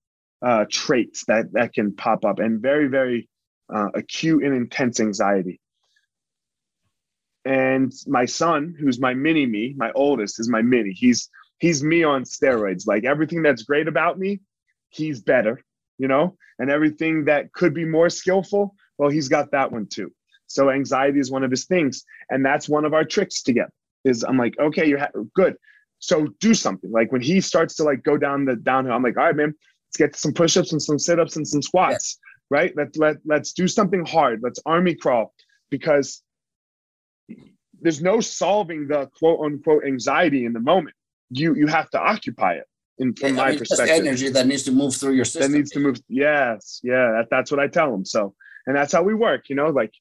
uh, 0.41 0.66
traits 0.70 1.26
that 1.28 1.54
that 1.54 1.74
can 1.74 1.95
pop 1.95 2.26
up, 2.26 2.39
and 2.39 2.60
very 2.60 2.88
very 2.88 3.30
uh, 3.74 3.89
acute 3.93 4.43
and 4.43 4.56
intense 4.56 4.99
anxiety. 4.99 5.60
And 7.45 7.93
my 8.08 8.26
son, 8.26 8.76
who's 8.80 8.99
my 8.99 9.14
mini 9.14 9.45
me, 9.45 9.74
my 9.78 9.91
oldest 9.93 10.39
is 10.39 10.49
my 10.49 10.62
mini. 10.64 10.91
He's 10.91 11.30
he's 11.60 11.84
me 11.84 12.04
on 12.04 12.24
steroids. 12.24 12.88
Like 12.88 13.04
everything 13.06 13.43
that's 13.43 13.64
great 13.64 13.88
about 13.88 14.18
me, 14.18 14.41
he's 14.89 15.22
better. 15.22 15.62
You 15.99 16.08
know, 16.08 16.36
and 16.58 16.72
everything 16.72 17.26
that 17.26 17.54
could 17.54 17.76
be 17.76 17.86
more 17.86 18.10
skillful, 18.10 18.76
well, 18.97 19.10
he's 19.10 19.30
got 19.30 19.51
that 19.51 19.72
one 19.72 19.86
too. 19.86 20.12
So 20.54 20.70
anxiety 20.70 21.20
is 21.20 21.32
one 21.32 21.43
of 21.43 21.51
his 21.51 21.66
things, 21.66 22.06
and 22.30 22.45
that's 22.45 22.70
one 22.70 22.86
of 22.86 22.93
our 22.93 23.04
tricks 23.04 23.41
together. 23.41 23.72
Is 24.06 24.24
I'm 24.24 24.38
like, 24.38 24.56
okay, 24.60 24.88
you're 24.88 24.99
ha- 24.99 25.24
good. 25.34 25.56
So 25.99 26.28
do 26.39 26.54
something. 26.54 26.91
Like 26.91 27.12
when 27.12 27.22
he 27.22 27.41
starts 27.41 27.76
to 27.76 27.84
like 27.84 28.04
go 28.04 28.18
down 28.18 28.45
the 28.45 28.56
downhill, 28.56 28.93
I'm 28.93 29.04
like, 29.04 29.18
all 29.18 29.24
right, 29.26 29.36
man, 29.36 29.54
let's 29.88 29.97
get 29.97 30.16
some 30.16 30.34
push-ups 30.34 30.72
and 30.72 30.82
some 30.82 30.99
sit-ups 30.99 31.38
and 31.38 31.47
some 31.47 31.62
squats. 31.62 32.20
Right? 32.49 32.74
Let 32.76 32.95
let 32.97 33.18
let's 33.26 33.54
do 33.54 33.68
something 33.68 34.06
hard. 34.06 34.41
Let's 34.43 34.60
army 34.66 34.95
crawl 34.95 35.34
because 35.72 36.22
there's 37.82 38.01
no 38.01 38.20
solving 38.20 38.88
the 38.88 39.10
quote 39.18 39.39
unquote 39.43 39.86
anxiety 39.86 40.45
in 40.45 40.54
the 40.54 40.60
moment. 40.60 40.95
You 41.30 41.56
you 41.56 41.68
have 41.68 41.89
to 41.91 41.99
occupy 41.99 42.56
it. 42.56 42.68
In 42.99 43.14
from 43.16 43.30
I 43.30 43.32
my 43.32 43.43
mean, 43.45 43.51
it's 43.54 43.70
just 43.70 43.82
perspective 43.82 44.06
energy 44.06 44.30
that 44.30 44.45
needs 44.45 44.64
to 44.64 44.72
move 44.72 44.95
through 44.95 45.14
your 45.14 45.26
system. 45.26 45.51
that 45.51 45.58
needs 45.58 45.72
to 45.72 45.80
move 45.80 45.99
yes 46.10 46.80
yeah 46.84 47.12
that, 47.14 47.28
that's 47.32 47.49
what 47.49 47.60
i 47.60 47.68
tell 47.68 47.91
them 47.91 48.06
so 48.06 48.36
and 48.68 48.76
that's 48.76 48.93
how 48.93 49.01
we 49.01 49.16
work 49.16 49.49
you 49.49 49.56
know 49.56 49.70
like 49.70 49.91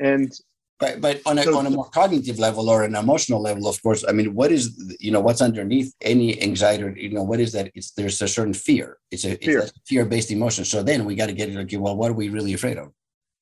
and 0.00 0.32
But 0.80 1.00
but 1.00 1.20
on 1.24 1.38
a 1.38 1.42
So- 1.44 1.56
on 1.56 1.66
a 1.66 1.70
more 1.70 1.88
cognitive 1.90 2.38
level 2.38 2.68
or 2.68 2.82
an 2.82 2.94
emotional 2.96 3.40
level, 3.40 3.68
of 3.68 3.80
course, 3.82 4.04
I 4.08 4.12
mean, 4.12 4.34
what 4.34 4.50
is 4.50 4.62
you 4.98 5.12
know 5.14 5.20
what's 5.26 5.40
underneath 5.40 5.94
any 6.00 6.28
anxiety? 6.48 6.82
Or, 6.82 6.90
you 7.04 7.10
know, 7.16 7.22
what 7.22 7.38
is 7.40 7.52
that? 7.52 7.70
It's 7.74 7.92
there's 7.92 8.20
a 8.20 8.28
certain 8.28 8.54
fear. 8.54 8.98
It's 9.12 9.24
a 9.24 9.36
fear 9.36 9.60
it's 9.60 9.72
fear-based 9.86 10.30
emotion. 10.32 10.64
So 10.64 10.82
then 10.82 11.04
we 11.04 11.14
got 11.14 11.26
to 11.32 11.32
get 11.40 11.48
it. 11.48 11.56
Okay, 11.64 11.76
well, 11.84 11.96
what 11.96 12.10
are 12.10 12.18
we 12.22 12.28
really 12.28 12.54
afraid 12.54 12.76
of? 12.76 12.88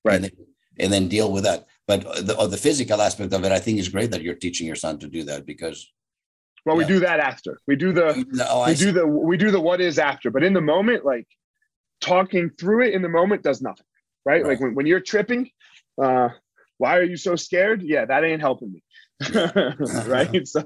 Right. 0.05 0.17
And 0.17 0.25
then, 0.25 0.33
and 0.83 0.93
then 0.93 1.09
deal 1.09 1.33
with 1.33 1.45
that. 1.45 1.61
But 1.89 2.01
the 2.29 2.35
the 2.55 2.57
physical 2.67 3.01
aspect 3.01 3.33
of 3.33 3.45
it, 3.47 3.53
I 3.59 3.61
think, 3.65 3.79
is 3.79 3.89
great 3.89 4.11
that 4.13 4.23
you're 4.23 4.41
teaching 4.45 4.67
your 4.67 4.77
son 4.85 4.99
to 4.99 5.09
do 5.09 5.23
that 5.25 5.47
because 5.47 5.79
well 6.67 6.77
we 6.77 6.85
do 6.85 7.01
that 7.01 7.19
after 7.19 7.53
we 7.67 7.75
do 7.85 7.91
the 7.93 8.09
oh, 8.49 8.61
I 8.61 8.69
we 8.71 8.75
see. 8.77 8.85
do 8.87 8.93
the 8.99 9.07
we 9.31 9.37
do 9.45 9.51
the 9.51 9.61
what 9.69 9.81
is 9.81 9.99
after 9.99 10.31
but 10.31 10.45
in 10.49 10.53
the 10.59 10.61
moment 10.75 11.01
like 11.13 11.27
talking 12.01 12.51
through 12.59 12.81
it 12.87 12.95
in 12.95 13.03
the 13.03 13.09
moment 13.09 13.43
does 13.43 13.61
nothing 13.63 13.87
right, 14.25 14.43
Right. 14.43 14.51
like 14.51 14.61
when, 14.61 14.73
when 14.77 14.87
you're 14.87 15.01
tripping 15.13 15.51
uh 16.05 16.29
why 16.83 16.93
are 16.99 17.09
you 17.13 17.19
so 17.29 17.33
scared 17.47 17.81
yeah 17.83 18.05
that 18.11 18.25
ain't 18.25 18.45
helping 18.49 18.71
me 18.75 18.81
right 20.17 20.47
so 20.55 20.63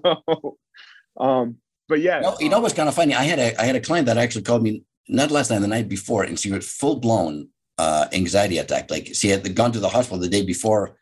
um 1.27 1.47
but 1.89 2.01
yeah 2.01 2.21
No, 2.21 2.37
you 2.41 2.49
know 2.49 2.61
what's 2.61 2.75
kind 2.75 2.89
of 2.89 2.95
funny? 2.95 3.15
I 3.15 3.25
had 3.25 3.39
a 3.39 3.61
I 3.61 3.65
had 3.65 3.77
a 3.77 3.81
client 3.81 4.07
that 4.07 4.19
actually 4.19 4.43
called 4.43 4.63
me 4.63 4.83
not 5.09 5.31
last 5.31 5.51
night, 5.51 5.61
the 5.61 5.69
night 5.69 5.89
before, 5.89 6.25
and 6.25 6.39
she 6.39 6.51
had 6.51 6.65
full 6.65 6.97
blown 6.97 7.49
uh, 7.79 8.07
anxiety 8.13 8.59
attack. 8.59 8.91
Like 8.91 9.11
she 9.15 9.29
had 9.29 9.55
gone 9.55 9.73
to 9.73 9.81
the 9.81 9.89
hospital 9.89 10.19
the 10.19 10.29
day 10.29 10.45
before, 10.45 10.97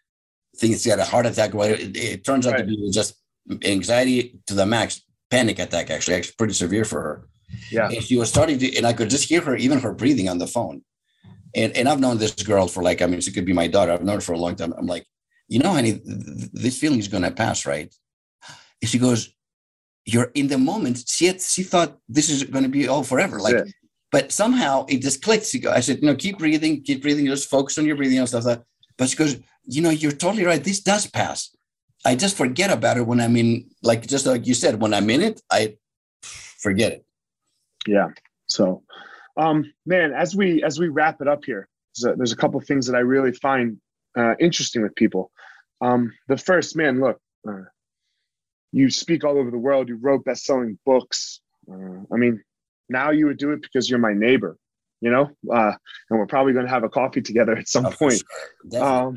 thinking 0.59 0.79
she 0.79 0.91
had 0.91 0.99
a 0.99 1.05
heart 1.05 1.27
attack. 1.27 1.55
whatever. 1.55 1.81
It, 1.81 1.97
it 1.97 2.25
turns 2.25 2.47
out 2.47 2.59
to 2.59 2.65
be 2.65 2.91
just 2.91 3.15
anxiety 3.65 4.39
to 4.47 4.55
the 4.55 4.67
max, 4.67 5.03
panic 5.31 5.59
attack. 5.59 5.91
Actually, 5.91 6.17
actually 6.17 6.35
pretty 6.37 6.55
severe 6.55 6.85
for 6.85 7.01
her. 7.01 7.29
yeah 7.71 7.89
And 7.89 8.03
she 8.03 8.17
was 8.19 8.29
starting 8.29 8.59
to, 8.59 8.77
and 8.77 8.87
I 8.87 8.93
could 8.93 9.11
just 9.11 9.29
hear 9.29 9.41
her, 9.41 9.57
even 9.57 9.79
her 9.81 9.95
breathing 9.95 10.29
on 10.29 10.39
the 10.39 10.47
phone. 10.47 10.83
And 11.55 11.77
and 11.77 11.89
I've 11.89 12.01
known 12.01 12.19
this 12.19 12.35
girl 12.43 12.67
for 12.69 12.83
like, 12.83 13.03
I 13.03 13.07
mean, 13.07 13.21
she 13.21 13.33
could 13.33 13.47
be 13.47 13.53
my 13.53 13.69
daughter. 13.69 13.93
I've 13.93 14.03
known 14.03 14.17
her 14.17 14.21
for 14.21 14.33
a 14.33 14.39
long 14.39 14.57
time. 14.57 14.75
I'm 14.77 14.87
like, 14.87 15.07
you 15.49 15.59
know, 15.59 15.73
honey, 15.73 15.99
th- 15.99 16.05
th- 16.05 16.51
this 16.53 16.79
feeling 16.79 16.99
is 16.99 17.09
going 17.09 17.23
to 17.23 17.31
pass, 17.31 17.67
right? 17.67 17.95
And 18.83 18.89
she 18.89 18.99
goes, 18.99 19.35
you're 20.05 20.31
in 20.35 20.49
the 20.49 20.59
moment. 20.59 21.05
She 21.09 21.27
had, 21.27 21.41
she 21.41 21.63
thought 21.63 21.99
this 22.09 22.29
is 22.29 22.43
going 22.45 22.65
to 22.65 22.71
be 22.71 22.89
all 22.89 23.03
forever. 23.03 23.41
Like, 23.41 23.55
it. 23.55 23.73
but 24.11 24.33
somehow 24.33 24.85
it 24.89 25.01
just 25.01 25.25
go, 25.25 25.33
I 25.71 25.81
said, 25.81 26.03
no, 26.03 26.15
keep 26.15 26.39
breathing, 26.39 26.83
keep 26.83 27.03
breathing. 27.03 27.27
Just 27.27 27.49
focus 27.49 27.79
on 27.79 27.87
your 27.87 27.97
breathing 27.97 28.19
and 28.19 28.29
stuff 28.29 28.45
like 28.45 28.59
that. 28.59 28.67
But 28.99 29.09
she 29.09 29.17
goes, 29.17 29.37
you 29.65 29.81
know, 29.81 29.91
you're 29.91 30.13
totally 30.13 30.45
right. 30.45 30.63
This 30.63 30.81
does 30.81 31.07
pass. 31.07 31.57
I 32.05 32.15
just 32.17 32.37
forget 32.37 32.71
about 32.71 32.99
it 32.99 33.07
when 33.07 33.21
I'm 33.21 33.37
in, 33.37 33.71
like 33.83 34.07
just 34.07 34.27
like 34.27 34.47
you 34.47 34.55
said, 34.55 34.81
when 34.81 34.93
I'm 34.93 35.09
in 35.09 35.23
it, 35.23 35.41
I 35.51 35.77
forget 36.65 36.93
it. 36.93 37.05
yeah 37.87 38.09
so 38.47 38.83
um 39.37 39.65
man 39.87 40.13
as 40.13 40.35
we 40.37 40.63
as 40.63 40.79
we 40.79 40.89
wrap 40.89 41.21
it 41.21 41.29
up 41.29 41.45
here 41.45 41.69
there's 41.97 42.13
a, 42.13 42.17
there's 42.17 42.33
a 42.33 42.37
couple 42.37 42.61
things 42.61 42.87
that 42.87 42.97
i 42.97 43.01
really 43.01 43.33
find 43.33 43.79
uh, 44.17 44.35
interesting 44.39 44.81
with 44.83 44.95
people. 44.95 45.31
Um 45.81 46.13
the 46.29 46.37
first 46.37 46.77
man 46.77 47.01
look 47.01 47.19
uh, 47.49 47.65
you 48.73 48.89
speak 48.91 49.25
all 49.25 49.37
over 49.39 49.51
the 49.51 49.59
world 49.59 49.89
you 49.89 49.97
wrote 49.97 50.25
best-selling 50.25 50.79
books. 50.87 51.41
Uh, 51.71 52.01
i 52.13 52.17
mean 52.17 52.43
now 52.89 53.11
you 53.11 53.27
would 53.27 53.39
do 53.39 53.51
it 53.53 53.61
because 53.63 53.89
you're 53.91 53.99
my 53.99 54.13
neighbor 54.15 54.57
you 55.01 55.11
know? 55.11 55.29
Uh 55.53 55.73
and 56.11 56.19
we're 56.19 56.27
probably 56.27 56.53
going 56.53 56.65
to 56.67 56.71
have 56.71 56.85
a 56.85 56.89
coffee 56.89 57.21
together 57.23 57.57
at 57.57 57.69
some 57.69 57.87
Oh, 57.87 57.91
point. 57.91 58.23
sure. 58.73 58.83
Um 58.85 59.17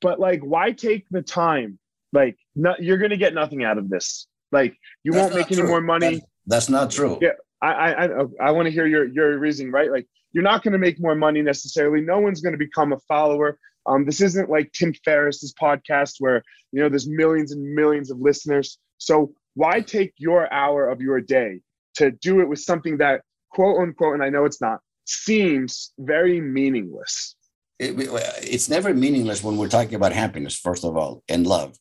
but 0.00 0.20
like 0.20 0.40
why 0.42 0.72
take 0.72 1.06
the 1.10 1.22
time? 1.22 1.78
Like 2.12 2.36
not, 2.54 2.82
you're 2.82 2.98
going 2.98 3.10
to 3.10 3.16
get 3.16 3.34
nothing 3.34 3.64
out 3.64 3.78
of 3.78 3.88
this. 3.88 4.26
Like 4.52 4.76
you 5.02 5.12
That's 5.12 5.32
won't 5.32 5.34
make 5.48 5.50
any 5.58 5.66
more 5.66 5.80
money. 5.80 6.16
That- 6.16 6.24
that's 6.46 6.68
not 6.68 6.90
true. 6.90 7.18
Yeah. 7.22 7.30
I 7.62 7.92
I 7.92 8.08
I, 8.40 8.50
want 8.50 8.66
to 8.66 8.72
hear 8.72 8.86
your 8.86 9.06
your 9.06 9.38
reasoning, 9.38 9.72
right? 9.72 9.90
Like 9.90 10.06
you're 10.32 10.44
not 10.44 10.62
going 10.62 10.72
to 10.72 10.78
make 10.78 11.00
more 11.00 11.14
money 11.14 11.42
necessarily. 11.42 12.00
No 12.00 12.20
one's 12.20 12.40
going 12.40 12.52
to 12.52 12.58
become 12.58 12.92
a 12.92 12.98
follower. 13.08 13.58
Um, 13.86 14.04
this 14.04 14.20
isn't 14.20 14.50
like 14.50 14.72
Tim 14.72 14.92
Ferriss's 15.04 15.54
podcast 15.60 16.14
where 16.18 16.42
you 16.72 16.80
know 16.82 16.88
there's 16.88 17.08
millions 17.08 17.52
and 17.52 17.74
millions 17.74 18.10
of 18.10 18.18
listeners. 18.20 18.78
So 18.98 19.32
why 19.54 19.80
take 19.80 20.12
your 20.18 20.52
hour 20.52 20.88
of 20.88 21.00
your 21.00 21.20
day 21.20 21.60
to 21.96 22.10
do 22.10 22.40
it 22.40 22.48
with 22.48 22.60
something 22.60 22.98
that 22.98 23.22
quote 23.50 23.80
unquote, 23.80 24.14
and 24.14 24.22
I 24.22 24.28
know 24.30 24.44
it's 24.44 24.60
not, 24.60 24.80
seems 25.06 25.92
very 25.98 26.40
meaningless. 26.40 27.36
It- 27.78 27.94
it's 28.42 28.68
never 28.68 28.92
meaningless 28.94 29.42
when 29.42 29.56
we're 29.56 29.68
talking 29.68 29.94
about 29.94 30.12
happiness, 30.12 30.56
first 30.58 30.84
of 30.84 30.96
all, 30.96 31.22
and 31.28 31.46
love. 31.46 31.76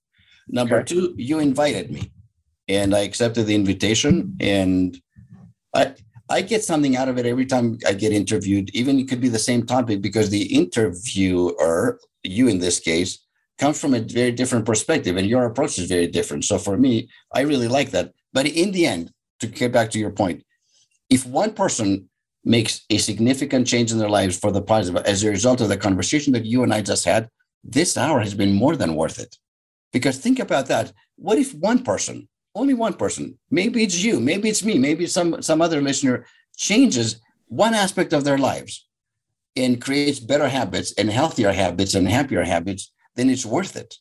Number 0.48 0.78
Okay. 0.78 0.86
two, 0.94 1.16
you 1.18 1.40
invited 1.40 1.92
me 1.92 2.12
and 2.68 2.94
I 2.96 3.00
accepted 3.00 3.46
the 3.48 3.56
invitation. 3.56 4.36
And 4.40 5.00
I, 5.74 5.94
I 6.30 6.42
get 6.42 6.64
something 6.64 6.96
out 6.96 7.10
of 7.10 7.18
it 7.18 7.26
every 7.26 7.46
time 7.46 7.78
I 7.88 7.94
get 7.94 8.12
interviewed. 8.12 8.70
Even 8.74 9.00
it 9.00 9.08
could 9.08 9.22
be 9.22 9.30
the 9.30 9.40
same 9.40 9.66
topic 9.66 10.02
because 10.02 10.30
the 10.30 10.44
interviewer, 10.56 12.00
you 12.24 12.48
in 12.48 12.60
this 12.60 12.80
case, 12.80 13.20
comes 13.58 13.80
from 13.80 13.94
a 13.94 14.00
very 14.00 14.32
different 14.32 14.66
perspective 14.66 15.18
and 15.18 15.28
your 15.28 15.46
approach 15.46 15.78
is 15.78 15.88
very 15.88 16.08
different. 16.08 16.46
So 16.46 16.58
for 16.58 16.78
me, 16.78 17.10
I 17.34 17.42
really 17.42 17.68
like 17.68 17.92
that. 17.92 18.14
But 18.32 18.48
in 18.48 18.72
the 18.72 18.86
end, 18.86 19.12
to 19.40 19.48
get 19.48 19.72
back 19.72 19.92
to 19.92 20.00
your 20.00 20.12
point, 20.12 20.44
if 21.10 21.26
one 21.26 21.54
person 21.54 22.10
makes 22.44 22.82
a 22.90 22.98
significant 22.98 23.68
change 23.68 23.92
in 23.92 24.00
their 24.00 24.10
lives 24.10 24.38
for 24.38 24.52
the 24.52 24.62
positive 24.62 25.04
as 25.06 25.24
a 25.24 25.30
result 25.30 25.62
of 25.62 25.70
the 25.70 25.78
conversation 25.78 26.34
that 26.34 26.46
you 26.46 26.64
and 26.64 26.74
I 26.74 26.82
just 26.82 27.06
had, 27.06 27.30
this 27.64 27.96
hour 27.98 28.20
has 28.20 28.34
been 28.34 28.54
more 28.54 28.76
than 28.76 28.96
worth 28.96 29.20
it. 29.20 29.38
Because 29.92 30.18
think 30.18 30.40
about 30.40 30.66
that. 30.68 30.92
What 31.16 31.38
if 31.38 31.54
one 31.54 31.84
person, 31.84 32.28
only 32.56 32.74
one 32.74 32.94
person, 32.94 33.38
maybe 33.50 33.84
it's 33.84 34.04
you, 34.04 34.20
maybe 34.20 34.50
it's 34.50 34.64
me, 34.64 34.78
maybe 34.78 35.08
some 35.08 35.42
some 35.42 35.62
other 35.62 35.82
listener, 35.82 36.26
changes 36.56 37.20
one 37.48 37.74
aspect 37.74 38.14
of 38.14 38.24
their 38.24 38.38
lives 38.38 38.88
and 39.56 39.82
creates 39.82 40.20
better 40.20 40.48
habits 40.50 40.94
and 40.98 41.10
healthier 41.10 41.52
habits 41.52 41.94
and 41.96 42.08
happier 42.08 42.44
habits, 42.44 42.92
then 43.16 43.30
it's 43.30 43.46
worth 43.46 43.76
it. 43.76 43.96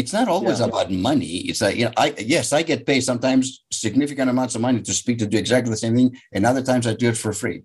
it's 0.00 0.12
not 0.12 0.28
always 0.28 0.60
Yeah. 0.60 0.66
about 0.70 0.90
money. 0.92 1.34
It's 1.50 1.60
like, 1.64 1.76
you 1.78 1.86
know, 1.86 1.92
I 2.04 2.06
yes, 2.34 2.52
I 2.52 2.62
get 2.62 2.86
paid 2.86 3.02
sometimes 3.10 3.44
significant 3.72 4.30
amounts 4.30 4.54
of 4.56 4.60
money 4.68 4.80
to 4.82 4.94
speak 4.94 5.18
to 5.18 5.26
do 5.26 5.38
exactly 5.38 5.70
the 5.72 5.76
same 5.84 5.96
thing, 5.96 6.10
and 6.34 6.46
other 6.46 6.62
times 6.70 6.86
I 6.86 6.94
do 6.94 7.08
it 7.12 7.16
for 7.24 7.32
free 7.32 7.60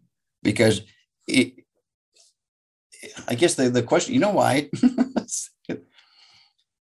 because 0.50 0.76
it. 1.28 1.48
I 3.32 3.36
guess 3.36 3.54
the, 3.56 3.70
the 3.70 3.84
question, 3.84 4.14
you 4.16 4.20
know 4.26 4.36
why? 4.42 4.70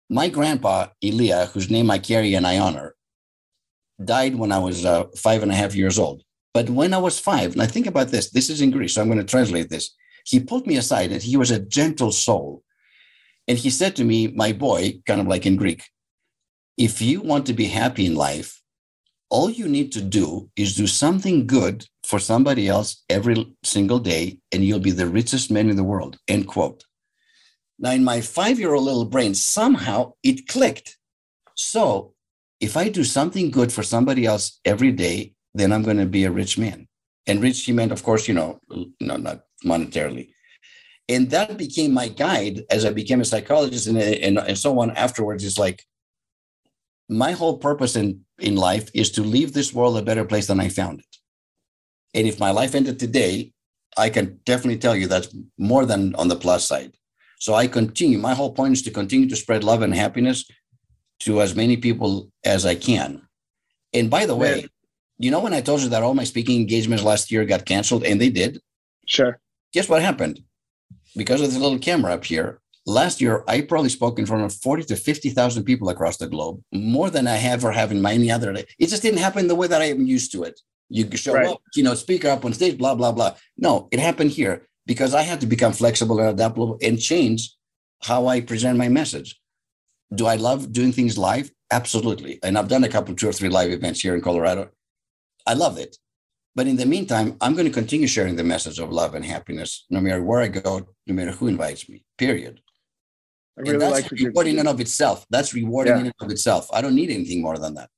My 0.10 0.28
grandpa, 0.30 0.88
Elia, 1.02 1.46
whose 1.54 1.70
name 1.70 1.90
I 1.90 2.00
carry 2.00 2.34
and 2.36 2.46
I 2.46 2.60
honor, 2.60 2.96
died 4.06 4.36
when 4.36 4.52
I 4.52 4.60
was 4.60 4.86
uh, 4.86 5.06
five 5.18 5.44
and 5.44 5.52
a 5.52 5.56
half 5.56 5.76
years 5.76 6.00
old. 6.00 6.24
But 6.54 6.70
when 6.70 6.94
I 6.94 6.98
was 6.98 7.20
five, 7.20 7.54
and 7.54 7.62
I 7.62 7.68
think 7.68 7.88
about 7.88 8.10
this, 8.10 8.30
this 8.30 8.50
is 8.50 8.62
in 8.62 8.72
Greece, 8.72 8.96
so 8.96 9.02
I'm 9.02 9.08
going 9.08 9.20
to 9.20 9.24
translate 9.24 9.70
this. 9.70 9.96
He 10.26 10.40
pulled 10.40 10.68
me 10.68 10.78
aside 10.78 11.12
and 11.12 11.22
he 11.22 11.38
was 11.38 11.52
a 11.52 11.60
gentle 11.60 12.12
soul. 12.12 12.64
And 13.48 13.58
he 13.58 13.70
said 13.70 13.96
to 13.96 14.04
me, 14.04 14.28
My 14.28 14.54
boy, 14.54 15.02
kind 15.08 15.22
of 15.22 15.28
like 15.28 15.46
in 15.46 15.56
Greek, 15.56 15.84
if 16.78 17.02
you 17.02 17.22
want 17.22 17.46
to 17.48 17.54
be 17.54 17.66
happy 17.66 18.06
in 18.06 18.16
life, 18.16 18.62
all 19.30 19.50
you 19.50 19.68
need 19.68 19.92
to 19.94 20.02
do 20.02 20.50
is 20.56 20.76
do 20.76 20.86
something 20.88 21.48
good 21.48 21.86
for 22.06 22.20
somebody 22.20 22.68
else 22.68 23.04
every 23.10 23.56
single 23.64 24.00
day, 24.00 24.40
and 24.52 24.64
you'll 24.64 24.80
be 24.80 24.92
the 24.92 25.08
richest 25.08 25.50
man 25.50 25.70
in 25.70 25.78
the 25.78 25.84
world. 25.84 26.18
End 26.28 26.48
quote. 26.48 26.84
Now, 27.80 27.92
in 27.92 28.04
my 28.04 28.22
five 28.22 28.60
year 28.60 28.74
old 28.74 28.84
little 28.84 29.06
brain, 29.06 29.34
somehow 29.34 30.14
it 30.22 30.48
clicked. 30.48 30.98
So, 31.56 32.14
if 32.62 32.78
I 32.78 32.90
do 32.90 33.04
something 33.04 33.50
good 33.50 33.74
for 33.74 33.84
somebody 33.84 34.26
else 34.26 34.60
every 34.64 34.92
day, 34.92 35.34
then 35.54 35.74
I'm 35.74 35.82
going 35.82 35.98
to 35.98 36.06
be 36.06 36.24
a 36.26 36.32
rich 36.32 36.58
man. 36.58 36.88
And 37.28 37.42
rich, 37.42 37.64
he 37.64 37.74
meant, 37.74 37.92
of 37.92 38.04
course, 38.04 38.28
you 38.28 38.36
know, 38.36 38.60
no, 39.00 39.18
not 39.18 39.44
monetarily. 39.66 40.30
And 41.10 41.30
that 41.32 41.58
became 41.58 41.94
my 41.94 42.08
guide 42.08 42.64
as 42.70 42.86
I 42.86 42.92
became 42.92 43.20
a 43.20 43.26
psychologist 43.26 43.88
and, 43.88 43.98
and, 43.98 44.38
and 44.38 44.58
so 44.58 44.80
on 44.80 44.92
afterwards. 44.92 45.44
Is 45.44 45.58
like 45.58 45.84
my 47.10 47.32
whole 47.32 47.58
purpose 47.58 47.96
in, 47.96 48.22
in 48.40 48.56
life 48.56 48.90
is 48.94 49.12
to 49.12 49.24
leave 49.24 49.54
this 49.54 49.74
world 49.74 49.98
a 49.98 50.04
better 50.04 50.24
place 50.24 50.48
than 50.48 50.60
I 50.60 50.70
found 50.70 51.00
it. 51.00 51.18
And 52.14 52.28
if 52.28 52.40
my 52.40 52.52
life 52.52 52.76
ended 52.76 53.00
today, 53.00 53.52
I 53.98 54.10
can 54.10 54.40
definitely 54.46 54.78
tell 54.78 54.96
you 54.96 55.08
that's 55.08 55.36
more 55.58 55.86
than 55.86 56.16
on 56.16 56.28
the 56.28 56.36
plus 56.36 56.68
side. 56.68 56.94
So 57.40 57.56
I 57.56 57.68
continue. 57.68 58.20
My 58.20 58.36
whole 58.36 58.54
point 58.54 58.74
is 58.74 58.82
to 58.84 58.92
continue 58.92 59.28
to 59.28 59.36
spread 59.36 59.64
love 59.64 59.82
and 59.82 59.94
happiness 59.94 60.46
to 61.22 61.42
as 61.42 61.56
many 61.56 61.78
people 61.78 62.30
as 62.44 62.66
I 62.66 62.76
can. 62.76 63.22
And 63.94 64.10
by 64.10 64.26
the 64.26 64.36
way, 64.36 64.62
Man. 64.62 64.70
you 65.20 65.32
know, 65.32 65.40
when 65.40 65.54
I 65.54 65.62
told 65.62 65.82
you 65.82 65.90
that 65.90 66.04
all 66.04 66.14
my 66.14 66.24
speaking 66.24 66.60
engagements 66.62 67.04
last 67.04 67.32
year 67.32 67.46
got 67.46 67.66
canceled, 67.66 68.04
and 68.04 68.20
they 68.20 68.30
did, 68.30 68.60
Sure. 69.06 69.40
guess 69.74 69.90
what 69.90 70.02
happened? 70.02 70.44
Because 71.16 71.42
of 71.42 71.48
this 71.48 71.58
little 71.60 71.80
camera 71.80 72.14
up 72.14 72.26
here, 72.26 72.60
last 72.86 73.20
year 73.22 73.44
I 73.48 73.62
probably 73.62 73.90
spoke 73.90 74.18
in 74.18 74.26
front 74.26 74.44
of 74.44 74.54
40 74.54 74.84
to 74.86 74.96
50,000 74.96 75.64
people 75.64 75.90
across 75.90 76.18
the 76.18 76.28
globe, 76.28 76.62
more 76.72 77.10
than 77.10 77.28
I 77.28 77.38
ever 77.38 77.72
have 77.72 77.92
in 77.92 78.02
my 78.02 78.14
any 78.14 78.32
other 78.32 78.54
day. 78.54 78.66
It 78.80 78.88
just 78.88 79.02
didn't 79.02 79.20
happen 79.20 79.48
the 79.48 79.56
way 79.56 79.68
that 79.68 79.82
I 79.82 79.86
am 79.86 80.06
used 80.06 80.32
to 80.34 80.44
it. 80.44 80.60
You 80.90 81.10
show 81.16 81.34
Right. 81.34 81.48
up, 81.48 81.62
you 81.76 81.84
know, 81.84 81.94
speaker 81.96 82.30
up 82.30 82.44
on 82.46 82.54
stage, 82.54 82.78
blah, 82.78 82.96
blah, 82.96 83.12
blah. 83.12 83.36
No, 83.58 83.88
it 83.92 84.00
happened 84.00 84.32
here 84.32 84.68
because 84.86 85.14
I 85.14 85.22
had 85.22 85.40
to 85.42 85.48
become 85.48 85.74
flexible 85.74 86.20
and 86.20 86.30
adaptable 86.30 86.78
and 86.82 87.00
change 87.00 87.56
how 88.02 88.28
I 88.28 88.42
present 88.42 88.78
my 88.78 88.90
message. 88.90 89.40
Do 90.14 90.26
I 90.28 90.36
love 90.36 90.72
doing 90.74 90.92
things 90.92 91.18
live? 91.18 91.52
Absolutely. 91.72 92.40
And 92.44 92.58
I've 92.58 92.68
done 92.68 92.84
a 92.84 92.90
couple, 92.90 93.16
two 93.16 93.30
or 93.30 93.34
three 93.34 93.50
live 93.50 93.72
events 93.72 94.02
here 94.02 94.14
in 94.14 94.22
Colorado. 94.22 94.70
I 95.48 95.54
love 95.54 95.78
it. 95.78 95.98
But 96.54 96.68
in 96.68 96.76
the 96.76 96.86
meantime, 96.86 97.38
I'm 97.40 97.54
going 97.54 97.66
to 97.66 97.72
continue 97.72 98.08
sharing 98.08 98.36
the 98.36 98.44
message 98.44 98.80
of 98.80 98.92
love 98.92 99.16
and 99.16 99.24
happiness, 99.24 99.86
no 99.90 100.02
matter 100.02 100.22
where 100.22 100.42
I 100.42 100.50
go, 100.50 100.86
no 101.08 101.14
matter 101.14 101.32
who 101.32 101.48
invites 101.48 101.88
me. 101.88 102.04
Period. 102.18 102.60
I 103.58 103.62
and 103.62 103.68
really 103.68 103.80
that's 103.80 103.94
like 103.94 104.12
what 104.12 104.20
rewarding 104.20 104.54
in 104.56 104.60
and 104.60 104.68
of 104.68 104.82
itself. 104.82 105.26
That's 105.30 105.54
rewarding 105.54 105.94
Yeah. 105.94 106.00
in 106.00 106.06
and 106.08 106.16
of 106.20 106.30
itself. 106.30 106.68
I 106.74 106.82
don't 106.82 106.96
need 106.96 107.10
anything 107.10 107.42
more 107.42 107.58
than 107.58 107.76
that. 107.76 107.90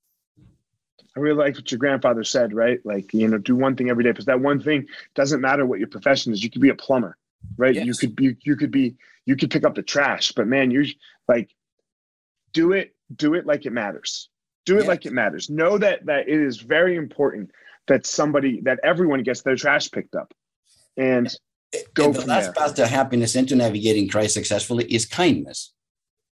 I 1.15 1.19
really 1.19 1.37
like 1.37 1.55
what 1.55 1.71
your 1.71 1.79
grandfather 1.79 2.23
said, 2.23 2.53
right? 2.53 2.79
Like, 2.85 3.11
you 3.13 3.27
know, 3.27 3.39
do 3.39 3.55
one 3.55 3.75
thing 3.75 3.89
every 3.89 4.03
day. 4.03 4.11
Because 4.11 4.25
that 4.25 4.39
one 4.39 4.61
thing 4.61 4.87
doesn't 5.15 5.41
matter 5.41 5.65
what 5.65 5.79
your 5.79 5.87
profession 5.87 6.31
is. 6.31 6.43
You 6.43 6.51
could 6.51 6.61
be 6.61 6.69
a 6.69 6.75
plumber, 6.75 7.17
right? 7.57 7.73
You 7.73 7.93
could 7.95 8.15
be, 8.15 8.35
you 8.43 8.55
could 8.55 8.71
be, 8.71 8.95
you 9.25 9.35
could 9.35 9.49
pick 9.49 9.63
up 9.63 9.73
the 9.73 9.83
trash. 9.83 10.31
But 10.31 10.47
man, 10.47 10.69
you're 10.69 10.85
like, 11.27 11.49
do 12.53 12.71
it, 12.71 12.95
do 13.15 13.33
it 13.33 13.45
like 13.45 13.65
it 13.65 13.71
matters. 13.73 14.29
Do 14.65 14.77
it 14.77 14.83
Yeah. 14.83 14.87
like 14.87 15.05
it 15.05 15.13
matters. 15.13 15.49
Know 15.49 15.77
that 15.77 16.05
that 16.05 16.27
it 16.29 16.39
is 16.39 16.57
very 16.57 16.95
important 16.95 17.51
that 17.87 18.05
somebody, 18.05 18.61
that 18.61 18.79
everyone 18.83 19.23
gets 19.23 19.41
their 19.41 19.55
trash 19.55 19.91
picked 19.91 20.15
up. 20.15 20.33
And 20.95 21.33
Go 21.95 22.05
and 22.05 22.15
the 22.15 22.21
from 22.21 22.29
last 22.29 22.55
path 22.55 22.75
to 22.75 22.87
happiness 22.87 23.35
and 23.35 23.49
to 23.49 23.55
navigating 23.55 24.07
Christ 24.07 24.35
successfully 24.35 24.85
is 24.85 25.05
kindness. 25.05 25.73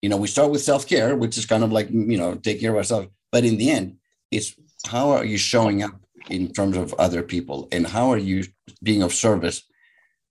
You 0.02 0.08
know, 0.08 0.16
we 0.16 0.26
start 0.28 0.50
with 0.50 0.60
self 0.62 0.86
care, 0.86 1.16
which 1.16 1.38
is 1.38 1.46
kind 1.46 1.64
of 1.64 1.72
like, 1.72 1.88
you 1.90 2.18
know, 2.18 2.34
take 2.34 2.60
care 2.60 2.70
of 2.72 2.76
ourselves. 2.76 3.08
But 3.32 3.44
in 3.44 3.56
the 3.56 3.70
end, 3.70 3.96
it's 4.30 4.54
how 4.86 5.10
are 5.10 5.24
you 5.24 5.38
showing 5.38 5.82
up 5.82 5.92
in 6.28 6.52
terms 6.52 6.76
of 6.76 6.92
other 6.94 7.22
people 7.22 7.68
and 7.72 7.86
how 7.86 8.10
are 8.12 8.18
you 8.18 8.44
being 8.82 9.02
of 9.02 9.14
service 9.14 9.62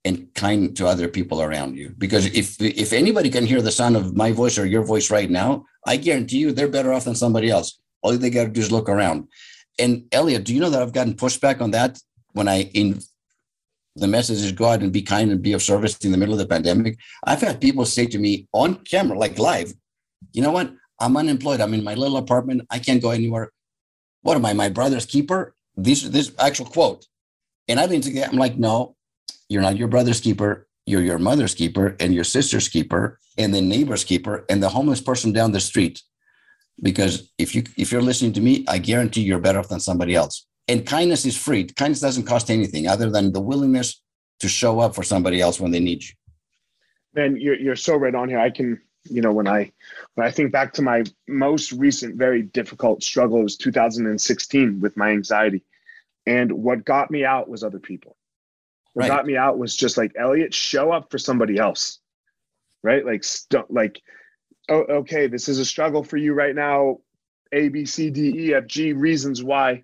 and 0.08 0.34
kind 0.34 0.76
to 0.78 0.88
other 0.88 1.08
people 1.08 1.42
around 1.42 1.72
you? 1.82 1.88
Because 1.98 2.26
if 2.42 2.48
if 2.62 2.94
anybody 2.94 3.30
can 3.30 3.46
hear 3.46 3.62
the 3.62 3.78
sound 3.80 3.96
of 3.96 4.16
my 4.24 4.32
voice 4.42 4.58
or 4.58 4.66
your 4.66 4.86
voice 4.94 5.08
right 5.18 5.30
now, 5.30 5.66
I 5.86 5.98
guarantee 5.98 6.40
you 6.44 6.52
they're 6.52 6.76
better 6.78 6.94
off 6.94 7.06
than 7.06 7.16
somebody 7.24 7.50
else. 7.50 7.80
All 8.02 8.18
they 8.18 8.30
got 8.30 8.46
to 8.46 8.50
do 8.50 8.62
is 8.62 8.72
look 8.72 8.90
around. 8.90 9.28
And 9.80 9.92
Elliot, 10.12 10.44
do 10.46 10.54
you 10.54 10.62
know 10.62 10.72
that 10.72 10.82
I've 10.82 10.98
gotten 11.00 11.14
pushback 11.14 11.62
on 11.62 11.72
that 11.72 12.00
when 12.34 12.48
I 12.48 12.58
in 12.82 13.00
the 13.98 14.08
message 14.08 14.42
is 14.44 14.52
go 14.52 14.66
out 14.66 14.82
and 14.82 14.94
be 14.94 15.02
kind 15.02 15.32
and 15.32 15.42
be 15.42 15.54
of 15.54 15.62
service 15.62 15.98
in 16.06 16.12
the 16.12 16.18
middle 16.18 16.36
of 16.36 16.40
the 16.40 16.46
pandemic. 16.46 16.98
I've 17.24 17.42
had 17.42 17.60
people 17.60 17.86
say 17.86 18.06
to 18.08 18.20
me 18.20 18.48
on 18.54 18.76
camera, 18.92 19.18
like 19.18 19.40
live, 19.40 19.74
you 20.34 20.42
know 20.44 20.52
what? 20.52 20.72
I'm 21.00 21.18
unemployed. 21.18 21.62
I'm 21.62 21.74
in 21.74 21.84
my 21.84 21.96
little 21.96 22.18
apartment. 22.18 22.62
I 22.70 22.80
can't 22.80 23.02
go 23.02 23.10
anywhere. 23.10 23.52
What 24.22 24.38
am 24.38 24.46
I, 24.46 24.54
my 24.54 24.70
brother's 24.70 25.06
keeper? 25.06 25.56
This 25.76 26.04
this 26.04 26.32
actual 26.40 26.66
quote. 26.66 27.08
And 27.68 27.80
I 27.80 27.88
didn't 27.88 28.14
that. 28.16 28.30
I'm 28.30 28.38
like, 28.38 28.58
no, 28.58 28.96
you're 29.50 29.62
not 29.62 29.78
your 29.78 29.88
brother's 29.88 30.22
keeper. 30.22 30.68
You're 30.86 31.02
your 31.02 31.20
mother's 31.20 31.54
keeper 31.54 31.96
and 32.00 32.14
your 32.14 32.24
sister's 32.24 32.70
keeper 32.70 33.20
and 33.38 33.54
the 33.54 33.62
neighbor's 33.62 34.04
keeper 34.04 34.46
and 34.50 34.64
the 34.64 34.70
homeless 34.70 35.02
person 35.02 35.34
down 35.34 35.52
the 35.52 35.60
street. 35.60 36.02
Because 36.82 37.32
if 37.38 37.56
you 37.56 37.64
if 37.78 37.92
you're 37.92 38.02
listening 38.02 38.34
to 38.34 38.42
me, 38.42 38.64
I 38.68 38.78
guarantee 38.78 39.22
you're 39.22 39.40
better 39.40 39.60
off 39.60 39.70
than 39.70 39.80
somebody 39.80 40.16
else. 40.16 40.46
And 40.68 40.86
kindness 40.86 41.26
is 41.26 41.38
free. 41.38 41.66
Kindness 41.66 42.02
doesn't 42.02 42.26
cost 42.26 42.50
anything 42.50 42.88
other 42.88 43.10
than 43.10 43.32
the 43.34 43.40
willingness 43.42 44.02
to 44.40 44.48
show 44.48 44.80
up 44.80 44.96
for 44.96 45.04
somebody 45.04 45.42
else 45.42 45.60
when 45.60 45.72
they 45.72 45.80
need 45.80 46.04
you. 46.04 46.12
man, 47.16 47.38
you're 47.40 47.60
you're 47.60 47.76
so 47.76 47.96
right 47.96 48.14
on 48.14 48.30
here. 48.30 48.40
I 48.40 48.50
can, 48.50 48.80
you 49.06 49.22
know, 49.22 49.32
when 49.32 49.48
I 49.48 49.72
when 50.16 50.28
I 50.28 50.32
think 50.32 50.52
back 50.52 50.74
to 50.74 50.82
my 50.82 51.04
most 51.28 51.72
recent 51.72 52.16
very 52.16 52.44
difficult 52.44 53.04
struggle 53.04 53.42
was 53.42 53.58
2016 53.58 54.80
with 54.80 54.98
my 54.98 55.10
anxiety. 55.12 55.64
And 56.26 56.52
what 56.52 56.84
got 56.84 57.10
me 57.10 57.24
out 57.24 57.50
was 57.50 57.64
other 57.64 57.80
people. 57.80 58.17
What 58.98 59.04
Right. 59.04 59.16
got 59.16 59.28
me 59.28 59.38
out 59.38 59.60
was 59.60 59.76
just 59.76 59.96
like 59.96 60.14
Elliot, 60.18 60.56
show 60.56 60.92
up 60.92 61.12
for 61.12 61.20
somebody 61.20 61.60
else. 61.60 62.00
Right? 62.82 63.06
Like 63.06 63.24
st- 63.24 63.70
like 63.70 64.02
oh 64.70 64.86
okay, 65.02 65.28
this 65.28 65.48
is 65.50 65.60
a 65.60 65.66
struggle 65.66 66.04
for 66.04 66.18
you 66.18 66.34
right 66.34 66.56
now. 66.56 66.98
A 67.52 67.70
B 67.70 67.86
C 67.86 68.10
D 68.10 68.48
E 68.48 68.54
F 68.56 68.66
G 68.66 68.94
reasons 68.94 69.44
why 69.44 69.84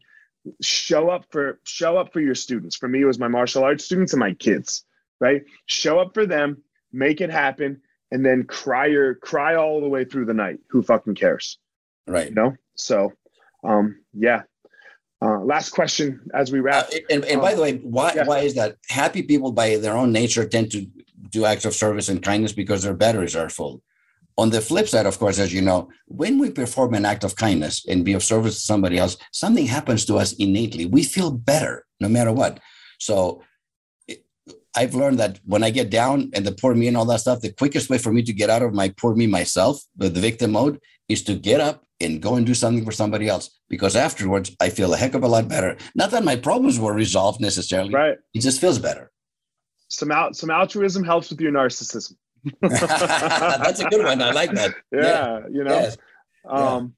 show 0.64 1.10
up 1.12 1.26
for 1.30 1.60
show 1.64 1.96
up 1.96 2.12
for 2.12 2.22
your 2.22 2.34
students. 2.34 2.76
For 2.76 2.88
me 2.88 3.04
it 3.04 3.06
was 3.06 3.20
my 3.20 3.28
martial 3.28 3.64
arts 3.64 3.86
students 3.86 4.14
and 4.14 4.20
my 4.20 4.34
kids, 4.34 4.84
right? 5.20 5.44
Show 5.68 6.00
up 6.00 6.16
for 6.16 6.26
them 6.26 6.64
make 6.92 7.22
it 7.22 7.30
happen, 7.30 7.82
and 8.10 8.26
then 8.26 8.46
cry 8.46 8.88
your 8.88 9.14
cry 9.14 9.56
all 9.58 9.80
the 9.80 9.90
way 9.90 10.06
through 10.06 10.26
the 10.26 10.34
night. 10.34 10.58
Who 10.70 10.82
fucking 10.82 11.14
cares? 11.16 11.60
Right. 12.08 12.30
You 12.30 12.36
know? 12.36 12.56
So 12.74 13.14
um 13.64 14.00
yeah. 14.12 14.42
Uh, 15.24 15.40
last 15.40 15.70
question 15.70 16.20
as 16.34 16.52
we 16.52 16.60
Uh, 16.60 16.64
wrap. 16.64 16.90
and, 17.10 17.24
and 17.26 17.40
by 17.40 17.54
the 17.56 17.62
way, 17.62 17.74
why 17.78 18.12
Yeah. 18.16 18.26
why 18.26 18.40
is 18.40 18.54
that? 18.56 18.76
Happy 18.90 19.22
people 19.24 19.52
by 19.52 19.78
their 19.78 19.96
own 19.96 20.12
nature 20.12 20.46
tend 20.46 20.72
to 20.72 20.86
do 21.30 21.46
acts 21.46 21.66
of 21.66 21.74
service 21.74 22.10
and 22.10 22.22
kindness 22.22 22.52
because 22.52 22.84
their 22.84 22.94
batteries 22.94 23.36
are 23.36 23.50
full. 23.50 23.82
On 24.38 24.50
the 24.50 24.60
flip 24.62 24.88
side, 24.90 25.06
of 25.06 25.18
course, 25.20 25.38
as 25.40 25.54
you 25.54 25.62
know, 25.62 25.88
when 26.08 26.40
we 26.40 26.50
perform 26.50 26.94
an 26.96 27.06
act 27.06 27.24
of 27.24 27.36
kindness 27.36 27.86
and 27.88 28.04
be 28.04 28.14
of 28.14 28.24
service 28.24 28.56
to 28.56 28.62
somebody 28.62 28.98
else, 28.98 29.16
something 29.32 29.68
happens 29.68 30.06
to 30.06 30.18
us 30.18 30.34
innately. 30.34 30.86
We 30.86 31.04
feel 31.04 31.32
better 31.32 31.86
no 32.00 32.10
matter 32.10 32.34
what. 32.34 32.60
So 33.00 33.42
it- 34.08 34.26
I've 34.76 34.96
learned 34.96 35.20
that 35.20 35.40
when 35.46 35.64
I 35.64 35.70
get 35.70 35.90
down 35.92 36.32
and 36.34 36.46
the 36.46 36.52
poor 36.52 36.74
me 36.76 36.88
and 36.88 36.98
all 36.98 37.06
that 37.06 37.22
stuff, 37.22 37.42
the 37.42 37.54
quickest 37.54 37.90
way 37.92 38.00
for 38.00 38.12
me 38.12 38.24
to 38.24 38.34
get 38.34 38.50
out 38.50 38.64
of 38.64 38.74
my 38.74 38.90
poor 38.90 39.16
me 39.16 39.28
myself, 39.28 39.84
the, 39.96 40.10
the 40.10 40.20
victim 40.20 40.52
mode, 40.52 40.80
is 41.08 41.24
to 41.26 41.36
get 41.36 41.62
up 41.62 41.83
and 42.02 42.22
go 42.22 42.36
and 42.36 42.46
do 42.46 42.54
something 42.54 42.84
for 42.86 42.92
somebody 42.92 43.28
else. 43.28 43.60
Because 43.70 43.96
afterwards, 43.96 44.56
I 44.60 44.70
feel 44.70 44.94
a 44.94 44.98
heck 44.98 45.14
of 45.14 45.24
a 45.24 45.28
lot 45.28 45.48
better. 45.48 45.78
Not 45.96 46.12
that 46.12 46.24
my 46.24 46.36
problems 46.36 46.80
were 46.80 46.94
resolved 46.94 47.40
necessarily. 47.42 47.94
right. 47.94 48.18
It 48.34 48.42
just 48.42 48.62
feels 48.62 48.80
better. 48.80 49.12
Some 49.90 50.12
out 50.12 50.36
some 50.36 50.50
altruism 50.50 51.04
helps 51.04 51.30
with 51.30 51.40
your 51.40 51.52
narcissism. 51.52 52.16
That's 52.62 53.80
a 53.80 53.90
good 53.90 54.04
one. 54.04 54.22
I 54.22 54.32
like 54.32 54.52
that. 54.54 54.74
Yeah, 54.92 55.42
you 55.52 55.64
know. 55.64 55.72
Yes. 55.72 55.98
Um, 56.48 56.96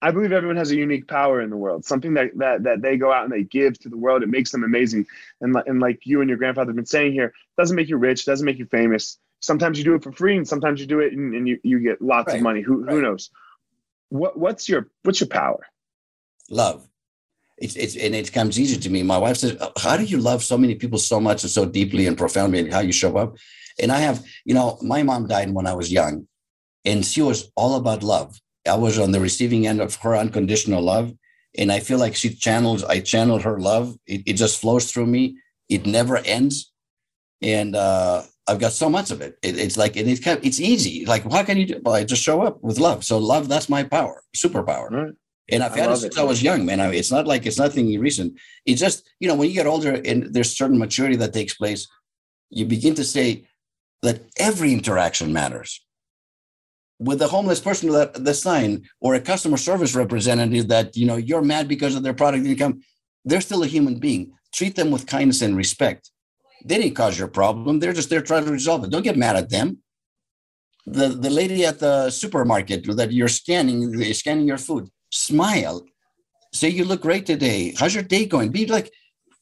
I 0.00 0.10
believe 0.12 0.32
everyone 0.32 0.56
has 0.56 0.70
a 0.70 0.76
unique 0.76 1.08
power 1.08 1.40
in 1.40 1.50
the 1.50 1.56
world, 1.56 1.84
something 1.84 2.14
that, 2.14 2.30
that 2.36 2.62
that 2.64 2.82
they 2.82 2.96
go 2.96 3.12
out 3.12 3.24
and 3.24 3.32
they 3.32 3.42
give 3.42 3.78
to 3.80 3.88
the 3.88 3.96
world. 3.96 4.22
It 4.22 4.28
makes 4.28 4.52
them 4.52 4.62
amazing. 4.62 5.06
And, 5.40 5.56
and 5.66 5.80
like 5.80 6.00
you 6.04 6.20
and 6.20 6.28
your 6.28 6.38
grandfather 6.38 6.70
have 6.70 6.76
been 6.76 6.86
saying 6.86 7.12
here, 7.12 7.32
doesn't 7.56 7.74
make 7.74 7.88
you 7.88 7.96
rich, 7.96 8.24
doesn't 8.24 8.44
make 8.44 8.58
you 8.58 8.66
famous. 8.66 9.18
Sometimes 9.40 9.78
you 9.78 9.84
do 9.84 9.94
it 9.94 10.02
for 10.02 10.12
free 10.12 10.36
and 10.36 10.46
sometimes 10.46 10.80
you 10.80 10.86
do 10.86 11.00
it 11.00 11.12
and, 11.12 11.34
and 11.34 11.48
you, 11.48 11.58
you 11.62 11.80
get 11.80 12.00
lots 12.02 12.28
Right, 12.28 12.36
of 12.36 12.42
money 12.42 12.60
who, 12.62 12.84
who 12.84 13.02
knows 13.02 13.30
what 14.08 14.38
what's 14.38 14.68
your 14.68 14.88
what's 15.02 15.20
your 15.20 15.28
power 15.28 15.64
love. 16.50 16.88
It's 17.58 17.76
it's 17.76 17.96
and 17.96 18.14
it 18.14 18.32
comes 18.32 18.58
easy 18.58 18.78
to 18.78 18.90
me. 18.90 19.02
My 19.02 19.18
wife 19.18 19.36
says, 19.38 19.56
"How 19.78 19.96
do 19.96 20.04
you 20.04 20.18
love 20.18 20.44
so 20.44 20.56
many 20.56 20.76
people 20.76 20.98
so 20.98 21.18
much 21.20 21.42
and 21.42 21.50
so 21.50 21.64
deeply 21.64 22.06
and 22.06 22.16
profoundly, 22.16 22.60
and 22.60 22.72
how 22.72 22.80
you 22.80 22.92
show 22.92 23.16
up?" 23.16 23.36
And 23.80 23.90
I 23.90 23.98
have, 23.98 24.24
you 24.44 24.54
know, 24.54 24.78
my 24.82 25.02
mom 25.02 25.26
died 25.26 25.52
when 25.52 25.66
I 25.66 25.74
was 25.74 25.92
young, 25.92 26.28
and 26.84 27.04
she 27.04 27.20
was 27.20 27.50
all 27.56 27.76
about 27.76 28.02
love. 28.02 28.40
I 28.66 28.76
was 28.76 28.98
on 28.98 29.10
the 29.10 29.20
receiving 29.20 29.66
end 29.66 29.80
of 29.80 29.96
her 29.96 30.16
unconditional 30.16 30.82
love, 30.82 31.12
and 31.56 31.72
I 31.72 31.80
feel 31.80 31.98
like 31.98 32.14
she 32.14 32.34
channels. 32.34 32.84
I 32.84 33.00
channeled 33.00 33.42
her 33.42 33.58
love. 33.58 33.96
It, 34.06 34.22
it 34.26 34.34
just 34.34 34.60
flows 34.60 34.90
through 34.90 35.06
me. 35.06 35.38
It 35.68 35.84
never 35.84 36.18
ends, 36.18 36.72
and 37.42 37.74
uh, 37.74 38.22
I've 38.48 38.58
got 38.58 38.72
so 38.72 38.88
much 38.88 39.10
of 39.10 39.20
it. 39.20 39.38
it 39.42 39.58
it's 39.58 39.76
like 39.76 39.96
and 39.96 40.08
it's 40.08 40.20
kind 40.20 40.38
of, 40.38 40.44
it's 40.44 40.60
easy. 40.60 41.04
Like 41.04 41.30
how 41.30 41.42
can 41.44 41.58
you 41.58 41.66
do? 41.66 41.80
Well, 41.84 41.94
I 41.94 42.04
just 42.04 42.22
show 42.22 42.42
up 42.42 42.62
with 42.62 42.78
love. 42.78 43.04
So 43.04 43.18
love, 43.18 43.48
that's 43.48 43.68
my 43.68 43.82
power, 43.82 44.22
superpower. 44.36 44.90
Right. 44.90 45.14
And 45.50 45.62
I've 45.62 45.72
I 45.72 45.80
had 45.80 45.90
it 45.90 45.96
since 45.96 46.16
it. 46.16 46.20
I 46.20 46.24
was 46.24 46.42
young, 46.42 46.66
man. 46.66 46.80
I, 46.80 46.92
it's 46.92 47.10
not 47.10 47.26
like 47.26 47.46
it's 47.46 47.58
nothing 47.58 47.98
recent. 48.00 48.38
It's 48.66 48.80
just, 48.80 49.08
you 49.20 49.28
know, 49.28 49.34
when 49.34 49.48
you 49.48 49.54
get 49.54 49.66
older 49.66 49.94
and 50.04 50.32
there's 50.32 50.56
certain 50.56 50.78
maturity 50.78 51.16
that 51.16 51.32
takes 51.32 51.54
place, 51.54 51.88
you 52.50 52.64
begin 52.66 52.94
to 52.96 53.04
say 53.04 53.46
that 54.02 54.22
every 54.38 54.72
interaction 54.72 55.32
matters. 55.32 55.84
With 56.98 57.22
a 57.22 57.28
homeless 57.28 57.60
person 57.60 57.94
at 57.94 58.24
the 58.24 58.34
sign 58.34 58.88
or 59.00 59.14
a 59.14 59.20
customer 59.20 59.56
service 59.56 59.94
representative 59.94 60.68
that, 60.68 60.96
you 60.96 61.06
know, 61.06 61.16
you're 61.16 61.42
mad 61.42 61.68
because 61.68 61.94
of 61.94 62.02
their 62.02 62.14
product 62.14 62.44
income, 62.44 62.82
they're 63.24 63.40
still 63.40 63.62
a 63.62 63.68
human 63.68 63.98
being. 63.98 64.32
Treat 64.52 64.74
them 64.76 64.90
with 64.90 65.06
kindness 65.06 65.42
and 65.42 65.56
respect. 65.56 66.10
They 66.64 66.78
didn't 66.78 66.94
cause 66.94 67.18
your 67.18 67.28
problem. 67.28 67.78
They're 67.78 67.92
just 67.92 68.10
there 68.10 68.22
trying 68.22 68.44
to 68.44 68.52
resolve 68.52 68.84
it. 68.84 68.90
Don't 68.90 69.02
get 69.02 69.16
mad 69.16 69.36
at 69.36 69.50
them. 69.50 69.78
The, 70.86 71.08
the 71.08 71.30
lady 71.30 71.64
at 71.66 71.78
the 71.78 72.10
supermarket 72.10 72.84
that 72.96 73.12
you're 73.12 73.28
scanning, 73.28 74.12
scanning 74.14 74.46
your 74.46 74.58
food, 74.58 74.88
smile. 75.10 75.84
Say 76.52 76.70
you 76.70 76.84
look 76.84 77.02
great 77.02 77.26
today. 77.26 77.74
How's 77.78 77.94
your 77.94 78.04
day 78.04 78.24
going? 78.24 78.50
Be 78.50 78.66
like, 78.66 78.90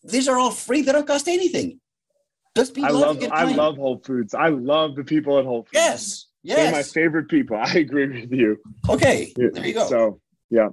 these 0.02 0.28
are 0.28 0.38
all 0.38 0.50
free. 0.50 0.82
They 0.82 0.92
don't 0.92 1.06
cost 1.06 1.28
anything. 1.28 1.80
Just 2.56 2.74
be 2.74 2.82
i 2.82 2.88
love 2.88 3.22
i 3.22 3.26
kind. 3.26 3.56
love 3.56 3.76
whole 3.76 3.98
foods 3.98 4.32
i 4.34 4.48
love 4.48 4.96
the 4.96 5.04
people 5.04 5.38
at 5.38 5.44
whole 5.44 5.64
foods 5.64 5.74
Yes. 5.74 6.26
Yes. 6.42 6.56
They're 6.56 6.72
my 6.72 6.82
favorite 6.82 7.28
people 7.28 7.56
i 7.62 7.70
agree 7.74 8.22
with 8.22 8.32
you 8.32 8.56
Okay. 8.88 9.32
There 9.36 9.66
you 9.66 9.74
go. 9.74 9.86
So 9.86 10.20
yeah. 10.48 10.68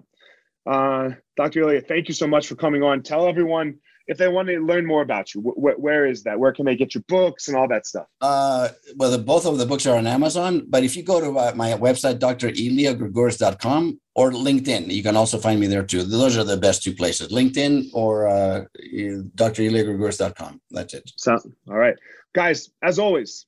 Uh, 0.65 1.09
Dr. 1.35 1.63
Elia, 1.63 1.81
thank 1.81 2.07
you 2.07 2.13
so 2.13 2.25
much 2.25 2.47
for 2.47 2.55
coming 2.55 2.83
on. 2.83 3.03
Tell 3.03 3.27
everyone 3.27 3.79
if 4.07 4.17
they 4.17 4.27
want 4.27 4.49
to 4.49 4.59
learn 4.59 4.85
more 4.85 5.01
about 5.01 5.33
you, 5.33 5.41
wh- 5.41 5.57
wh- 5.59 5.79
where 5.79 6.05
is 6.05 6.23
that? 6.23 6.37
Where 6.39 6.51
can 6.51 6.65
they 6.65 6.75
get 6.75 6.93
your 6.93 7.03
books 7.07 7.47
and 7.47 7.55
all 7.55 7.67
that 7.69 7.85
stuff? 7.85 8.07
Uh, 8.21 8.69
well, 8.95 9.11
the, 9.11 9.17
both 9.17 9.45
of 9.45 9.57
the 9.57 9.65
books 9.65 9.85
are 9.85 9.97
on 9.97 10.07
Amazon, 10.07 10.65
but 10.67 10.83
if 10.83 10.95
you 10.95 11.03
go 11.03 11.21
to 11.21 11.37
uh, 11.39 11.53
my 11.55 11.71
website, 11.71 12.19
dreliagourgouris.com 12.19 13.99
or 14.15 14.31
LinkedIn, 14.31 14.91
you 14.93 15.03
can 15.03 15.15
also 15.15 15.37
find 15.37 15.59
me 15.59 15.67
there 15.67 15.83
too. 15.83 16.03
Those 16.03 16.37
are 16.37 16.43
the 16.43 16.57
best 16.57 16.83
two 16.83 16.93
places, 16.93 17.29
LinkedIn 17.29 17.89
or 17.93 18.27
uh, 18.27 18.65
dreliagourgouris.com. 18.77 20.61
That's 20.71 20.93
it. 20.93 21.11
So, 21.15 21.37
all 21.69 21.77
right, 21.77 21.95
guys, 22.33 22.69
as 22.81 22.99
always, 22.99 23.45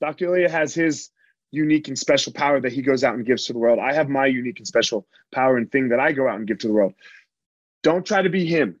Dr. 0.00 0.26
Elia 0.26 0.50
has 0.50 0.74
his 0.74 1.10
unique 1.52 1.86
and 1.86 1.96
special 1.96 2.32
power 2.32 2.60
that 2.60 2.72
he 2.72 2.82
goes 2.82 3.04
out 3.04 3.14
and 3.14 3.24
gives 3.24 3.44
to 3.44 3.52
the 3.52 3.58
world. 3.60 3.78
I 3.78 3.94
have 3.94 4.08
my 4.08 4.26
unique 4.26 4.58
and 4.58 4.66
special 4.66 5.06
power 5.32 5.56
and 5.56 5.70
thing 5.70 5.90
that 5.90 6.00
I 6.00 6.10
go 6.10 6.28
out 6.28 6.36
and 6.38 6.48
give 6.48 6.58
to 6.58 6.66
the 6.66 6.72
world. 6.72 6.94
Don't 7.84 8.04
try 8.04 8.20
to 8.22 8.30
be 8.30 8.44
him 8.44 8.80